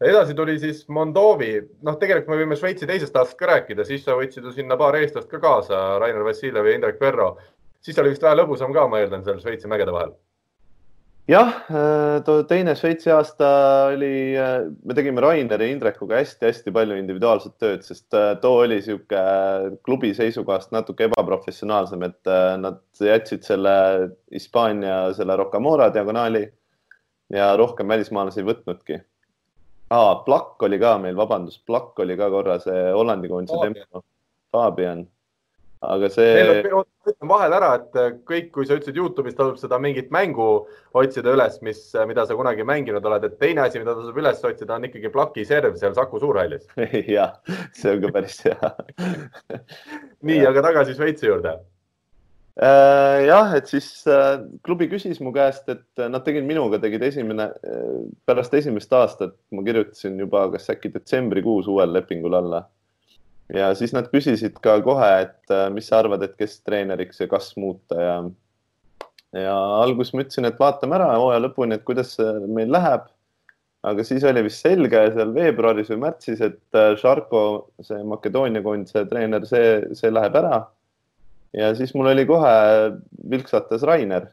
[0.00, 4.12] edasi tuli siis Moldovi, noh, tegelikult me võime Šveitsi teisest aastast ka rääkida, siis sa
[4.18, 7.38] võtsid ju sinna paar eestlast ka kaasa, Rainer Vassiljev ja Indrek Verro.
[7.80, 10.12] siis oli vist vähe lõbusam ka, ma eeldan, seal Šveitsi mägede vahel
[11.28, 13.48] jah, äh, teine Šveitsi aasta
[13.92, 18.78] oli, äh, me tegime Raineri ja Indrekuga hästi-hästi palju individuaalset tööd, sest äh, too oli
[18.84, 19.22] sihuke
[19.86, 23.74] klubi seisukohast natuke ebaprofessionaalsem, et nad jätsid selle
[24.32, 26.46] Hispaania selle Rocamora diagonaali
[27.34, 29.00] ja rohkem välismaalasi ei võtnudki.
[29.90, 34.04] aa, Plakk oli ka meil, vabandust, Plakk oli ka korra see Hollandi koondise tempo,
[34.54, 35.06] Fabian
[35.84, 36.62] aga see.
[37.06, 40.48] ütlen vahele ära, et äh, kõik, kui sa ütlesid Youtube'is tasub seda mingit mängu
[40.96, 44.42] otsida üles, mis, äh, mida sa kunagi mänginud oled, et teine asi, mida tasub üles
[44.42, 46.66] otsida, on ikkagi Plaki serv seal Saku Suurhallis.
[47.16, 47.38] Jah,
[47.76, 48.74] see on ka päris hea.
[50.26, 51.58] Nii, aga tagasi Šveitsi juurde.
[52.56, 53.90] Äh, jah, et siis
[54.64, 57.50] klubi küsis mu käest, et nad tegid minuga, tegid esimene,
[58.24, 62.62] pärast esimest aastat ma kirjutasin juba, kas äkki detsembrikuus uuel lepingul alla
[63.54, 67.28] ja siis nad küsisid ka kohe, et äh, mis sa arvad, et kes treeneriks ja
[67.30, 68.16] kas muuta ja
[69.36, 72.14] ja alguses ma ütlesin, et vaatame ära hooaja lõpuni, et kuidas
[72.46, 73.12] meil läheb.
[73.86, 77.42] aga siis oli vist selge seal veebruaris või märtsis, et Šarko,
[77.78, 80.64] äh, see Makedoonia koondise treener, see, see läheb ära.
[81.54, 82.56] ja siis mul oli kohe
[83.30, 84.30] vilksatas Rainer.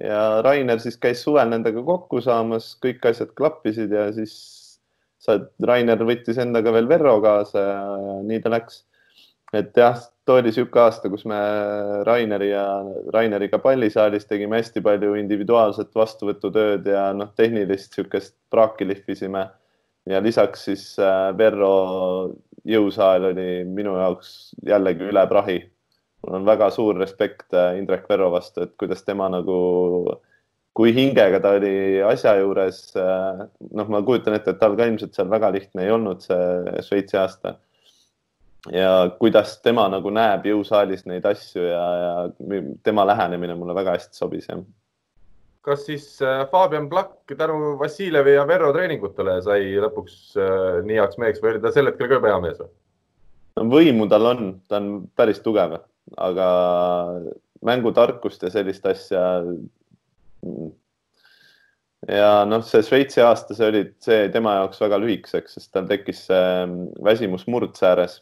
[0.00, 4.69] ja Rainer siis käis suvel nendega kokku saamas, kõik asjad klappisid ja siis
[5.20, 8.84] sa, Rainer võttis endaga veel Verro kaasa ja nii ta läks.
[9.52, 11.38] et jah, too oli niisugune aasta, kus me
[12.06, 12.64] Raineri ja
[13.14, 19.48] Raineriga pallisaalis tegime hästi palju individuaalset vastuvõtutööd ja noh, tehnilist niisugust praaki lihvisime.
[20.06, 21.74] ja lisaks siis äh, Verro
[22.66, 25.58] jõusaal oli minu jaoks jällegi üle prahi.
[26.22, 29.58] mul on väga suur respekt äh, Indrek Verro vastu, et kuidas tema nagu
[30.76, 33.42] kui hingega ta oli asja juures, äh,
[33.74, 37.18] noh, ma kujutan ette, et tal ka ilmselt seal väga lihtne ei olnud see Šveitsi
[37.20, 37.56] aasta.
[38.72, 44.18] ja kuidas tema nagu näeb jõusaalis neid asju ja, ja tema lähenemine mulle väga hästi
[44.20, 44.60] sobis, jah.
[45.64, 51.18] kas siis äh, Fabian Plakk tänu Vassiljevi ja Verro treeningutele sai lõpuks äh, nii heaks
[51.18, 52.70] meheks või oli ta sel hetkel ka peamees või?
[53.74, 55.80] võimu tal on, ta on päris tugev,
[56.16, 56.46] aga
[57.66, 59.24] mängutarkust ja sellist asja
[62.08, 66.26] ja noh, see Šveitsi aasta, see oli, see tema jaoks väga lühikeseks, sest tal tekkis
[66.32, 68.20] mm, väsimus murdsääres.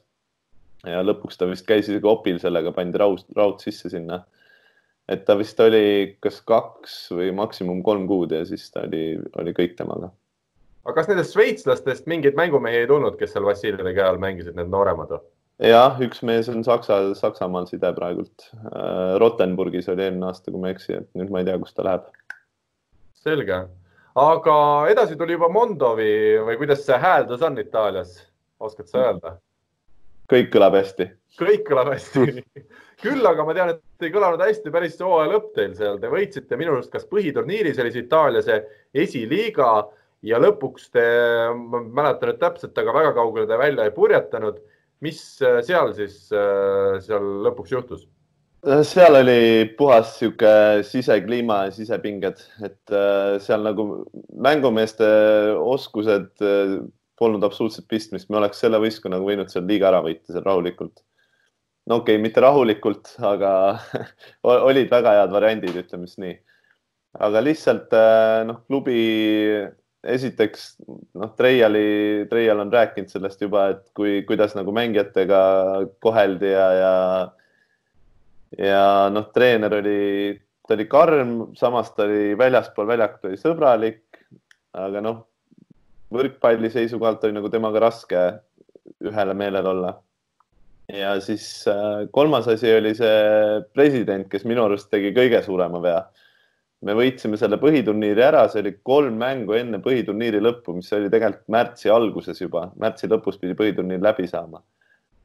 [0.86, 4.24] ja lõpuks ta vist käis isegi opil sellega, pandi raud, raud sisse sinna.
[5.08, 9.54] et ta vist oli kas kaks või maksimum kolm kuud ja siis ta oli, oli
[9.56, 10.10] kõik temaga.
[10.84, 14.70] aga kas nendest šveitslastest mingeid mängumehi ei tulnud, kes seal Vassiljevi käe all mängisid, need
[14.74, 15.26] nooremad või?
[15.62, 18.48] Jah, üks mees on Saksa, Saksamaal side praegult.
[18.54, 21.74] Äh, Rottenburgis oli eelmine aasta, kui ma ei eksi, et nüüd ma ei tea, kus
[21.74, 22.06] ta läheb.
[23.18, 23.56] selge,
[24.22, 24.56] aga
[24.88, 28.14] edasi tuli juba Mondovi või kuidas see hääldus on Itaalias,
[28.62, 29.34] oskad sa öelda?
[30.30, 31.08] kõik kõlab hästi.
[31.40, 32.44] kõik kõlab hästi
[33.02, 36.10] küll aga ma tean, et ei kõlanud hästi päris see hooaja lõpp teil seal, te
[36.12, 38.58] võitsite minu arust kas põhiturniiris oli see Itaalia see
[39.04, 39.70] esiliiga
[40.26, 41.04] ja lõpuks te,
[41.54, 44.58] ma ei mäleta nüüd täpselt, aga väga kaugele te välja ei purjetanud
[45.04, 48.04] mis äh, seal siis äh, seal lõpuks juhtus?
[48.66, 49.40] Äh, seal oli
[49.78, 52.94] puhas sihuke sisekliima ja sisepinged, et
[53.44, 53.88] seal nagu
[54.34, 55.08] mängumeeste
[55.62, 56.32] oskused
[57.18, 61.02] polnud absoluutselt pistmist, me oleks selle võistkonnaga võinud seal liiga ära võita seal rahulikult.
[61.88, 63.52] no okei okay,, mitte rahulikult, aga
[64.70, 66.38] olid väga head variandid, ütleme siis nii.
[67.26, 67.94] aga lihtsalt
[68.46, 68.98] noh, klubi
[70.04, 75.40] esiteks noh, Treiali, Treial on rääkinud sellest juba, et kui, kuidas nagu mängijatega
[76.04, 76.94] koheldi ja, ja
[78.56, 84.04] ja noh, treener oli, ta oli karm, samas ta oli väljaspool väljakut oli sõbralik,
[84.78, 85.24] aga noh,
[86.14, 88.22] võrkpalli seisukohalt oli nagu temaga raske
[89.04, 89.98] ühele meelel olla.
[90.88, 96.00] ja siis äh, kolmas asi oli see president, kes minu arust tegi kõige suurema vea
[96.86, 101.48] me võitsime selle põhiturniiri ära, see oli kolm mängu enne põhiturniiri lõppu, mis oli tegelikult
[101.54, 104.62] märtsi alguses juba, märtsi lõpus pidi põhiturniir läbi saama.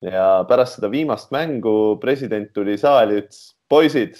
[0.03, 4.17] ja pärast seda viimast mängu president tuli saali, ütles poisid,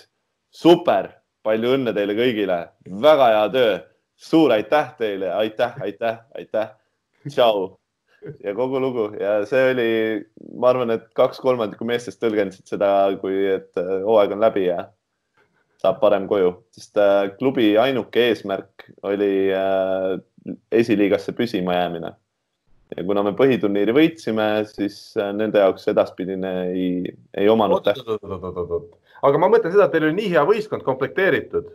[0.54, 1.10] super,
[1.44, 2.60] palju õnne teile kõigile,
[3.04, 3.78] väga hea töö,
[4.16, 6.70] suur aitäh teile, aitäh, aitäh, aitäh,
[7.28, 7.74] tšau.
[8.40, 9.10] ja kogu lugu.
[9.20, 9.90] Ja see oli,
[10.56, 12.90] ma arvan, et kaks kolmandikku meestest tõlgendasid seda,
[13.20, 14.86] kui, et äh, hooaeg on läbi ja
[15.84, 20.14] saab parem koju, sest äh, klubi ainuke eesmärk oli äh,
[20.72, 22.14] esiliigasse püsima jäämine.
[22.94, 29.00] ja kuna me põhiturniiri võitsime, siis nende jaoks edaspidine ei, ei omanud tähtsust.
[29.24, 31.72] aga ma mõtlen seda, et teil oli nii hea võistkond komplekteeritud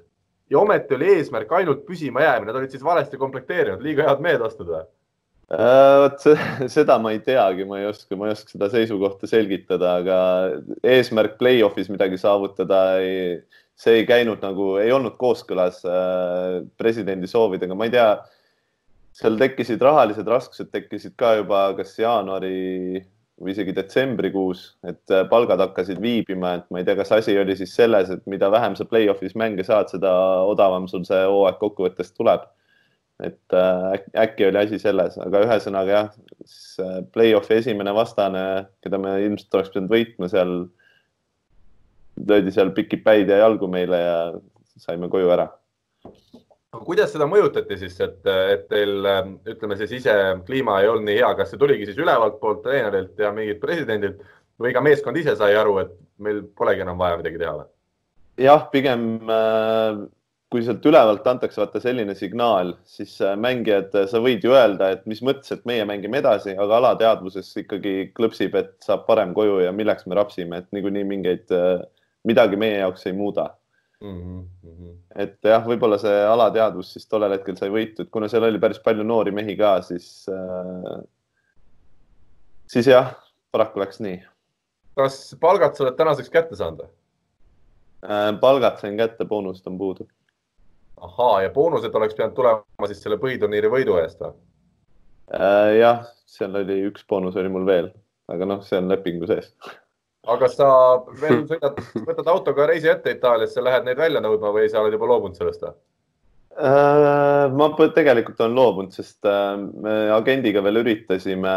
[0.51, 4.45] ja ometi oli eesmärk ainult püsima jäämine, nad olid siis valesti komplekteerinud, liiga head mehed
[4.45, 4.87] ostud või?
[5.49, 6.25] Äh, vot
[6.77, 10.19] seda ma ei teagi, ma ei oska, ma ei oska seda seisukohta selgitada, aga
[10.85, 13.39] eesmärk play-off'is midagi saavutada ei,
[13.79, 18.11] see ei käinud nagu, ei olnud kooskõlas äh, presidendi soovidega, ma ei tea.
[19.19, 23.01] seal tekkisid rahalised raskused, tekkisid ka juba kas jaanuari
[23.39, 27.55] või isegi detsembrikuus, et äh, palgad hakkasid viibima, et ma ei tea, kas asi oli
[27.59, 30.13] siis selles, et mida vähem sa play-off'is mänge saad, seda
[30.51, 32.47] odavam sul see hooaeg kokkuvõttes tuleb.
[33.19, 36.11] et äh, äkki oli asi selles, aga ühesõnaga jah,
[36.47, 38.43] siis äh, play-off'i esimene vastane,
[38.83, 40.53] keda me ilmselt oleks pidanud võitma seal,
[42.27, 44.19] löödi seal pikid päid ja jalgu meile ja
[44.78, 45.49] saime koju ära
[46.85, 49.07] kuidas seda mõjutati siis, et, et teil
[49.49, 50.15] ütleme siis ise
[50.47, 54.20] kliima ei olnud nii hea, kas see tuligi siis ülevalt poolt treenerilt ja mingilt presidendilt
[54.61, 57.69] või ka meeskond ise sai aru, et meil polegi enam vaja midagi teha või?
[58.39, 59.09] jah, pigem
[60.49, 65.20] kui sealt ülevalt antakse vaata selline signaal, siis mängijad, sa võid ju öelda, et mis
[65.24, 70.09] mõttes, et meie mängime edasi, aga alateadvuses ikkagi klõpsib, et saab parem koju ja milleks
[70.09, 71.53] me rapsime, et niikuinii mingeid,
[72.29, 73.49] midagi meie jaoks ei muuda
[74.01, 74.49] mm.
[74.65, 74.97] -hmm.
[75.17, 78.81] et jah, võib-olla see alateadvus siis tollel hetkel sai võitu, et kuna seal oli päris
[78.85, 81.01] palju noori mehi ka, siis äh,,
[82.71, 83.15] siis jah,
[83.53, 84.21] paraku läks nii.
[84.99, 88.33] kas palgad sa oled tänaseks kätte saanud äh,?
[88.41, 90.09] palgad sain kätte, boonused on puudu.
[91.01, 94.35] ahaa, ja boonused oleks pidanud tulema siis selle põhiturniiri võidu eest või
[95.35, 95.75] äh,?
[95.81, 97.93] jah, seal oli üks boonus oli mul veel,
[98.29, 99.53] aga noh, see on lepingu sees
[100.35, 100.71] aga sa
[101.21, 105.09] veel sõidad, võtad autoga reisi ette Itaaliasse, lähed neid välja nõudma või sa oled juba
[105.13, 105.77] loobunud sellest või?
[106.59, 111.53] Äh, ma tegelikult olen loobunud, sest äh, me agendiga veel üritasime,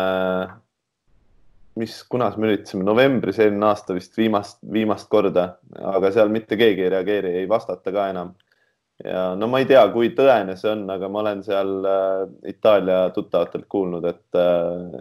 [1.82, 5.56] mis, kunas me üritasime, novembris eelmine aasta vist viimast, viimast korda,
[5.96, 8.36] aga seal mitte keegi ei reageeri, ei vastata ka enam.
[9.02, 12.22] ja no ma ei tea, kui tõene see on, aga ma olen seal äh,
[12.54, 14.42] Itaalia tuttavatelt kuulnud, et,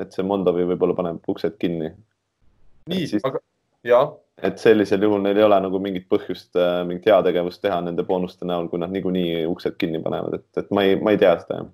[0.00, 1.92] et see Mondovi võib-olla paneb uksed kinni.
[2.88, 3.44] nii aga
[4.42, 8.48] et sellisel juhul neil ei ole nagu mingit põhjust äh, mingit heategevust teha nende boonuste
[8.48, 11.60] näol, kui nad niikuinii uksed kinni panevad, et, et ma ei, ma ei tea seda
[11.60, 11.68] jah.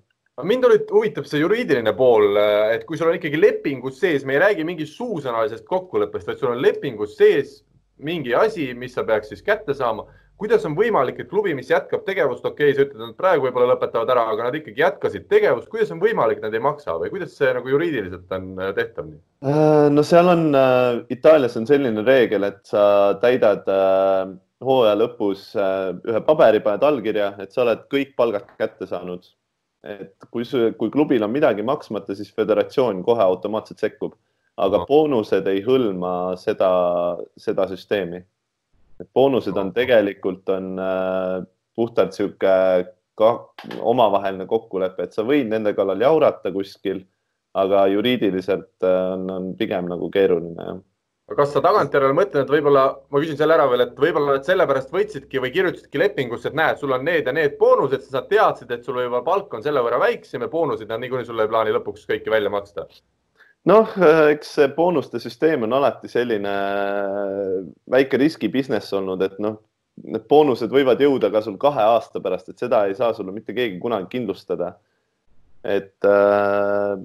[0.45, 4.35] Mind oli, huvitab see juriidiline pool, äh, et kui sul on ikkagi lepingus sees, me
[4.35, 7.61] ei räägi mingist suusõnalisest kokkuleppest, vaid sul on lepingus sees
[8.03, 10.05] mingi asi, mis sa peaks siis kätte saama
[10.41, 13.47] kuidas on võimalik, et klubi, mis jätkab tegevust, okei okay,, sa ütled, et nad praegu
[13.47, 17.09] võib-olla lõpetavad ära, aga nad ikkagi jätkasid tegevust, kuidas on võimalik, nad ei maksa või
[17.13, 19.09] kuidas see nagu juriidiliselt on äh, tehtav?
[19.45, 22.83] Äh, no seal on äh,, Itaalias on selline reegel, et sa
[23.23, 28.89] täidad äh, hooaja lõpus äh, ühe paberi, paned allkirja, et sa oled kõik palgad kätte
[28.89, 29.25] saanud.
[29.87, 30.43] et kui,
[30.75, 34.17] kui klubil on midagi maksmata, siis föderatsioon kohe automaatselt sekkub,
[34.57, 34.87] aga no.
[34.89, 36.69] boonused ei hõlma seda,
[37.39, 38.19] seda süsteemi
[39.01, 41.45] et boonused on tegelikult on äh,
[41.77, 42.53] puhtalt sihuke
[43.17, 43.29] ka
[43.81, 47.01] omavaheline kokkulepe, et sa võid nende kallal jaurata kuskil,
[47.57, 50.85] aga juriidiliselt äh, on, on pigem nagu keeruline jah.
[51.27, 54.45] Aga kas sa tagantjärele mõtled, et võib-olla, ma küsin selle ära veel, et võib-olla nad
[54.47, 58.71] sellepärast võtsidki või kirjutasidki lepingusse, et näed, sul on need ja need boonused, sa teadsid,
[58.71, 61.75] et sul võib-olla palk on selle võrra väiksem ja boonuseid nad niikuinii sulle ei plaani
[61.75, 62.87] lõpuks kõiki välja maksta
[63.67, 63.93] noh,
[64.31, 67.55] eks see boonuste süsteem on alati selline äh,
[67.91, 69.59] väike riski business olnud, et noh,
[70.07, 73.55] need boonused võivad jõuda ka sul kahe aasta pärast, et seda ei saa sulle mitte
[73.57, 74.75] keegi kunagi kindlustada.
[75.67, 77.01] et äh,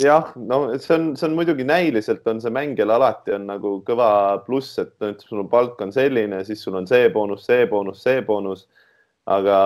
[0.00, 4.10] jah, no see on, see on muidugi näiliselt on see mängijal alati on nagu kõva
[4.46, 8.22] pluss, et no, sul palk on selline, siis sul on see boonus, see boonus, see
[8.26, 8.66] boonus.
[9.26, 9.58] aga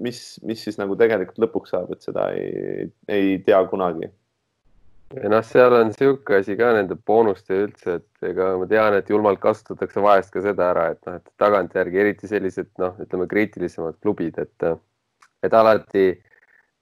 [0.00, 4.08] mis, mis siis nagu tegelikult lõpuks saab, et seda ei, ei tea kunagi
[5.20, 9.10] ja noh, seal on niisugune asi ka nende boonuste üldse, et ega ma tean, et
[9.12, 13.98] julmalt kasutatakse vahest ka seda ära, et noh, et tagantjärgi eriti sellised noh, ütleme kriitilisemad
[14.02, 14.68] klubid, et,
[15.42, 16.06] et alati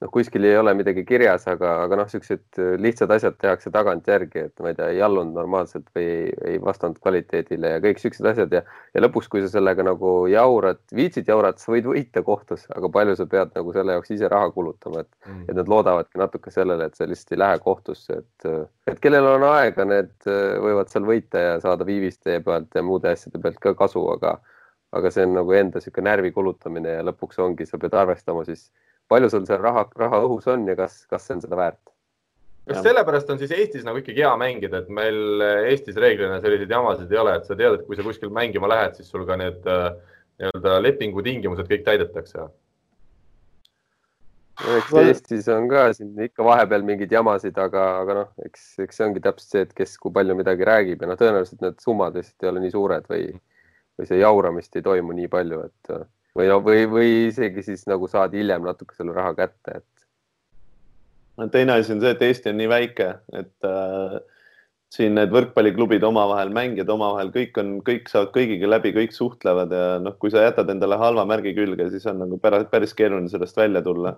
[0.01, 4.47] noh, kuskil ei ole midagi kirjas, aga, aga noh, niisugused äh, lihtsad asjad tehakse tagantjärgi,
[4.49, 8.31] et ma ei tea, ei allunud normaalselt või ei, ei vastanud kvaliteedile ja kõik niisugused
[8.33, 8.63] asjad ja,
[8.97, 13.19] ja lõpuks, kui sa sellega nagu jaurad, viitsid jaurata, sa võid võita kohtus, aga palju
[13.21, 16.89] sa pead nagu selle jaoks ise raha kulutama, et mm., et nad loodavadki natuke sellele,
[16.89, 18.51] et sa lihtsalt ei lähe kohtusse, et,
[18.91, 23.13] et kellel on aega, need äh, võivad seal võita ja saada viiviste pealt ja muude
[23.13, 24.39] asjade pealt ka kasu, aga,
[24.97, 28.71] aga see on nagu enda niisugune närvi kulutamine ja lõpuks ongi, sa pead arvestama siis
[29.11, 31.83] palju sul seal raha, raha õhus on ja kas, kas see on seda väärt?
[32.71, 35.43] kas sellepärast on siis Eestis nagu ikkagi hea mängida, et meil
[35.73, 38.99] Eestis reeglina selliseid jamasid ei ole, et sa tead, et kui sa kuskil mängima lähed,
[38.99, 39.89] siis sul ka need äh,
[40.41, 42.49] nii-öelda lepingu tingimused kõik täidetakse?
[44.61, 49.07] eks Eestis on ka siin ikka vahepeal mingeid jamasid, aga, aga noh, eks, eks see
[49.09, 52.45] ongi täpselt see, et kes kui palju midagi räägib ja noh, tõenäoliselt need summad lihtsalt
[52.45, 53.31] ei ole nii suured või,
[53.99, 55.95] või see jauramist ei toimu nii palju, et
[56.39, 61.49] või no või, või isegi siis nagu saad hiljem natuke selle raha kätte, et.
[61.53, 63.09] teine asi on see, et Eesti on nii väike,
[63.41, 64.19] et äh,
[64.95, 69.87] siin need võrkpalliklubid omavahel, mängijad omavahel, kõik on, kõik saavad kõigiga läbi, kõik suhtlevad ja
[70.03, 73.59] noh, kui sa jätad endale halva märgi külge, siis on nagu päris, päris keeruline sellest
[73.59, 74.17] välja tulla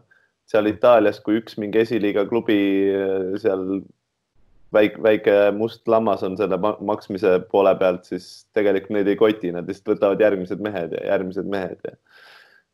[0.53, 2.59] seal Itaalias, kui üks mingi esiliiga klubi
[2.93, 3.83] äh, seal
[4.75, 9.69] väike, väike must lammas on selle maksmise poole pealt, siis tegelikult neid ei koti, nad
[9.69, 11.97] lihtsalt võtavad järgmised mehed ja järgmised mehed ja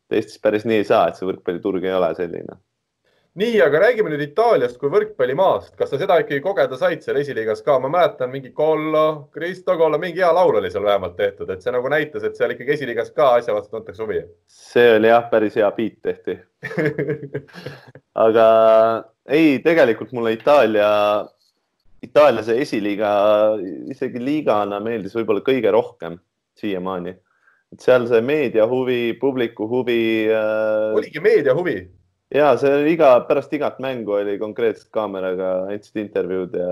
[0.09, 2.57] Eestis päris nii ei saa, et see võrkpalliturg ei ole selline
[3.39, 5.75] nii, aga räägime nüüd Itaaliast kui võrkpallimaast.
[5.77, 7.77] kas sa seda ikkagi kogeda said seal esiliigas ka?
[7.79, 11.73] ma mäletan mingi Kollo, Kristo Kollo, mingi hea laul oli seal vähemalt tehtud, et see
[11.75, 14.23] nagu näitas, et seal ikkagi esiliigas ka asja vastu tuntakse huvi.
[14.47, 16.39] see oli jah, päris hea beat tehti
[18.27, 18.47] aga
[19.29, 20.89] ei, tegelikult mulle Itaalia,
[22.05, 23.09] Itaalia see esiliiga,
[23.91, 26.19] isegi liigana meeldis võib-olla kõige rohkem
[26.59, 27.15] siiamaani.
[27.73, 30.01] et seal see meedia huvi, publiku huvi
[30.31, 30.95] äh....
[30.97, 31.77] oligi meedia huvi
[32.33, 36.71] ja see oli iga, pärast igat mängu oli konkreetselt kaameraga, andsid intervjuud ja.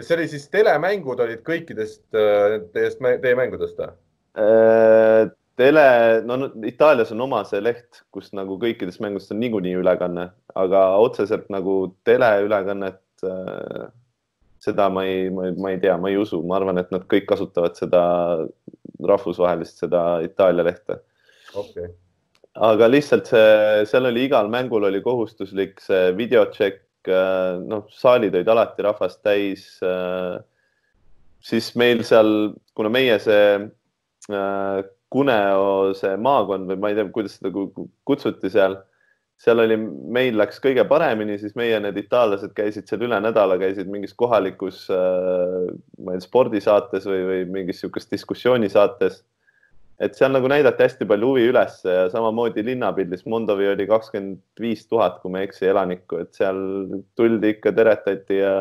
[0.00, 3.92] see oli siis telemängud olid kõikidest äh, teist, teie mängudest või?
[4.38, 5.86] Äh, tele,
[6.28, 11.48] no Itaalias on oma see leht, kus nagu kõikidest mängudest on niikuinii ülekanne, aga otseselt
[11.52, 13.88] nagu teleülekannet äh,
[14.68, 17.78] seda ma ei, ma ei tea, ma ei usu, ma arvan, et nad kõik kasutavad
[17.78, 18.02] seda
[19.08, 21.00] rahvusvahelist, seda Itaalia lehte.
[21.54, 21.96] okei okay
[22.58, 28.50] aga lihtsalt see, seal oli igal mängul oli kohustuslik see videotšekk, äh, noh, saalid olid
[28.50, 29.66] alati rahvast täis.
[29.84, 30.38] Äh,
[31.44, 33.68] siis meil seal, kuna meie see
[34.32, 34.78] äh,
[35.08, 37.52] Cuneo see maakond või ma ei tea, kuidas seda
[38.08, 38.76] kutsuti seal,
[39.38, 43.90] seal oli, meil läks kõige paremini, siis meie need itaallased käisid seal üle nädala, käisid
[43.90, 49.22] mingis kohalikus ma ei tea, spordisaates või, või mingis niisugust diskussioonisaates
[50.02, 54.84] et seal nagu näidati hästi palju huvi üles ja samamoodi linnapildis Mondovi oli kakskümmend viis
[54.86, 56.60] tuhat, kui ma ei eksi, elanikku, et seal
[57.18, 58.52] tuldi ikka, teretati ja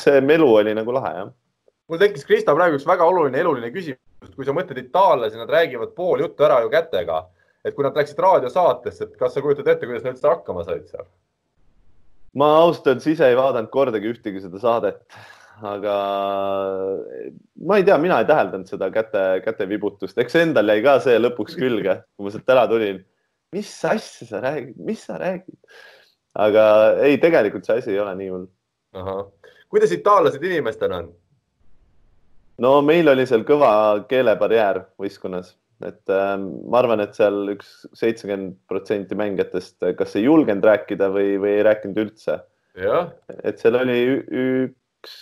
[0.00, 1.32] see melu oli nagu lahe, jah.
[1.90, 5.92] mul tekkis, Krista, praegu üks väga oluline eluline küsimus, kui sa mõtled itaallasi, nad räägivad
[5.96, 7.24] pool juttu ära ju kätega,
[7.68, 10.86] et kui nad läksid raadiosaatesse, et kas sa kujutad ette, kuidas nad üldse hakkama said
[10.90, 11.08] seal?
[12.38, 15.20] ma ausalt öeldes ise ei vaadanud kordagi ühtegi seda saadet
[15.62, 15.94] aga
[17.66, 21.56] ma ei tea, mina ei täheldanud seda käte, kätevibutust, eks endal jäi ka see lõpuks
[21.58, 23.00] külge, kui ma sealt ära tulin.
[23.52, 25.56] mis asja sa räägid, mis sa räägid?
[26.38, 26.64] aga
[27.02, 28.46] ei, tegelikult see asi ei ole nii hull.
[29.68, 31.10] kuidas itaallased inimestena on?
[32.58, 38.56] no meil oli seal kõva keelebarjäär võistkonnas, et äh, ma arvan, et seal üks seitsekümmend
[38.70, 42.40] protsenti mängijatest kas ei julgenud rääkida või, või ei rääkinud üldse.
[43.44, 45.18] et seal oli üks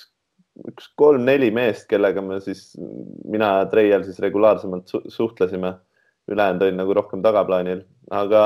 [0.65, 2.71] üks kolm-neli meest, kellega me siis,
[3.29, 5.75] mina ja Treial siis regulaarsemalt su suhtlesime.
[6.27, 8.41] ülejäänud olid nagu rohkem tagaplaanil, aga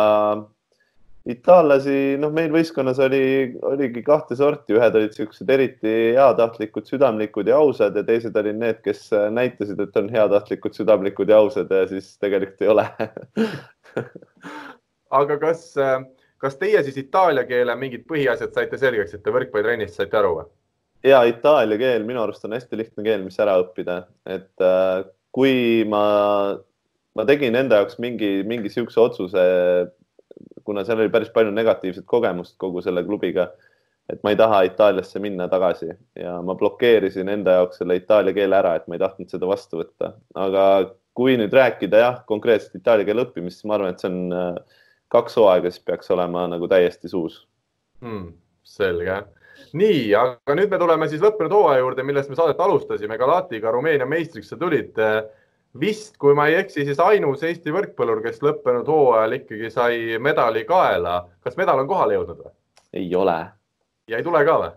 [1.33, 3.23] itaallasi, noh, meil võistkonnas oli,
[3.67, 8.81] oligi kahte sorti, ühed olid siuksed eriti heatahtlikud, südamlikud ja ausad ja teised olid need,
[8.85, 12.87] kes näitasid, et on heatahtlikud, südamlikud ja ausad ja siis tegelikult ei ole.
[15.21, 15.69] Aga kas,
[16.39, 20.51] kas teie siis itaalia keele mingid põhiasjad saite selgeks, et te võrkpallitrennis saite aru või?
[21.05, 25.87] ja itaalia keel minu arust on hästi lihtne keel, mis ära õppida, et äh, kui
[25.89, 26.03] ma,
[27.17, 29.45] ma tegin enda jaoks mingi, mingi siukse otsuse,
[30.71, 33.51] kuna seal oli päris palju negatiivset kogemust kogu selle klubiga,
[34.11, 38.59] et ma ei taha Itaaliasse minna tagasi ja ma blokeerisin enda jaoks selle itaalia keele
[38.59, 40.67] ära, et ma ei tahtnud seda vastu võtta, aga
[41.19, 44.81] kui nüüd rääkida jah, konkreetselt itaalia keele õppimist, siis ma arvan, et see on äh,
[45.11, 47.43] kaks hooaega, siis peaks olema nagu täiesti suus
[48.01, 48.33] hmm,.
[48.67, 49.21] selge
[49.77, 53.19] nii, aga nüüd me tuleme siis lõppenud hooaja juurde, millest me saadet alustasime.
[53.21, 54.97] Galatiga Rumeenia meistriks sa tulid.
[55.79, 60.65] Vist, kui ma ei eksi, siis ainus Eesti võrkpallur, kes lõppenud hooajal ikkagi sai medali
[60.69, 61.23] kaela.
[61.45, 62.55] kas medal on kohale jõudnud või?
[62.93, 63.39] ei ole.
[64.11, 64.73] ja ei tule ka või?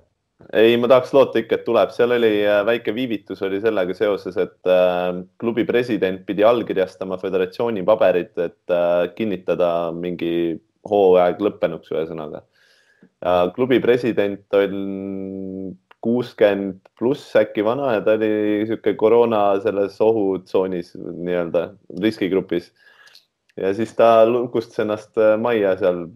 [0.54, 4.38] ei, ma tahaks loota ikka, et tuleb, seal oli äh, väike viivitus oli sellega seoses,
[4.38, 10.60] et äh, klubi president pidi allkirjastama föderatsiooni paberid, et äh, kinnitada mingi
[10.90, 12.44] hooaeg lõppenuks, ühesõnaga
[13.56, 14.74] klubi president on
[16.04, 21.70] kuuskümmend pluss äkki vana ja ta oli niisugune koroona selles ohutsoonis nii-öelda
[22.04, 22.74] riskigrupis.
[23.58, 26.08] ja siis ta lukustas ennast majja seal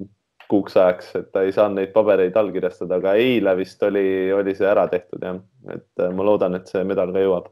[0.47, 4.67] kuuks ajaks, et ta ei saanud neid pabereid allkirjastada, aga eile vist oli, oli see
[4.67, 5.39] ära tehtud jah,
[5.73, 7.49] et äh, ma loodan, et see medal ka jõuab.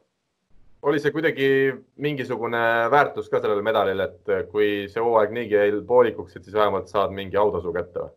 [0.85, 1.47] oli see kuidagi
[2.05, 2.61] mingisugune
[2.93, 7.15] väärtus ka sellel medalil, et kui see hooaeg niigi jäi poolikuks, et siis vähemalt saad
[7.15, 8.13] mingi autasu kätte või?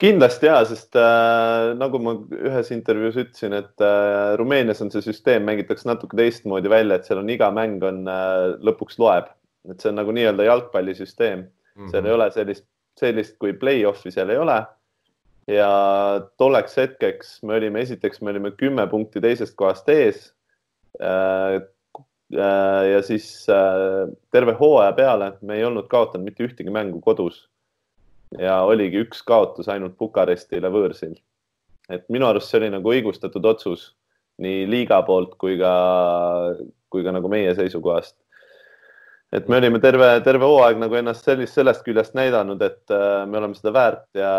[0.00, 5.44] Kindlasti ja, sest äh, nagu ma ühes intervjuus ütlesin, et äh, Rumeenias on see süsteem,
[5.48, 9.28] mängitakse natuke teistmoodi välja, et seal on iga mäng on äh, lõpuks loeb,
[9.68, 11.90] et see on nagu nii-öelda jalgpallisüsteem mm, -hmm.
[11.92, 12.66] seal ei ole sellist,
[13.00, 14.60] sellist kui play-off'i seal ei ole.
[15.50, 15.68] ja
[16.38, 20.32] tolleks hetkeks me olime, esiteks me olime kümme punkti teisest kohast ees
[21.02, 21.60] äh,.
[22.30, 27.48] Äh, ja siis äh, terve hooaja peale me ei olnud kaotanud mitte ühtegi mängu kodus
[28.38, 31.16] ja oligi üks kaotus ainult Bukarestile võõrsil.
[31.90, 33.90] et minu arust see oli nagu õigustatud otsus
[34.40, 35.72] nii liiga poolt kui ka,
[36.92, 38.16] kui ka nagu meie seisukohast.
[39.32, 43.38] et me olime terve, terve hooaeg nagu ennast sellist, sellest küljest näidanud, et äh, me
[43.38, 44.32] oleme seda väärt ja,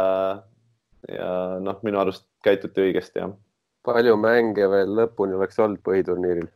[1.08, 3.36] ja noh, minu arust käituti õigesti, jah.
[3.88, 6.48] palju mänge veel lõpuni oleks olnud põhiturniiril?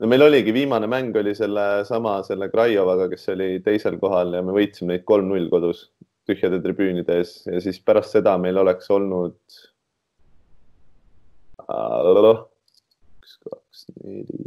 [0.00, 4.56] no meil oligi viimane mäng oli sellesama, selle Krajovaga, kes oli teisel kohal ja me
[4.56, 5.86] võitsime neid kolm-null kodus
[6.26, 9.36] tühjade tribüünide ees ja siis pärast seda meil oleks olnud
[13.20, 14.40] üks, kaks, neli,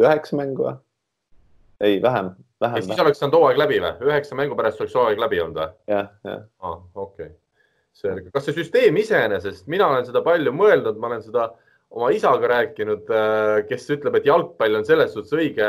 [0.00, 0.76] üheksa mängu või?
[1.86, 2.32] ei, vähem,
[2.62, 2.84] vähem.
[2.86, 3.92] siis oleks saanud hooaeg läbi või?
[4.10, 5.74] üheksa mängu pärast oleks hooaeg läbi olnud või?
[5.92, 6.42] jah, jah.
[6.60, 7.36] Ah, okei okay.,
[7.96, 8.32] selge.
[8.34, 11.48] kas see süsteem iseenesest, mina olen seda palju mõelnud, ma olen seda
[11.96, 15.68] oma isaga rääkinud, äh, kes ütleb, et jalgpall on selles suhtes õige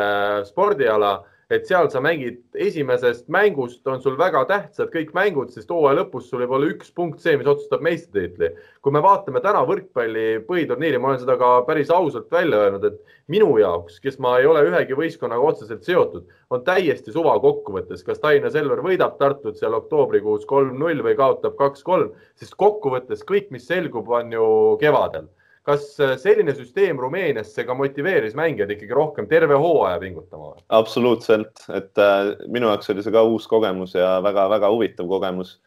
[0.50, 6.02] spordiala et seal sa mängid esimesest mängust, on sul väga tähtsad kõik mängud, sest hooaja
[6.02, 8.50] lõpus sul võib olla üks punkt see, mis otsustab meistritiitli.
[8.84, 13.16] kui me vaatame täna võrkpalli põhiturniiri, ma olen seda ka päris ausalt välja öelnud, et
[13.32, 18.20] minu jaoks, kes ma ei ole ühegi võistkonnaga otseselt seotud, on täiesti suva kokkuvõttes, kas
[18.20, 24.12] Tallinna Selver võidab Tartut seal oktoobrikuus kolm-null või kaotab kaks-kolm, sest kokkuvõttes kõik, mis selgub,
[24.12, 24.48] on ju
[24.84, 25.32] kevadel
[25.68, 30.54] kas äh, selline süsteem Rumeeniasse ka motiveeris mängijaid ikkagi rohkem terve hooaja pingutama?
[30.80, 35.58] absoluutselt, et äh, minu jaoks oli see ka uus kogemus ja väga-väga huvitav kogemus.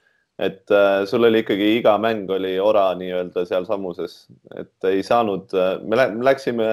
[0.41, 4.25] et äh, sul oli ikkagi iga mäng oli ora nii-öelda sealsamuses,
[4.57, 6.71] et ei saanud äh,, me läksime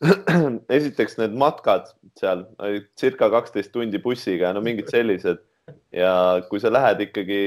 [0.78, 1.90] esiteks need matkad
[2.20, 5.42] seal olid circa kaksteist tundi bussiga, no mingid sellised
[5.92, 6.12] ja
[6.48, 7.40] kui sa lähed ikkagi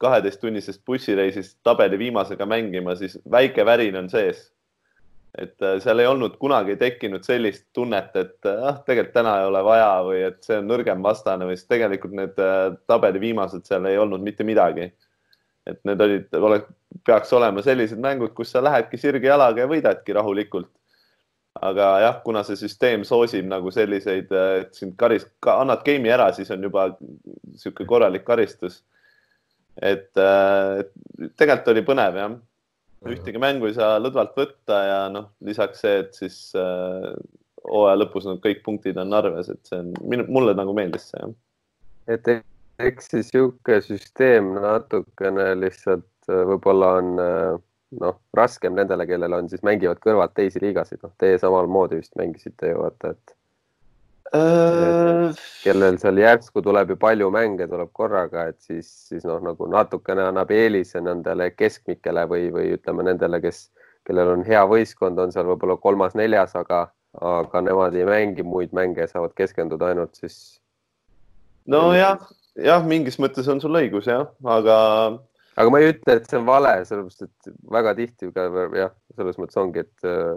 [0.00, 4.50] kaheteisttunnisest bussireisist tabeli viimasega mängima, siis väike värin on sees.
[5.38, 9.46] et äh, seal ei olnud kunagi tekkinud sellist tunnet, et äh, ah, tegelikult täna ei
[9.46, 13.62] ole vaja või et see on nõrgem vastane või siis tegelikult need äh, tabeli viimased
[13.68, 14.90] seal ei olnud mitte midagi.
[15.70, 16.26] et need olid,
[17.06, 20.72] peaks olema sellised mängud, kus sa lähedki sirge jalaga ja võidadki rahulikult
[21.58, 24.30] aga jah, kuna see süsteem soosib nagu selliseid,
[24.62, 28.82] et sind karist-, annad game'i ära, siis on juba niisugune korralik karistus.
[29.80, 30.12] et,
[31.40, 32.32] tegelikult oli põnev jah.
[33.10, 37.14] ühtegi mängu ei saa lõdvalt võtta ja noh, lisaks see, et siis äh,
[37.64, 39.94] hooaja lõpus need kõik punktid on arves, et see on,
[40.28, 41.32] mulle nagu meeldis see jah.
[42.12, 42.30] et
[42.80, 47.58] eks see niisugune süsteem natukene lihtsalt äh, võib-olla on äh
[47.98, 52.14] noh, raskem nendele, kellel on siis mängivad kõrvalt teisi liigasid, noh, teie samal moodi vist
[52.18, 53.34] mängisite ju vaata, et
[54.36, 55.40] äh....
[55.64, 60.28] kellel seal järsku tuleb ju palju mänge tuleb korraga, et siis, siis noh, nagu natukene
[60.28, 63.66] annab eelise nendele keskmikele või, või ütleme nendele, kes,
[64.06, 66.84] kellel on hea võistkond, on seal võib-olla kolmas-neljas, aga,
[67.18, 70.60] aga nemad ei mängi muid mänge, saavad keskenduda ainult siis.
[71.66, 72.22] nojah,
[72.54, 74.78] jah, mingis mõttes on sul õigus jah, aga
[75.60, 78.46] aga ma ei ütle, et see on vale, sellepärast et väga tihti ka
[78.78, 80.36] jah, selles mõttes ongi, et äh,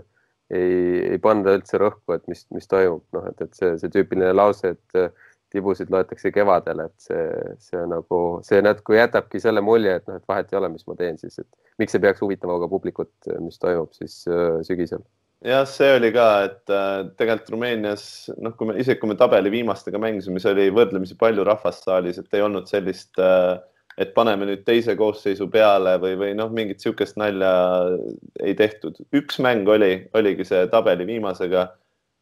[0.53, 4.33] ei, ei panda üldse rõhku, et mis, mis toimub, noh, et, et see, see tüüpiline
[4.35, 5.09] lause, et äh,
[5.53, 7.25] tibusid loetakse kevadel, et see,
[7.61, 10.97] see nagu, see natuke jätabki selle mulje, et noh, et vahet ei ole, mis ma
[10.99, 13.13] teen siis, et miks ei peaks huvitama ka publikut,
[13.43, 15.03] mis toimub siis äh, sügisel.
[15.43, 18.05] Jah, see oli ka, et äh, tegelikult Rumeenias,
[18.39, 22.21] noh, kui me isegi kui me tabeli viimastega mängisime, siis oli võrdlemisi palju rahvast saalis,
[22.21, 23.57] et ei olnud sellist äh,
[23.97, 27.51] et paneme nüüd teise koosseisu peale või, või noh, mingit niisugust nalja
[28.41, 28.97] ei tehtud.
[29.13, 31.67] üks mäng oli, oligi see tabeli viimasega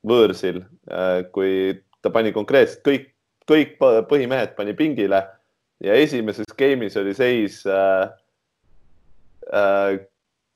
[0.07, 3.09] võõrsil, äh, kui ta pani konkreetselt kõik,
[3.47, 3.75] kõik
[4.09, 5.23] põhimehed pani pingile
[5.83, 8.09] ja esimeses game'is oli seis äh,.
[9.51, 9.97] Äh,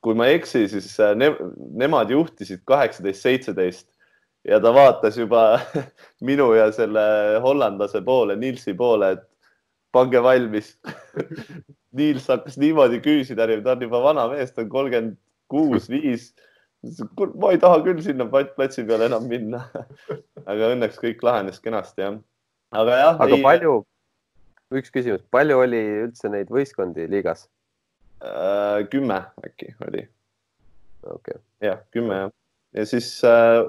[0.05, 1.31] kui ma ei eksi, siis äh, ne,
[1.73, 3.87] nemad juhtisid kaheksateist, seitseteist
[4.45, 5.59] ja ta vaatas juba
[6.29, 7.05] minu ja selle
[7.41, 9.25] hollandlase poole, Nilsi poole, et
[9.95, 10.75] pange valmis
[11.95, 15.15] Niels hakkas niimoodi küüsi tärima, ta on juba vana mees, ta on kolmkümmend
[15.51, 16.33] kuus, viis.
[17.39, 19.63] ma ei taha küll sinna platsi peale enam minna
[20.51, 22.17] aga õnneks kõik lahenes kenasti jah.
[22.75, 23.21] aga jah.
[23.25, 23.43] aga ei...
[23.45, 23.75] palju,
[24.75, 27.47] üks küsimus, palju oli üldse neid võistkondi liigas?
[28.25, 30.05] Äh, kümme äkki oli.
[31.05, 31.41] okei okay..
[31.63, 32.35] jah, kümme jah.
[32.77, 33.63] ja siis äh,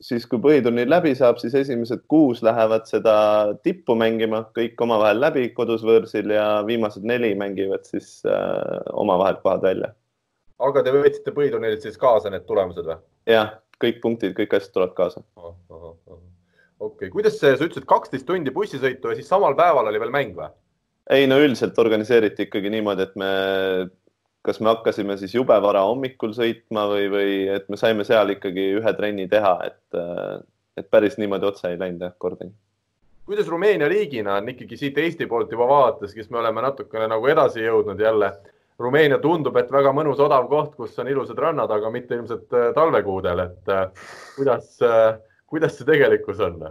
[0.00, 3.14] siis kui põhiturniir läbi saab, siis esimesed kuus lähevad seda
[3.64, 9.64] tippu mängima, kõik omavahel läbi kodus võõrsil ja viimased neli mängivad siis äh, omavahel kohad
[9.68, 9.92] välja.
[10.60, 12.98] aga te võtsite põhiturniirilt siis kaasa need tulemused või?
[13.28, 15.22] jah, kõik punktid, kõik asjad tulevad kaasa.
[15.36, 15.92] okei
[16.88, 20.36] okay., kuidas see, sa ütlesid kaksteist tundi bussisõitu ja siis samal päeval oli veel mäng
[20.36, 20.50] või?
[21.10, 23.30] ei no üldiselt organiseeriti ikkagi niimoodi, et me
[24.42, 28.70] kas me hakkasime siis jube vara hommikul sõitma või, või et me saime seal ikkagi
[28.78, 30.00] ühe trenni teha, et,
[30.80, 32.52] et päris niimoodi otse ei läinud jah, kordagi.
[33.28, 37.28] kuidas Rumeenia riigina on ikkagi siit Eesti poolt juba vaadates, kes me oleme natukene nagu
[37.30, 38.32] edasi jõudnud jälle.
[38.80, 42.70] Rumeenia tundub, et väga mõnus odav koht, kus on ilusad rannad, aga mitte ilmselt äh,
[42.72, 44.06] talvekuudel, et äh,
[44.38, 45.18] kuidas, äh,
[45.52, 46.62] kuidas see tegelikkus on?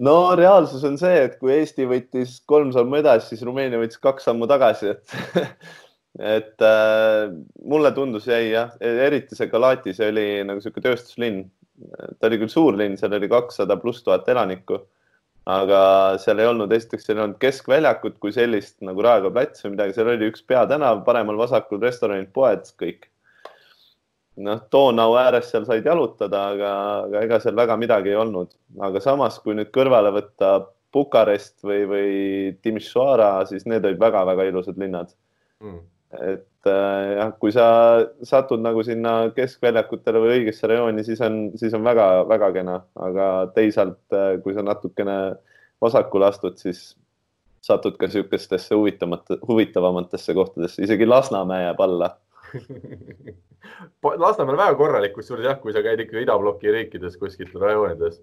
[0.00, 4.24] no reaalsus on see, et kui Eesti võttis kolm sammu edasi, siis Rumeenia võttis kaks
[4.30, 5.44] sammu tagasi, et
[6.18, 7.30] et äh,
[7.64, 11.42] mulle tundus, jäi jah, eriti see Galati, see oli nagu niisugune tööstuslinn.
[12.20, 14.82] ta oli küll suur linn, seal oli kakssada pluss tuhat elanikku,
[15.48, 15.78] aga
[16.20, 19.94] seal ei olnud, esiteks seal ei olnud keskväljakut kui sellist nagu Raekoja plats või midagi,
[19.96, 23.06] seal oli üks peatänav, paremal-vasakul restoranid, poed, kõik.
[24.44, 26.74] noh, Donau ääres seal said jalutada, aga,
[27.06, 30.58] aga ega seal väga midagi ei olnud, aga samas, kui nüüd kõrvale võtta
[30.92, 32.12] Bukarest või, või
[32.60, 35.14] Timisoara, siis need olid väga-väga ilusad linnad
[35.62, 35.80] mm
[36.18, 37.66] et äh, jah, kui sa
[38.26, 44.02] satud nagu sinna keskväljakutele või õigesse rajooni, siis on, siis on väga-väga kena, aga teisalt,
[44.14, 45.18] äh, kui sa natukene
[45.82, 46.96] vasakule astud, siis
[47.64, 52.10] satud ka niisugustesse huvitavamate, huvitavamatesse kohtadesse, isegi Lasnamäe jääb alla
[54.24, 58.20] Lasnamäel väga korralik, kusjuures jah, kui sa käid ikka idabloki riikides kuskil rajoonides.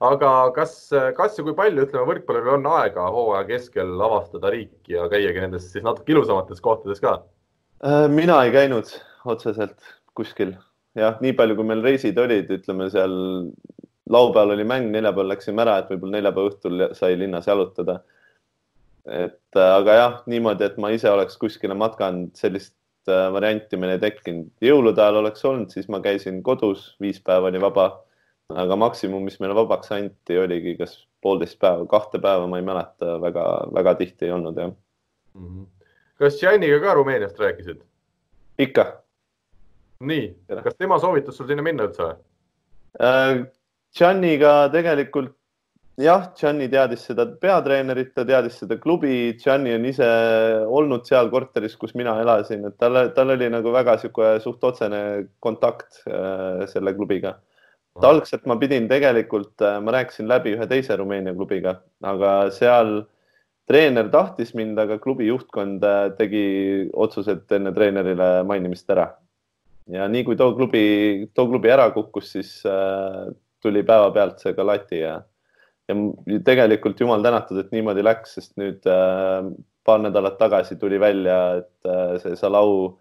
[0.00, 0.74] Aga kas,
[1.16, 5.68] kas ja kui palju, ütleme, võrkpalluril on aega hooaja keskel avastada riiki ja käiagi nendes
[5.72, 7.18] siis natuke ilusamates kohtades ka?
[7.84, 8.90] Äh, mina ei käinud
[9.28, 9.78] otseselt
[10.16, 10.54] kuskil,
[10.98, 13.14] jah, nii palju, kui meil reisid olid, ütleme seal
[14.10, 18.00] laupäeval oli mäng, neljapäeval läksime ära, et võib-olla neljapäeva õhtul sai linnas jalutada.
[19.06, 22.74] et äh, aga jah, niimoodi, et ma ise oleks kuskile matkanud, sellist
[23.08, 24.50] äh, varianti meil ei tekkinud.
[24.60, 27.88] jõulude ajal oleks olnud, siis ma käisin kodus, viis päeva oli vaba.
[28.56, 33.18] Aga maksimum, mis meile vabaks anti, oligi kas poolteist päeva, kahte päeva, ma ei mäleta,
[33.22, 35.46] väga-väga tihti ei olnud jah mm.
[35.46, 35.68] -hmm
[36.20, 37.80] kas Janiga ka Rumeeniast rääkisid?
[38.58, 38.84] ikka.
[40.00, 42.16] nii, kas tema soovitas sul sinna minna üldse või
[43.00, 43.44] äh,?
[43.96, 45.34] Janiga tegelikult
[46.00, 50.08] jah, Gianni teadis seda peatreenerit, ta teadis seda klubi, Gianni on ise
[50.78, 55.00] olnud seal korteris, kus mina elasin, et tal, tal oli nagu väga niisugune suht otsene
[55.44, 57.34] kontakt äh, selle klubiga.
[58.00, 63.02] Et algselt ma pidin tegelikult äh,, ma rääkisin läbi ühe teise Rumeenia klubiga, aga seal
[63.68, 66.44] treener tahtis mind, aga klubi juhtkond äh, tegi
[66.96, 69.10] otsused enne treenerile mainimist ära.
[69.90, 70.84] ja nii kui too klubi,
[71.34, 73.28] too klubi ära kukkus, siis äh,
[73.60, 75.18] tuli päevapealt see Galati ja,
[75.90, 78.86] ja tegelikult jumal tänatud, et niimoodi läks, sest nüüd
[79.84, 82.94] paar nädalat tagasi tuli välja, et see Salau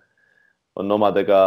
[0.76, 1.40] on omadega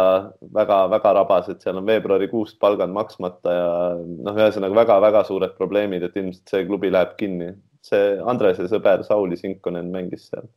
[0.53, 6.17] väga-väga rabas, et seal on veebruarikuust palgad maksmata ja noh, ühesõnaga väga-väga suured probleemid, et
[6.19, 7.53] ilmselt see klubi läheb kinni
[7.87, 10.47] see Andrese sõber Sauli Sinkonen mängis seal.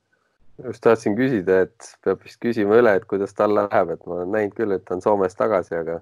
[0.64, 4.32] just tahtsin küsida, et peab vist küsima üle, et kuidas tal läheb, et ma olen
[4.32, 6.00] näinud küll, et ta on Soomes tagasi, aga.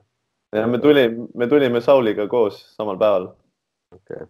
[0.55, 3.31] ja me tulime, me tulime Sauliga koos samal päeval
[3.97, 4.29] okay..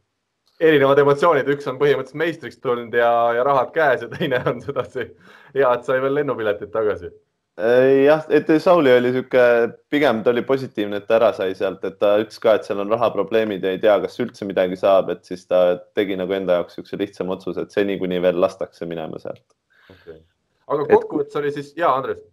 [0.60, 5.10] erinevad emotsioonid, üks on põhimõtteliselt meistriks tulnud ja, ja rahad käes ja teine on sedasi
[5.54, 7.12] hea, et sai veel lennupiletid tagasi
[7.56, 9.42] jah, et Sauli oli sihuke,
[9.90, 12.82] pigem ta oli positiivne, et ta ära sai sealt, et ta ütles ka, et seal
[12.82, 15.64] on rahaprobleemid ja ei tea, kas üldse midagi saab, et siis ta
[15.94, 19.44] tegi nagu enda jaoks siukse lihtsama otsuse, et seni, kuni veel lastakse minema sealt
[19.86, 20.18] okay..
[20.66, 22.24] aga kokkuvõttes oli siis ja Andres.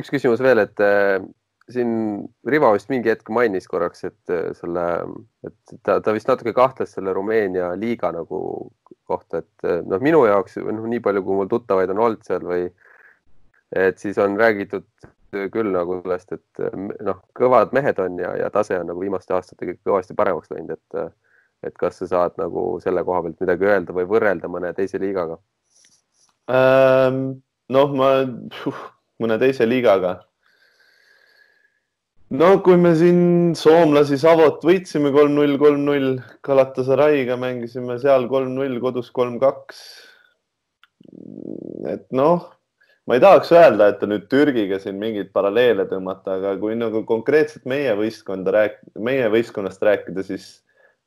[0.00, 1.18] üks küsimus veel, et äh,
[1.72, 4.86] siin Rivo vist mingi hetk mainis korraks, et äh, selle,
[5.44, 8.40] et ta, ta vist natuke kahtles selle Rumeenia liiga nagu
[9.04, 12.44] kohta, et äh, noh, minu jaoks noh, nii palju, kui mul tuttavaid on olnud seal
[12.48, 12.66] või
[13.74, 14.86] et siis on räägitud
[15.52, 16.64] küll nagu sellest, et
[17.02, 21.14] noh, kõvad mehed on ja, ja tase on nagu viimaste aastatega kõvasti paremaks läinud, et
[21.64, 25.38] et kas sa saad nagu selle koha pealt midagi öelda või võrrelda mõne teise liigaga
[26.52, 27.40] ähm,?
[27.72, 28.10] noh, ma
[29.22, 30.18] mõne teise liigaga.
[32.36, 39.80] no kui me siin soomlasi Savot võitsime kolm-null, kolm-null, Galatasaray'ga mängisime seal kolm-null, kodus kolm-kaks.
[41.94, 42.50] et noh
[43.06, 47.66] ma ei tahaks öelda, et nüüd Türgiga siin mingeid paralleele tõmmata, aga kui nagu konkreetselt
[47.68, 50.48] meie võistkonda rääk-, meie võistkonnast rääkida, siis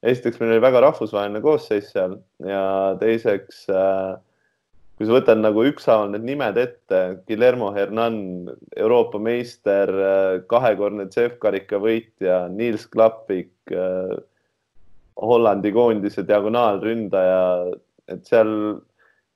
[0.06, 2.64] esiteks meil oli väga rahvusvaheline koosseis seal ja
[3.02, 4.18] teiseks äh,
[4.98, 7.00] kui sa võtad nagu ükshaaval need nimed ette,
[7.30, 8.16] Guillermo Hernan,
[8.74, 9.92] Euroopa meister,
[10.50, 13.54] kahekordne CEF-karika võitja, Niels Klappik,
[15.22, 17.42] Hollandi koondise diagonaalründaja,
[18.10, 18.50] et seal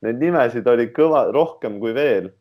[0.02, 2.32] neid nimesid oli kõva, rohkem kui veel.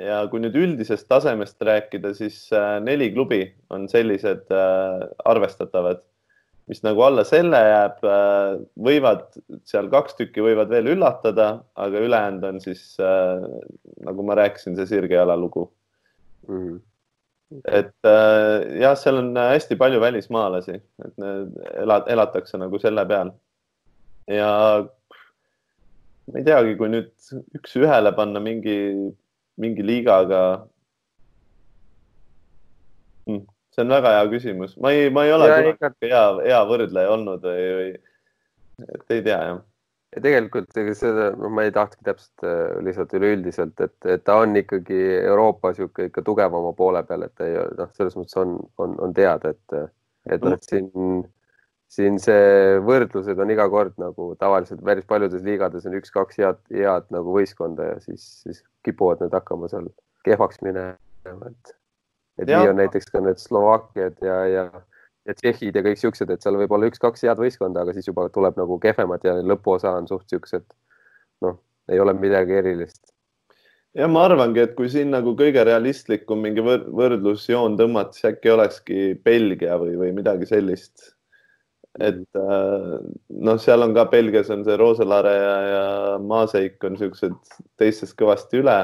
[0.00, 3.42] Ja kui nüüd üldisest tasemest rääkida, siis äh, neli klubi
[3.72, 6.02] on sellised äh, arvestatavad
[6.66, 8.56] mis nagu alla selle jääb, äh,
[8.88, 9.28] võivad
[9.68, 11.48] seal kaks tükki võivad veel üllatada,
[11.78, 15.68] aga ülejäänud on siis nagu ma rääkisin, see sirgjala lugu
[16.48, 16.58] mm.
[16.58, 16.80] -hmm.
[17.70, 18.10] et
[18.82, 21.26] jah, seal on hästi palju välismaalasi, et
[21.82, 23.30] elad, elatakse nagu selle peal.
[24.26, 24.50] ja
[26.26, 27.12] ma ei teagi, kui nüüd
[27.60, 28.76] üks-ühele panna mingi,
[29.60, 30.40] mingi liigaga?
[33.26, 33.44] Mm
[33.76, 37.12] see on väga hea küsimus, ma ei, ma ei ole ja, kunagi hea, hea võrdleja
[37.12, 39.58] olnud või, või et ei tea jah.
[40.16, 44.56] ja tegelikult ega seda, ma ei tahtnudki täpselt äh, lihtsalt üleüldiselt, et, et ta on
[44.56, 49.16] ikkagi Euroopa sihuke ikka tugevama poole peal, et ei noh, selles mõttes on, on, on
[49.16, 49.92] teada, et,
[50.32, 50.88] et noh, siin,
[51.92, 57.06] siin see võrdlused on iga kord nagu tavaliselt päris paljudes liigades on üks-kaks head, head
[57.14, 59.88] nagu võistkonda ja siis, siis kipuvad need hakkama seal
[60.26, 60.96] kehvaks minema,
[61.50, 61.76] et
[62.36, 62.60] et ja.
[62.60, 64.64] nii on näiteks ka need Slovakkiad ja, ja,
[65.26, 68.28] ja Tšehhid ja kõik siuksed, et seal võib olla üks-kaks head võistkonda, aga siis juba
[68.34, 70.66] tuleb nagu kehvemad ja lõpuosa on suht siuksed,
[71.46, 71.60] noh,
[71.92, 73.02] ei ole midagi erilist.
[73.96, 78.52] ja ma arvangi, et kui siin nagu kõige realistlikum mingi võr võrdlusjoon tõmmata, siis äkki
[78.52, 81.15] olekski Belgia või, või midagi sellist.
[82.00, 82.94] Et äh,
[83.28, 85.84] noh, seal on ka Belgias on see Roselaare ja, ja
[86.20, 87.36] Maaseik on siuksed
[87.80, 88.78] teistest kõvasti üle,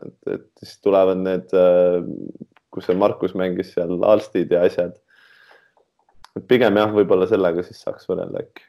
[0.00, 2.02] et, et siis tulevad need äh,
[2.74, 4.98] kus see Markus mängis seal Alstid ja asjad.
[6.50, 8.64] pigem jah, võib-olla sellega siis saaks võrrelda äkki.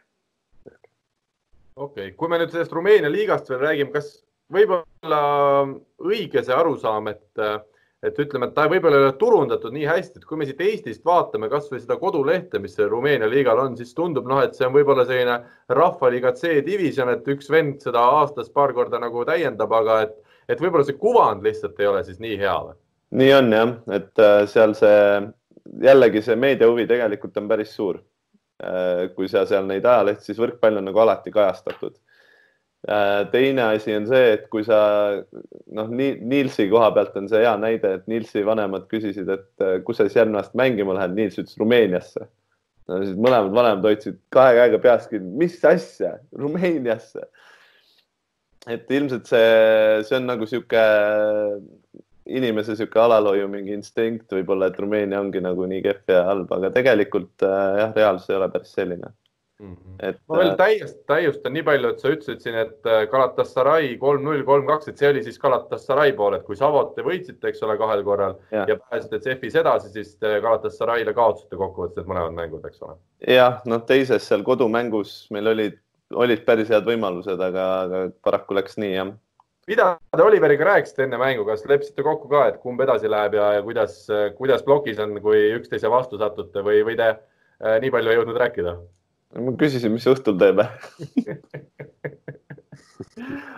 [0.68, 4.12] okei okay., kui me nüüd sellest Rumeenia liigast veel räägime, kas
[4.54, 5.22] võib-olla
[6.06, 7.26] õige see arusaam, et,
[8.06, 11.06] et ütleme, et ta võib-olla ei ole turundatud nii hästi, et kui me siit Eestist
[11.06, 15.08] vaatame kasvõi seda kodulehte, mis Rumeenia liigal on, siis tundub noh, et see on võib-olla
[15.08, 15.40] selline
[15.74, 20.18] rahvaliiga C-divisjon, et üks vend seda aastas paar korda nagu täiendab, aga et,
[20.50, 22.78] et võib-olla see kuvand lihtsalt ei ole siis nii hea või?
[23.16, 25.00] nii on jah, et äh, seal see
[25.82, 28.02] jällegi see meediahuvi tegelikult on päris suur.
[28.64, 31.98] Äh, kui sa seal neid ajalehti, siis võrkpall on nagu alati kajastatud.
[32.86, 34.80] Äh, teine asi on see, et kui sa
[35.74, 40.06] noh, Nielsi koha pealt on see hea näide, et Nielsi vanemad küsisid, et kus sa
[40.06, 42.28] siis järgmine aasta mängima lähed, Niels ütles Rumeeniasse
[42.90, 47.26] no siis mõlemad vanemad hoidsid kahe käega peast kinni, mis asja, Rumeeniasse.
[48.70, 49.50] et ilmselt see,
[50.08, 50.84] see on nagu sihuke
[52.26, 56.72] inimese sihuke alalhoiu mingi instinkt võib-olla, et Rumeenia ongi nagu nii kehv ja halb, aga
[56.74, 59.14] tegelikult äh, jah, reaalsus ei ole päris selline.
[60.04, 63.96] Et ma veel äh, täiesti täiustan nii palju, et sa ütlesid siin, et äh, Galatasaray
[64.02, 67.78] kolm-null, kolm-kaks, et see oli siis Galatasaray pool, et kui Savot te võitsite, eks ole,
[67.82, 72.98] kahel korral ja, ja pääsite CEF-is edasi, siis Galatasaray'le kaotasite kokkuvõttes mõlemad mängud, eks ole.
[73.32, 75.78] jah, noh, teises seal kodumängus meil olid,
[76.14, 79.16] olid päris head võimalused, aga, aga paraku läks nii jah
[79.68, 83.48] mida te Oliveriga rääkisite enne mängu, kas leppisite kokku ka, et kumb edasi läheb ja,
[83.58, 84.04] ja kuidas,
[84.38, 88.40] kuidas plokis on, kui üksteise vastu satute või, või te äh, nii palju ei jõudnud
[88.42, 88.76] rääkida?
[89.36, 90.70] Ma küsisin, mis õhtul teeme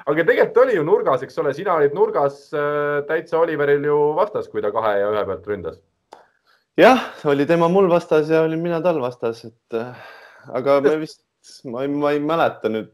[0.08, 4.50] aga tegelikult oli ju nurgas, eks ole, sina olid nurgas äh, täitsa Oliveril ju vastas,
[4.52, 5.80] kui ta kahe ja ühe pealt ründas.
[6.80, 10.14] jah, oli tema mul vastas ja olin mina tal vastas, et äh,
[10.60, 11.22] aga me vist,
[11.66, 12.94] ma ei, ma ei mäleta nüüd,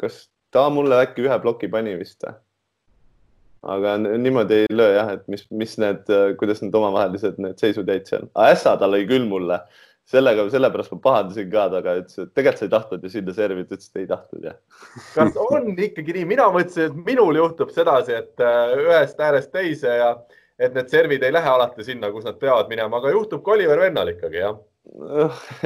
[0.00, 2.24] kas ta mulle äkki ühe ploki pani vist.
[3.60, 6.06] aga niimoodi ei löö jah, et mis, mis need,
[6.40, 8.30] kuidas need omavahelised need seisud jäid seal.
[8.48, 9.60] ässa ta lõi küll mulle,
[10.10, 13.66] sellega, sellepärast ma pahandasin ka taga, ütles, et tegelikult sa ei tahtnud ju sinna servida,
[13.68, 14.58] ütles, et ei tahtnud jah.
[15.16, 20.00] kas on ikkagi nii, mina mõtlesin, et minul juhtub sedasi, et äh, ühest äärest teise
[20.02, 20.14] ja
[20.60, 23.80] et need servid ei lähe alati sinna, kus nad peavad minema, aga juhtub ka Oliver
[23.80, 24.58] Vennal ikkagi jah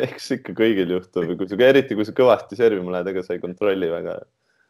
[0.05, 3.43] eks ikka kõigil juhtub, kui sa, eriti kui sa kõvasti servima lähed, ega sa ei
[3.43, 4.19] kontrolli väga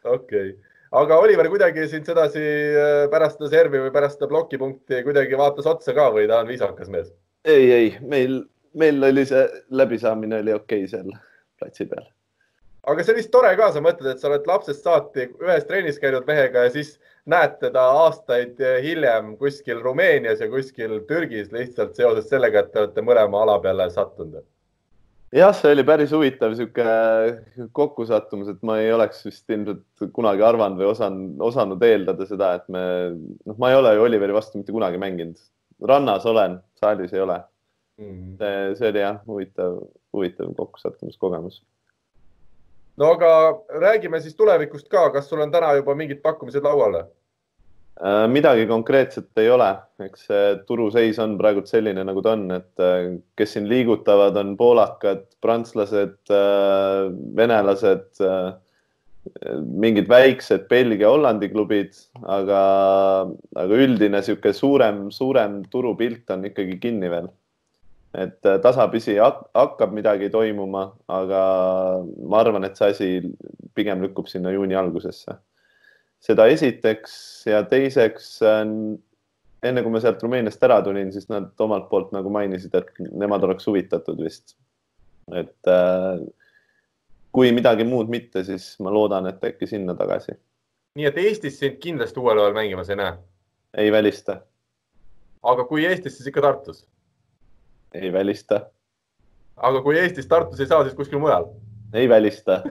[0.05, 0.55] okei okay.,
[1.01, 5.68] aga Oliver kuidagi sind sedasi äh, pärast seda servi või pärast seda plokipunkti kuidagi vaatas
[5.70, 7.10] otsa ka või ta on viisakas mees?
[7.48, 8.42] ei, ei, meil,
[8.74, 11.10] meil oli see läbisaamine oli okei okay seal
[11.59, 12.06] platsi peal.
[12.86, 16.01] aga see on vist tore ka, sa mõtled, et sa oled lapsest saati ühes trennis
[16.02, 16.96] käinud mehega ja siis
[17.30, 23.06] näed teda aastaid hiljem kuskil Rumeenias ja kuskil Türgis lihtsalt seoses sellega, et te olete
[23.06, 24.44] mõlema ala peale sattunud
[25.34, 26.84] jah, see oli päris huvitav sihuke
[27.74, 32.68] kokkusattumus, et ma ei oleks vist ilmselt kunagi arvanud või osanud, osanud eeldada seda, et
[32.72, 32.84] me,
[33.48, 35.40] noh, ma ei ole ju Oliveri vastu mitte kunagi mänginud.
[35.88, 37.40] rannas olen, saalis ei ole
[38.00, 38.36] mm.
[38.40, 39.78] see, see oli jah, huvitav,
[40.12, 41.62] huvitav kokkusattumiskogemus.
[42.96, 43.34] no aga
[43.80, 47.04] räägime siis tulevikust ka, kas sul on täna juba mingid pakkumised laual?
[47.94, 49.68] Äh, midagi konkreetset ei ole,
[50.02, 54.56] eks see turuseis on praegult selline, nagu ta on, et äh, kes siin liigutavad, on
[54.58, 57.04] poolakad, prantslased, äh,
[57.38, 58.18] venelased,
[59.78, 61.94] mingid väiksed Belgia, Hollandi klubid,
[62.26, 62.64] aga,
[63.62, 67.30] aga üldine niisugune suurem, suurem turupilt on ikkagi kinni veel.
[68.15, 71.41] Et tasapisi hakkab midagi toimuma, aga
[72.05, 73.09] ma arvan, et see asi
[73.74, 75.35] pigem lükkub sinna juuni algusesse
[76.24, 77.16] seda esiteks
[77.51, 78.28] ja teiseks
[79.65, 83.45] enne kui ma sealt Rumeeniast ära tulin, siis nad omalt poolt nagu mainisid, et nemad
[83.47, 84.57] oleks huvitatud vist.
[85.32, 86.20] et äh,
[87.32, 90.36] kui midagi muud mitte, siis ma loodan, et äkki sinna tagasi.
[91.01, 93.15] nii et Eestis sind kindlasti uuel ajal mängimas ei näe?
[93.85, 94.41] ei välista.
[95.43, 96.85] aga kui Eestis, siis ikka Tartus?
[97.94, 98.60] Ei välista.
[99.56, 101.46] aga kui Eestis Tartus ei saa, siis kuskil mujal?
[101.94, 102.62] ei välista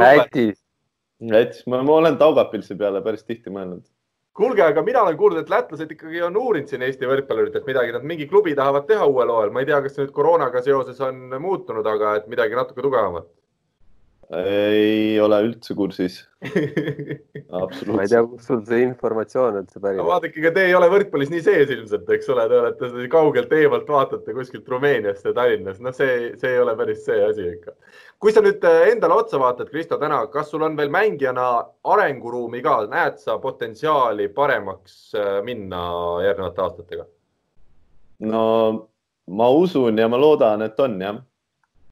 [0.00, 0.58] Lätis
[1.20, 3.84] Lätis, ma, olen Taugapilsi peale päris tihti mõelnud.
[4.36, 8.06] kuulge, aga mina olen kuulnud, et lätlased ikkagi on uurinud siin Eesti võrkpalluritelt midagi, nad
[8.08, 11.28] mingi klubi tahavad teha uuel hooajal, ma ei tea, kas see nüüd koroonaga seoses on
[11.42, 13.28] muutunud, aga et midagi natuke tugevamat
[14.30, 16.20] ei ole üldse kursis
[17.50, 17.94] absoluutselt.
[17.96, 20.10] ma ei tea, kust sul see informatsioon üldse pärineb no,.
[20.12, 23.90] vaadake, ega te ei ole võrkpallis nii sees ilmselt, eks ole, te olete kaugelt eemalt
[23.90, 27.74] vaatate kuskilt Rumeeniast ja Tallinnast, noh, see, see ei ole päris see asi ikka.
[28.22, 31.48] kui sa nüüd äh, endale otsa vaatad, Kristo, täna, kas sul on veel mängijana
[31.90, 35.82] arenguruumi ka, näed sa potentsiaali paremaks äh, minna
[36.28, 37.08] järgnevate aastatega?
[38.30, 38.44] no
[39.26, 41.18] ma usun ja ma loodan, et on jah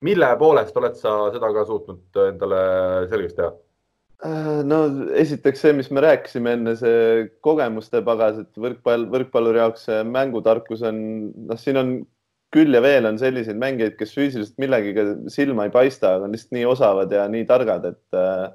[0.04, 2.60] mille poolest oled sa seda ka suutnud endale
[3.10, 3.54] selgeks teha?
[4.26, 4.82] Äh, no
[5.14, 10.82] esiteks see, mis me rääkisime enne, see kogemuste pagas, et võrkpall, võrkpalluri jaoks see mängutarkus
[10.88, 11.02] on,
[11.50, 11.92] noh, siin on
[12.54, 16.56] küll ja veel on selliseid mängijaid, kes füüsiliselt millegagi silma ei paista, aga on lihtsalt
[16.56, 18.48] nii osavad ja nii targad, et äh,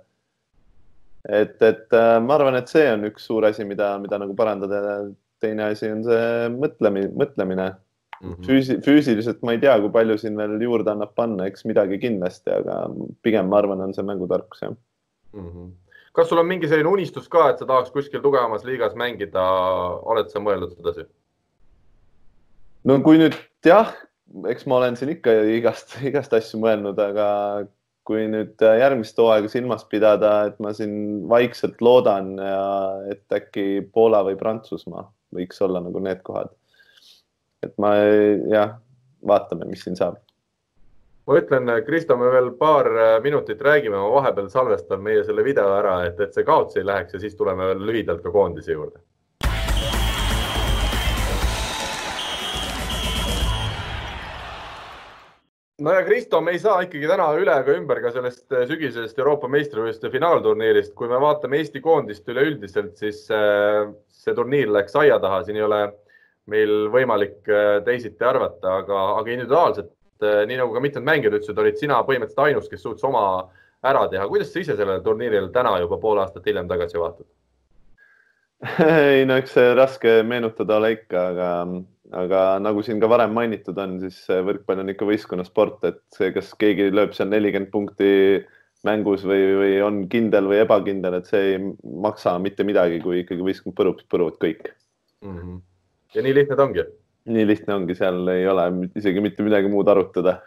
[1.29, 5.03] et, et äh, ma arvan, et see on üks suur asi, mida, mida nagu parandada.
[5.43, 7.65] teine asi on see mõtlemine, mõtlemine
[8.23, 8.45] mm -hmm.
[8.47, 12.51] füüsi-, füüsiliselt ma ei tea, kui palju siin veel juurde annab panna, eks midagi kindlasti,
[12.51, 12.87] aga
[13.21, 14.71] pigem ma arvan, on see mängutarkus jah
[15.33, 15.49] mm.
[15.49, 15.69] -hmm.
[16.13, 19.43] kas sul on mingi selline unistus ka, et sa tahaks kuskil tugevamas liigas mängida,
[20.13, 21.05] oled sa mõelnud sedasi?
[22.83, 23.93] no kui nüüd jah,
[24.47, 27.29] eks ma olen siin ikka igast, igast asju mõelnud, aga
[28.03, 32.65] kui nüüd järgmist hooaega silmas pidada, et ma siin vaikselt loodan ja
[33.11, 36.51] et äkki Poola või Prantsusmaa võiks olla nagu need kohad
[37.63, 37.95] et ma
[38.51, 38.77] jah,
[39.27, 40.19] vaatame, mis siin saab.
[41.27, 45.71] ma ütlen, Kristo, me veel paar äh, minutit räägime, ma vahepeal salvestan meie selle video
[45.77, 48.99] ära, et, et see kaotsi ei läheks ja siis tuleme veel lühidalt ka koondise juurde
[55.83, 59.19] no ja Kristo, me ei saa ikkagi täna üle ega ümber ka sellest äh, sügisesest
[59.19, 60.93] Euroopa meistrivõistluste finaalturniirist.
[60.97, 65.65] kui me vaatame Eesti koondist üleüldiselt, siis äh, see turniir läks aia taha, siin ei
[65.65, 65.81] ole
[66.51, 69.93] meil võimalik äh, teisiti arvata, aga, aga individuaalselt,
[70.23, 73.23] äh, nii nagu ka mitmed mängijad ütlesid, olid sina põhimõtteliselt ainus, kes suutis oma
[73.83, 74.27] ära teha.
[74.31, 77.27] kuidas sa ise sellele turniirile täna juba pool aastat hiljem tagasi vaatad?
[79.15, 81.49] ei no eks raske meenutada ole ikka, aga,
[82.23, 86.51] aga nagu siin ka varem mainitud on, siis võrkpall on ikka võistkonnasport, et see, kas
[86.59, 88.13] keegi lööb seal nelikümmend punkti
[88.87, 91.59] mängus või, või on kindel või ebakindel, et see ei
[92.03, 94.73] maksa mitte midagi, kui ikkagi võistkond põrub, põruvad kõik
[95.23, 95.37] mm.
[95.37, 95.61] -hmm
[96.15, 96.85] ja nii lihtne ta ongi.
[97.33, 98.69] nii lihtne ongi, seal ei ole
[98.99, 100.39] isegi mitte midagi muud arutada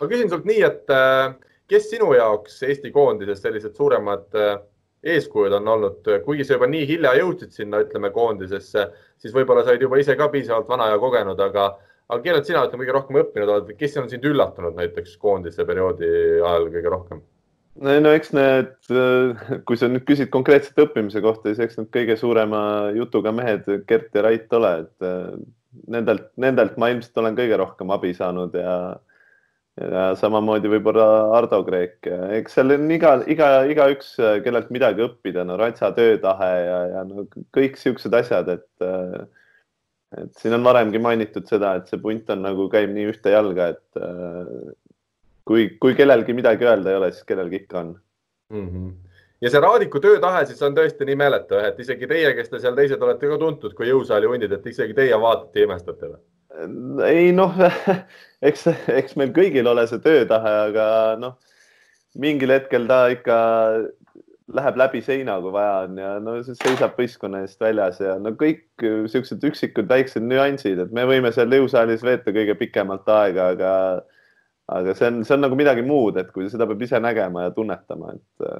[0.00, 1.32] ma küsin sult nii, et äh,
[1.70, 4.58] kes sinu jaoks Eesti koondises sellised suuremad äh,
[5.02, 8.86] eeskujud on olnud, kuigi sa juba nii hilja jõudsid sinna, ütleme koondisesse,
[9.20, 11.70] siis võib-olla sa olid juba ise ka piisavalt vana ja kogenud, aga,
[12.08, 16.10] aga kellelt sina ütleme kõige rohkem õppinud oled, kes on sind üllatunud näiteks koondise perioodi
[16.36, 17.22] ajal kõige rohkem?
[17.78, 18.72] No eks need,
[19.68, 22.62] kui sa nüüd küsid konkreetselt õppimise kohta, siis eks need kõige suurema
[22.96, 25.30] jutuga mehed Gert ja Rait ole, et äh,
[25.94, 28.74] nendelt, nendelt ma ilmselt olen kõige rohkem abi saanud ja
[29.80, 31.04] ja samamoodi võib-olla
[31.38, 32.04] Ardo Kreek,
[32.36, 34.10] eks seal on iga, iga, igaüks,
[34.44, 37.24] kellelt midagi õppida, no Ratsa töötahe ja, ja no
[37.56, 39.22] kõik siuksed asjad, et äh,
[40.18, 43.70] et siin on varemgi mainitud seda, et see punt on nagu käib nii ühte jalga,
[43.76, 44.72] et äh,
[45.50, 47.94] kui, kui kellelgi midagi öelda ei ole, siis kellelgi ikka on
[48.54, 48.66] mm.
[48.66, 48.90] -hmm
[49.40, 52.74] ja see Raadiku töötahe siis on tõesti nii meeletu, et isegi teie, kes te seal
[52.76, 56.20] teised olete ka tuntud kui jõusaali hundid, et isegi teie vaatate ja imestate või?
[57.06, 57.56] ei noh,
[58.48, 58.66] eks,
[59.00, 60.84] eks meil kõigil ole see töötahe, aga
[61.20, 61.38] noh,
[62.20, 63.38] mingil hetkel ta ikka
[64.50, 68.84] läheb läbi seina, kui vaja on ja no seisab võistkonna eest väljas ja no kõik
[69.12, 73.74] siuksed üksikud väiksed nüansid, et me võime seal jõusaalis veeta kõige pikemalt aega, aga,
[74.70, 77.56] aga see on, see on nagu midagi muud, et kui seda peab ise nägema ja
[77.56, 78.52] tunnetama, et.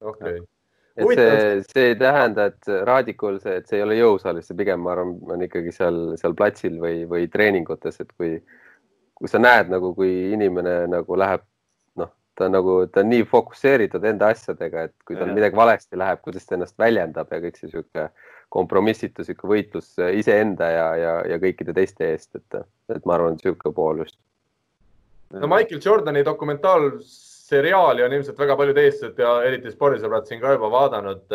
[0.00, 0.48] okei okay
[0.96, 4.82] et see, see ei tähenda, et raadikul see, et see ei ole jõusaalis, see pigem
[4.84, 8.34] ma arvan, on ikkagi seal, seal platsil või, või treeningutes, et kui,
[9.18, 11.44] kui sa näed nagu, kui inimene nagu läheb,
[12.00, 16.00] noh, ta on nagu, ta on nii fokusseeritud enda asjadega, et kui tal midagi valesti
[16.00, 18.10] läheb, kuidas ta ennast väljendab ja kõik see sihuke
[18.50, 23.72] kompromissitu sihuke võitlus iseenda ja, ja, ja kõikide teiste eest, et, et ma arvan, sihuke
[23.74, 24.18] pool just.
[25.38, 26.90] No Michael Jordani dokumentaal
[27.50, 31.34] seriaali on ilmselt väga paljud eestlased ja eriti spordisõbrad siin ka juba vaadanud.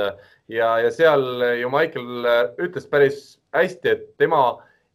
[0.51, 2.30] Ja, ja seal ju Michael
[2.67, 3.19] ütles päris
[3.55, 4.45] hästi, et tema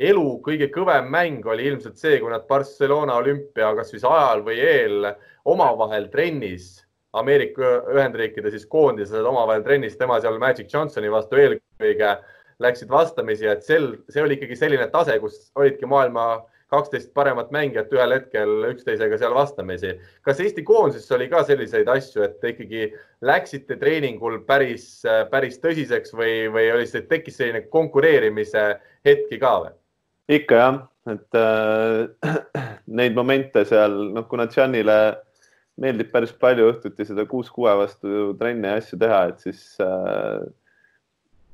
[0.00, 4.60] elu kõige kõvem mäng oli ilmselt see, kui nad Barcelona olümpia kas siis ajal või
[4.64, 5.10] eel
[5.48, 6.78] omavahel trennis.
[7.20, 12.14] Ameerika Ühendriikide siis koondised omavahel trennis, tema seal Magic Johnsoni vastu eelkõige
[12.62, 17.92] läksid vastamisi, et sel, see oli ikkagi selline tase, kus olidki maailma kaksteist paremat mängijat
[17.94, 19.96] ühel hetkel üksteisega seal vastamisi.
[20.22, 22.84] kas Eesti koondises oli ka selliseid asju, et te ikkagi
[23.26, 28.66] läksite treeningul päris, päris tõsiseks või, või oli see, tekkis selline konkureerimise
[29.06, 29.74] hetki ka või?
[30.30, 30.78] ikka jah,
[31.10, 32.62] et äh,
[33.00, 35.00] neid momente seal, noh, kuna Gianile
[35.80, 40.44] meeldib päris palju õhtuti seda kuus kuue vastu trenni ja asju teha, et siis äh,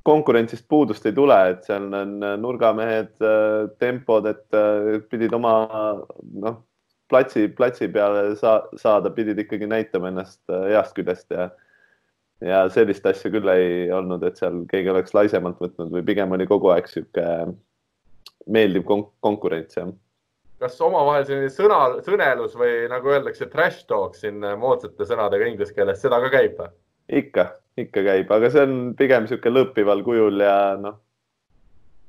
[0.07, 5.57] konkurentsist puudust ei tule, et seal on nurgamehed, äh, tempod, et äh, pidid oma
[6.45, 6.61] noh,
[7.11, 11.51] platsi, platsi peale sa, saada, pidid ikkagi näitama ennast äh, heast küljest ja
[12.45, 16.45] ja sellist asja küll ei olnud, et seal keegi oleks laisemalt võtnud või pigem oli
[16.47, 17.25] kogu aeg sihuke
[18.53, 19.89] meeldiv kon konkurents, jah.
[20.61, 26.03] kas omavahel selline sõna, sõnelus või nagu öeldakse, trash talk siin moodsate sõnadega inglise keeles,
[26.05, 26.75] seda ka käib või?
[27.23, 27.49] ikka
[27.81, 30.97] ikka käib, aga see on pigem niisugune lõppival kujul ja noh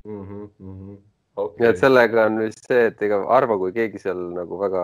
[0.07, 0.49] mm -hmm,.
[0.59, 0.97] Mm -hmm.
[1.37, 1.65] Okay.
[1.65, 4.83] ja et sellega on vist see, et ega harva, kui keegi seal nagu väga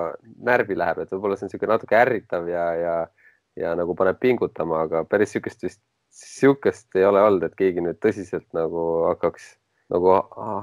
[0.49, 3.07] närvi läheb, et võib-olla see on niisugune natuke ärritav ja, ja,
[3.55, 5.81] ja nagu paneb pingutama, aga päris niisugust vist,
[6.13, 9.57] niisugust ei ole olnud, et keegi nüüd tõsiselt nagu hakkaks
[9.93, 10.13] nagu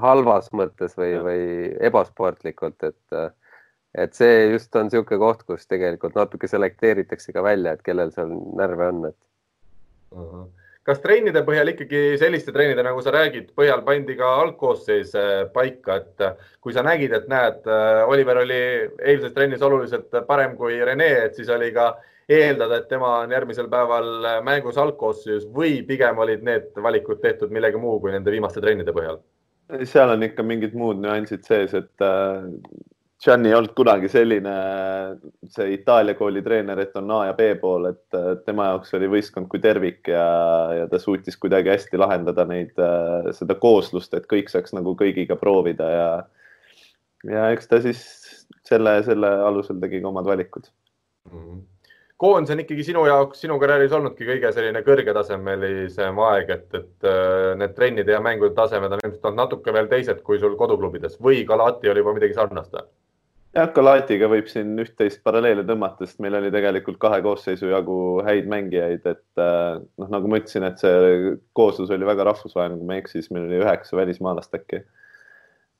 [0.05, 1.43] halvas mõttes või, või
[1.89, 3.35] ebasportlikult, et
[3.99, 8.31] et see just on niisugune koht, kus tegelikult natuke selekteeritakse ka välja, et kellel seal
[8.55, 9.19] närve on, et
[10.87, 15.99] kas trennide põhjal ikkagi selliste trennide, nagu sa räägid, põhjal pandi ka algkoosseis äh, paika,
[16.01, 18.61] et äh, kui sa nägid, et näed, äh, Oliver oli
[18.97, 21.93] eilses trennis oluliselt parem kui Rene, et siis oli ka
[22.31, 27.81] eeldada, et tema on järgmisel päeval mängus algkoosseisus või pigem olid need valikud tehtud millegi
[27.81, 29.21] muu kui nende viimaste trennide põhjal?
[29.87, 32.03] seal on ikka mingid muud nüansid sees, et
[33.21, 34.51] Gianni ei olnud kunagi selline,
[35.53, 39.45] see Itaalia kooli treener, et on A ja B pool, et tema jaoks oli võistkond
[39.51, 40.23] kui tervik ja,
[40.79, 42.73] ja ta suutis kuidagi hästi lahendada neid,
[43.37, 46.07] seda kooslust, et kõik saaks nagu kõigiga proovida ja,
[47.29, 48.01] ja eks ta siis
[48.65, 50.71] selle, selle alusel tegi ka omad valikud
[51.29, 51.37] mm.
[51.37, 51.61] -hmm
[52.21, 57.07] koondis on ikkagi sinu jaoks, sinu karjääris olnudki kõige selline kõrgetasemelisem aeg, et, et
[57.57, 61.41] need trennide ja mängude tasemed on ilmselt olnud natuke veel teised kui sul koduklubides või
[61.49, 62.85] Galati oli juba midagi sarnast või?
[63.55, 68.47] Jah, Galatiga võib siin üht-teist paralleele tõmmata, sest meil oli tegelikult kahe koosseisu jagu häid
[68.51, 72.97] mängijaid, et äh, noh, nagu ma ütlesin, et see kooslus oli väga rahvusvaheline, kui ma
[72.97, 74.83] ei eksi, siis meil oli üheksa välismaalast äkki.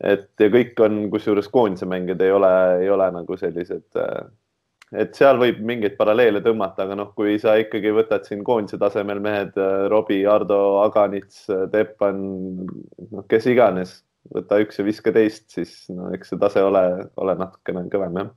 [0.02, 4.22] et ja kõik on, kusjuures koondise mängijad ei ole, ei ole nagu sellised, äh,
[5.06, 9.24] et seal võib mingeid paralleele tõmmata, aga noh, kui sa ikkagi võtad siin koondise tasemel
[9.24, 12.24] mehed, äh, Robbie, Ardo, Aganits, Teppan,
[13.12, 16.84] noh, kes iganes võta üks ja viska teist, siis no eks see tase ole,
[17.22, 18.32] ole natukene kõvem jah.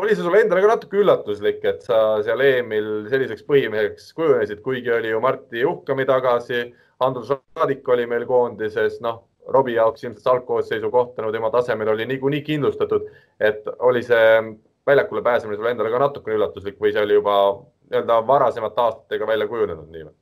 [0.00, 4.92] oli see sulle endale ka natuke üllatuslik, et sa seal EM-il selliseks põhimeheks kujunesid, kuigi
[4.92, 6.66] oli ju Martti Juhkami tagasi,
[7.04, 9.24] Andrus Raadik oli meil koondises, noh,
[9.54, 14.38] Robbie jaoks ilmselt algkoosseisu koht tänu tema tasemel oli niikuinii kindlustatud, et oli see
[14.86, 17.36] väljakule pääsemine sulle endale ka natukene üllatuslik või see oli juba
[17.90, 20.14] nii-öelda varasemate aastatega välja kujunenud nii või?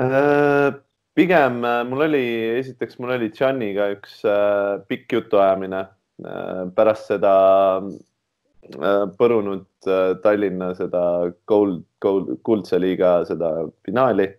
[0.00, 0.80] Äh,
[1.14, 2.24] pigem äh, mul oli,
[2.58, 5.82] esiteks mul oli Gianniga üks äh, pikk jutuajamine
[6.24, 7.34] äh, pärast seda
[7.82, 11.02] äh, põrunud äh, Tallinna seda
[11.50, 13.52] gold, gold, kuldse liiga seda
[13.84, 14.30] finaali.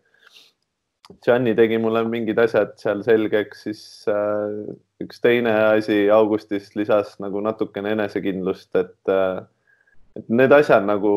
[1.23, 4.73] Gianni tegi mulle mingid asjad seal selgeks, siis äh,
[5.03, 9.43] üks teine asi augustis lisas nagu natukene enesekindlust, et, äh,
[10.17, 11.13] et need asjad nagu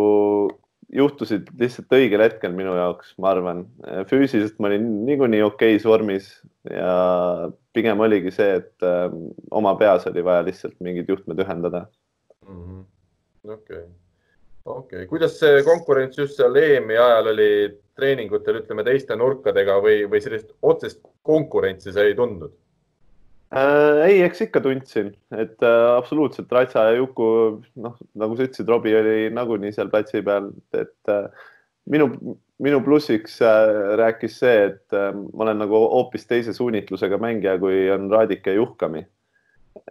[0.94, 3.64] juhtusid lihtsalt õigel hetkel minu jaoks, ma arvan.
[4.10, 6.28] füüsiliselt ma olin niikuinii okeis vormis
[6.70, 9.06] ja pigem oligi see, et äh,
[9.50, 11.86] oma peas oli vaja lihtsalt mingid juhtmed ühendada.
[12.46, 12.84] -hmm..
[13.56, 13.86] okei.
[14.66, 15.06] Okei.
[15.06, 17.50] Kuidas see konkurents just seal EM-i ajal oli
[17.96, 22.54] treeningutel, ütleme teiste nurkadega või, või sellist otsest konkurentsi sa ei tundnud
[23.54, 24.06] äh,?
[24.06, 27.28] ei, eks ikka tundsin, et äh, absoluutselt Ratsa ja Juku,
[27.82, 31.30] noh, nagu sa ütlesid, Robbie oli nagunii seal platsi peal, et äh,
[31.92, 32.10] minu,
[32.62, 37.86] minu plussiks äh, rääkis see, et äh, ma olen nagu hoopis teise suunitlusega mängija, kui
[37.94, 39.06] on Raadik ja Juhkami.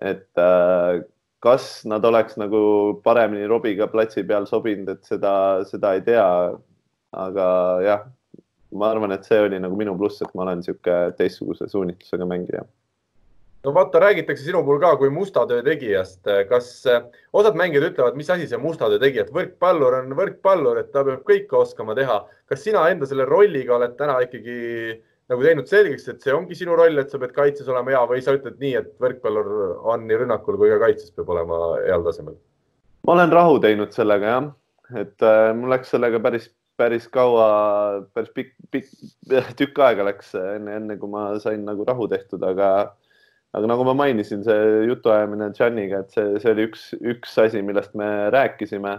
[0.01, 1.03] et äh,
[1.39, 2.59] kas nad oleks nagu
[3.05, 5.33] paremini Robiga platsi peal sobinud, et seda,
[5.69, 6.25] seda ei tea
[7.15, 7.47] aga
[7.85, 8.07] jah,
[8.75, 12.65] ma arvan, et see oli nagu minu pluss, et ma olen niisugune teistsuguse suunitlusega mängija
[13.65, 16.21] no vaata, räägitakse sinu puhul ka kui musta töö tegijast.
[16.49, 16.69] kas
[17.33, 21.03] osad mängijad ütlevad, mis asi see musta töö tegija, et võrkpallur on võrkpallur, et ta
[21.07, 22.21] peab kõike oskama teha.
[22.49, 24.57] kas sina enda selle rolliga oled täna ikkagi
[25.31, 28.21] nagu teinud selgeks, et see ongi sinu roll, et sa pead kaitses olema hea või
[28.21, 29.49] sa ütled nii, et võrkpallur
[29.81, 32.37] on nii rünnakul kui ka kaitses peab olema heal tasemel?
[33.05, 34.51] ma olen rahu teinud sellega jah,
[35.01, 37.47] et äh, mul läks sellega päris päris kaua,
[38.13, 38.89] päris pikk, pikk,
[39.59, 42.69] tükk aega läks enne, enne kui ma sain nagu rahu tehtud, aga,
[43.55, 47.93] aga nagu ma mainisin, see jutuajamine Janiga, et see, see oli üks, üks asi, millest
[47.97, 48.95] me rääkisime.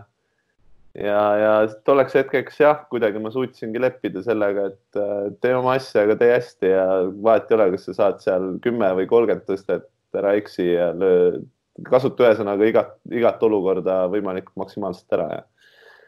[0.96, 1.50] ja, ja
[1.84, 6.30] tolleks hetkeks jah, kuidagi ma suutsingi leppida sellega, et äh, tee oma asja, aga tee
[6.32, 6.86] hästi ja
[7.26, 11.42] vahet ei ole, kas sa saad seal kümme või kolmkümmend tõstet, ära eksi ja löö,
[11.84, 15.42] kasuta ühesõnaga igat, igat olukorda võimalikult maksimaalselt ära ja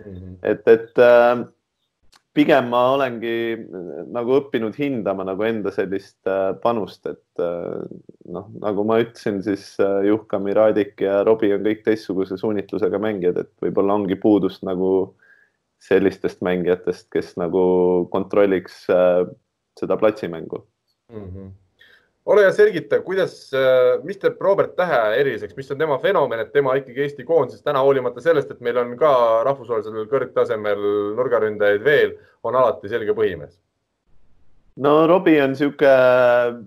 [0.07, 0.37] mm -hmm.
[0.49, 1.45] et, et äh,
[2.39, 7.85] pigem ma olengi äh, nagu õppinud hindama nagu enda sellist äh, panust, et äh,
[8.31, 9.75] noh, nagu ma ütlesin, siis
[10.07, 14.91] Juhkami, Raadik ja Robbie on kõik teistsuguse suunitlusega mängijad, et võib-olla ongi puudust nagu
[15.83, 17.63] sellistest mängijatest, kes nagu
[18.11, 18.85] kontrolliks
[19.79, 20.65] seda platsimängu
[21.15, 21.25] mm.
[21.25, 21.57] -hmm
[22.29, 26.53] ole hea, selgita, kuidas, äh, mis teeb Robert Tähe eriliseks, mis on tema fenomen, et
[26.53, 29.13] tema ikkagi Eesti koondises täna hoolimata sellest, et meil on ka
[29.49, 30.85] rahvusvahelisel kõrgtasemel
[31.17, 33.57] nurgaründajaid veel, on alati selge põhimees?
[34.79, 36.67] no Robbie on niisugune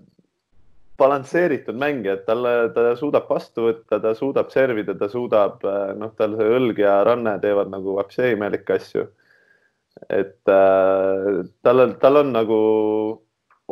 [1.00, 6.12] balansseeritud mängija, et talle, ta suudab vastu võtta, ta suudab servida, ta suudab, äh, noh,
[6.18, 9.08] tal see õlg ja ranne teevad nagu apsee imelikke asju.
[10.10, 12.58] et äh, tal, tal on nagu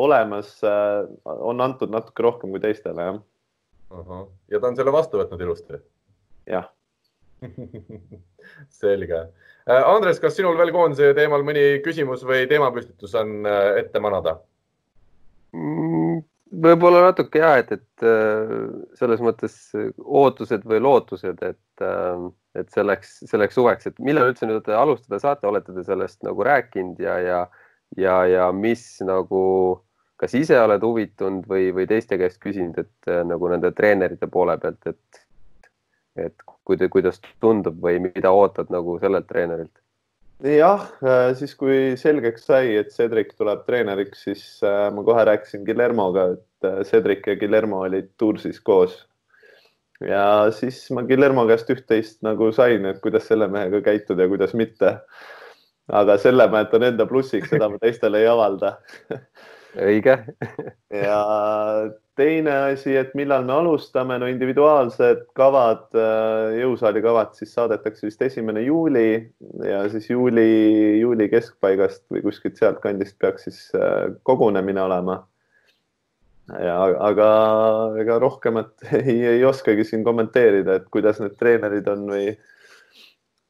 [0.01, 4.27] olemas, äh, on antud natuke rohkem kui teistele, jah.
[4.51, 5.81] ja ta on selle vastu võtnud ilusti?
[6.51, 6.69] jah
[8.81, 9.21] selge.
[9.69, 14.37] Äh, Andres, kas sinul veel koondise teemal mõni küsimus või teemapüstitus on äh, ette manada?
[15.57, 16.21] Mm,
[16.63, 18.05] võib-olla natuke ja, et, et
[18.99, 19.57] selles mõttes
[19.99, 21.85] ootused või lootused, et,
[22.59, 27.03] et selleks, selleks suveks, et millal üldse nüüd alustada saate, olete te sellest nagu rääkinud
[27.03, 27.41] ja, ja,
[27.99, 29.43] ja, ja mis nagu
[30.21, 34.57] kas ise oled huvitunud või, või teiste käest küsinud, et äh, nagu nende treenerite poole
[34.61, 35.21] pealt, et,
[36.27, 36.49] et
[36.93, 39.73] kuidas tundub või mida ootad nagu sellelt treenerilt?
[40.45, 45.65] jah, äh, siis kui selgeks sai, et Cedric tuleb treeneriks, siis äh, ma kohe rääkisin
[45.65, 48.99] Guillermoga, et Cedric ja Guillermo olid Toursis koos.
[50.05, 54.53] ja siis ma Guillermo käest üht-teist nagu sain, et kuidas selle mehega käituda ja kuidas
[54.57, 54.99] mitte.
[55.89, 58.77] aga selle ma jätan enda plussiks, seda ma teistele ei avalda
[59.79, 60.17] õige
[61.07, 61.21] ja
[62.19, 68.23] teine asi, et millal me alustame, no individuaalsed kavad, äh, jõusaali kavad siis saadetakse vist
[68.27, 69.09] esimene juuli
[69.65, 70.47] ja siis juuli,
[71.01, 75.23] juuli keskpaigast või kuskilt sealtkandist peaks siis äh, kogunemine olema.
[76.51, 76.77] ja
[77.07, 77.31] aga
[78.03, 82.29] ega rohkemat ei, ei oskagi siin kommenteerida, et kuidas need treenerid on või,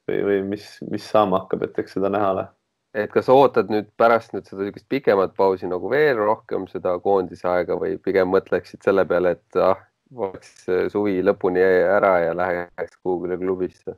[0.09, 2.49] või, või mis, mis saama hakkab, et eks seda näha ole
[2.95, 7.49] et kas ootad nüüd pärast nüüd seda niisugust pikemat pausi nagu veel rohkem seda koondise
[7.49, 9.79] aega või pigem mõtleksid selle peale, et ah,
[10.17, 13.97] oleks suvi lõpuni ära ja läheks kuhugile klubisse?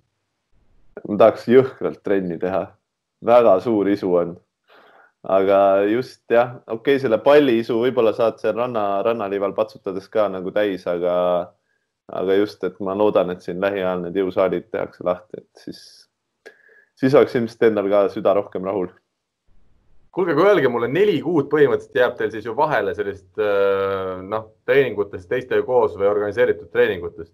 [1.09, 2.66] ma tahaks jõhkralt trenni teha,
[3.24, 4.35] väga suur isu on.
[5.23, 5.56] aga
[5.86, 10.85] just jah, okei okay,, selle palliisu võib-olla saad seal ranna, rannaliival patsutades ka nagu täis,
[10.90, 11.14] aga,
[12.12, 16.02] aga just, et ma loodan, et siin lähiajal need jõusaalid tehakse lahti, et siis
[17.03, 18.91] siis oleks ilmselt endal ka süda rohkem rahul.
[20.12, 24.51] kuulge, aga öelge mulle, neli kuud põhimõtteliselt jääb teil siis ju vahele sellist äh, noh,
[24.69, 27.33] treeningutest teistega koos või organiseeritud treeningutest.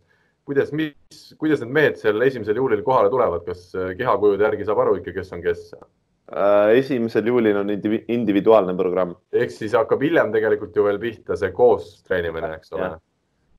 [0.49, 4.85] kuidas, mis, kuidas need mehed seal esimesel juulil kohale tulevad, kas äh, kehakujude järgi saab
[4.85, 5.67] aru ikka, kes on kes?
[5.75, 9.19] Äh, esimesel juulil on individuaalne programm.
[9.33, 12.95] ehk siis hakkab hiljem tegelikult ju veel pihta see koos treenimine, eks ole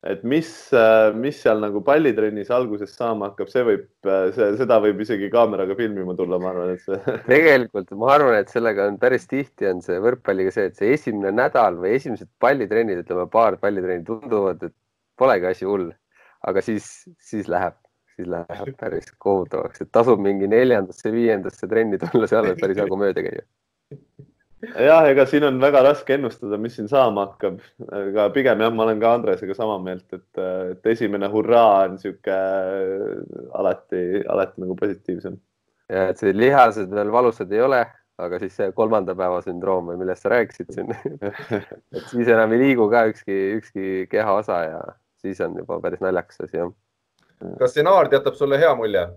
[0.08, 5.02] et mis, äh, mis seal nagu pallitrennis alguses saama hakkab, see võib, äh, seda võib
[5.04, 7.00] isegi kaameraga filmima tulla, ma arvan, et see.
[7.34, 11.34] tegelikult ma arvan, et sellega on päris tihti on see võrkpalliga see, et see esimene
[11.36, 14.76] nädal või esimesed pallitrennid, ütleme paar pallitrenni tunduvad, et
[15.20, 15.92] polegi asi hull,
[16.48, 16.90] aga siis,
[17.20, 17.76] siis läheb,
[18.16, 23.04] siis läheb päris kohutavaks, et tasub mingi neljandasse, viiendasse trenni tulla, seal võib päris jagu
[23.04, 23.48] mööda käia.
[24.62, 27.60] jah, ega siin on väga raske ennustada, mis siin saama hakkab,
[27.96, 30.42] aga pigem jah, ma olen ka Andresega sama meelt, et,
[30.74, 32.40] et esimene hurraa on niisugune
[33.60, 35.38] alati, alati nagu positiivsem.
[35.90, 37.82] ja et see lihased veel valusad ei ole,
[38.20, 40.92] aga siis see kolmanda päeva sündroom või millest sa rääkisid siin
[41.96, 44.84] et siis enam ei liigu ka ükski, ükski kehaosa ja
[45.24, 46.76] siis on juba päris naljakas asi jah.
[47.62, 49.08] kas see Naard jätab sulle hea mulje?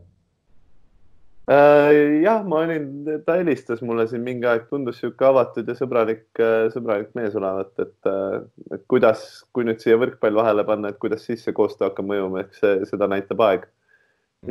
[1.53, 2.85] Äh, jah, ma olin,
[3.27, 7.73] ta helistas mulle siin mingi aeg, tundus niisugune avatud ja sõbralik, äh, sõbralik mees olevat,
[7.83, 8.37] et, äh,
[8.77, 12.45] et kuidas, kui nüüd siia võrkpall vahele panna, et kuidas siis see koostöö hakkab mõjuma,
[12.45, 13.67] eks see, seda näitab aeg.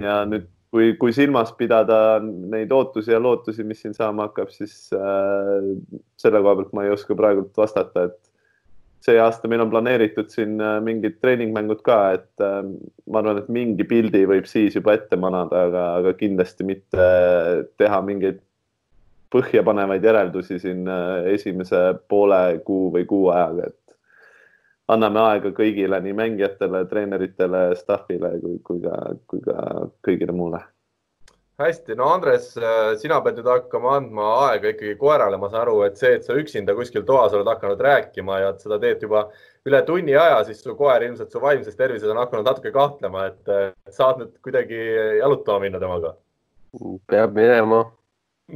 [0.04, 4.76] ja nüüd, kui, kui silmas pidada neid ootusi ja lootusi, mis siin saama hakkab, siis
[4.96, 5.72] äh,
[6.22, 8.31] selle koha pealt ma ei oska praegult vastata, et
[9.02, 12.62] see aasta meil on planeeritud siin äh, mingid treeningmängud ka, et äh,
[13.10, 17.12] ma arvan, et mingi pildi võib siis juba ette manada, aga, aga kindlasti mitte
[17.82, 18.42] teha mingeid
[19.34, 23.98] põhjapanevaid järeldusi siin äh, esimese poole kuu või kuu ajaga, et
[24.92, 29.00] anname aega kõigile, nii mängijatele, treeneritele, staffile kui, kui ka,
[29.32, 29.58] kui ka
[30.06, 30.62] kõigile muule
[31.66, 35.78] hästi, no Andres, äh, sina pead nüüd hakkama andma aega ikkagi koerale, ma saan aru,
[35.88, 39.28] et see, et sa üksinda kuskil toas oled hakanud rääkima ja seda teed juba
[39.68, 43.94] üle tunni aja, siis su koer ilmselt su vaimses tervises on hakanud natuke kahtlema, et
[43.94, 44.80] saad nüüd kuidagi
[45.22, 46.16] jalutama minna temaga.
[47.12, 47.84] peab minema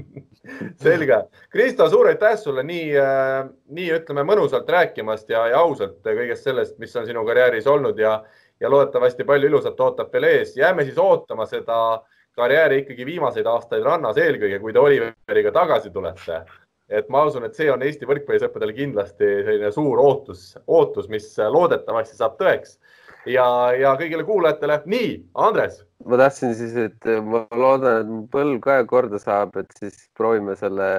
[0.84, 1.20] selge.
[1.50, 3.46] Kristo, suur aitäh sulle nii, äh,
[3.78, 8.18] nii ütleme mõnusalt rääkimast ja, ja ausalt kõigest sellest, mis on sinu karjääris olnud ja,
[8.60, 10.56] ja loodetavasti palju ilusat ootab veel ees.
[10.58, 15.92] jääme siis ootama seda äh, karjääri ikkagi viimaseid aastaid rannas, eelkõige kui te Oliveriga tagasi
[15.94, 16.44] tulete.
[16.90, 22.18] et ma usun, et see on Eesti võrkpallisõppedel kindlasti selline suur ootus, ootus, mis loodetavasti
[22.20, 22.78] saab tõeks.
[23.26, 25.16] ja, ja kõigile kuulajatele, nii,
[25.48, 25.80] Andres.
[26.06, 30.58] ma tahtsin siis, et ma loodan, et mu põlv ka korda saab, et siis proovime
[30.60, 30.92] selle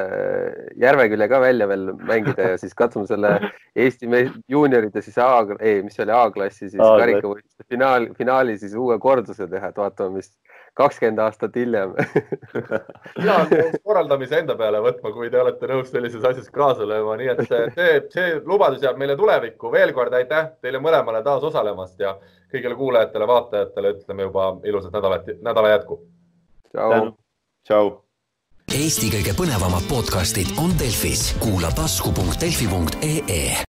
[0.83, 3.37] Järvekülje ka välja veel mängida ja siis katsume selle
[3.77, 4.09] Eesti
[4.49, 9.47] juunioride siis A, ei, mis see oli A-klassi siis karikavõistluste finaal, finaali siis uue korduse
[9.47, 10.33] teha, et vaatame, mis
[10.77, 11.95] kakskümmend aastat hiljem
[13.19, 17.31] mina olen korraldamise enda peale võtma, kui te olete nõus sellises asjas kaasa lööma, nii
[17.33, 19.73] et see, see lubadus jääb meile tulevikku.
[19.73, 22.17] veel kord aitäh teile mõlemale taas osalemast ja
[22.53, 26.01] kõigile kuulajatele-vaatajatele ütleme juba ilusat nädalat, nädala jätku.
[26.73, 27.15] tšau.
[27.65, 27.95] tšau.
[28.77, 33.57] Eesti kõige põnevamad podcastid on Delfis, kuula tasku.delfi.ee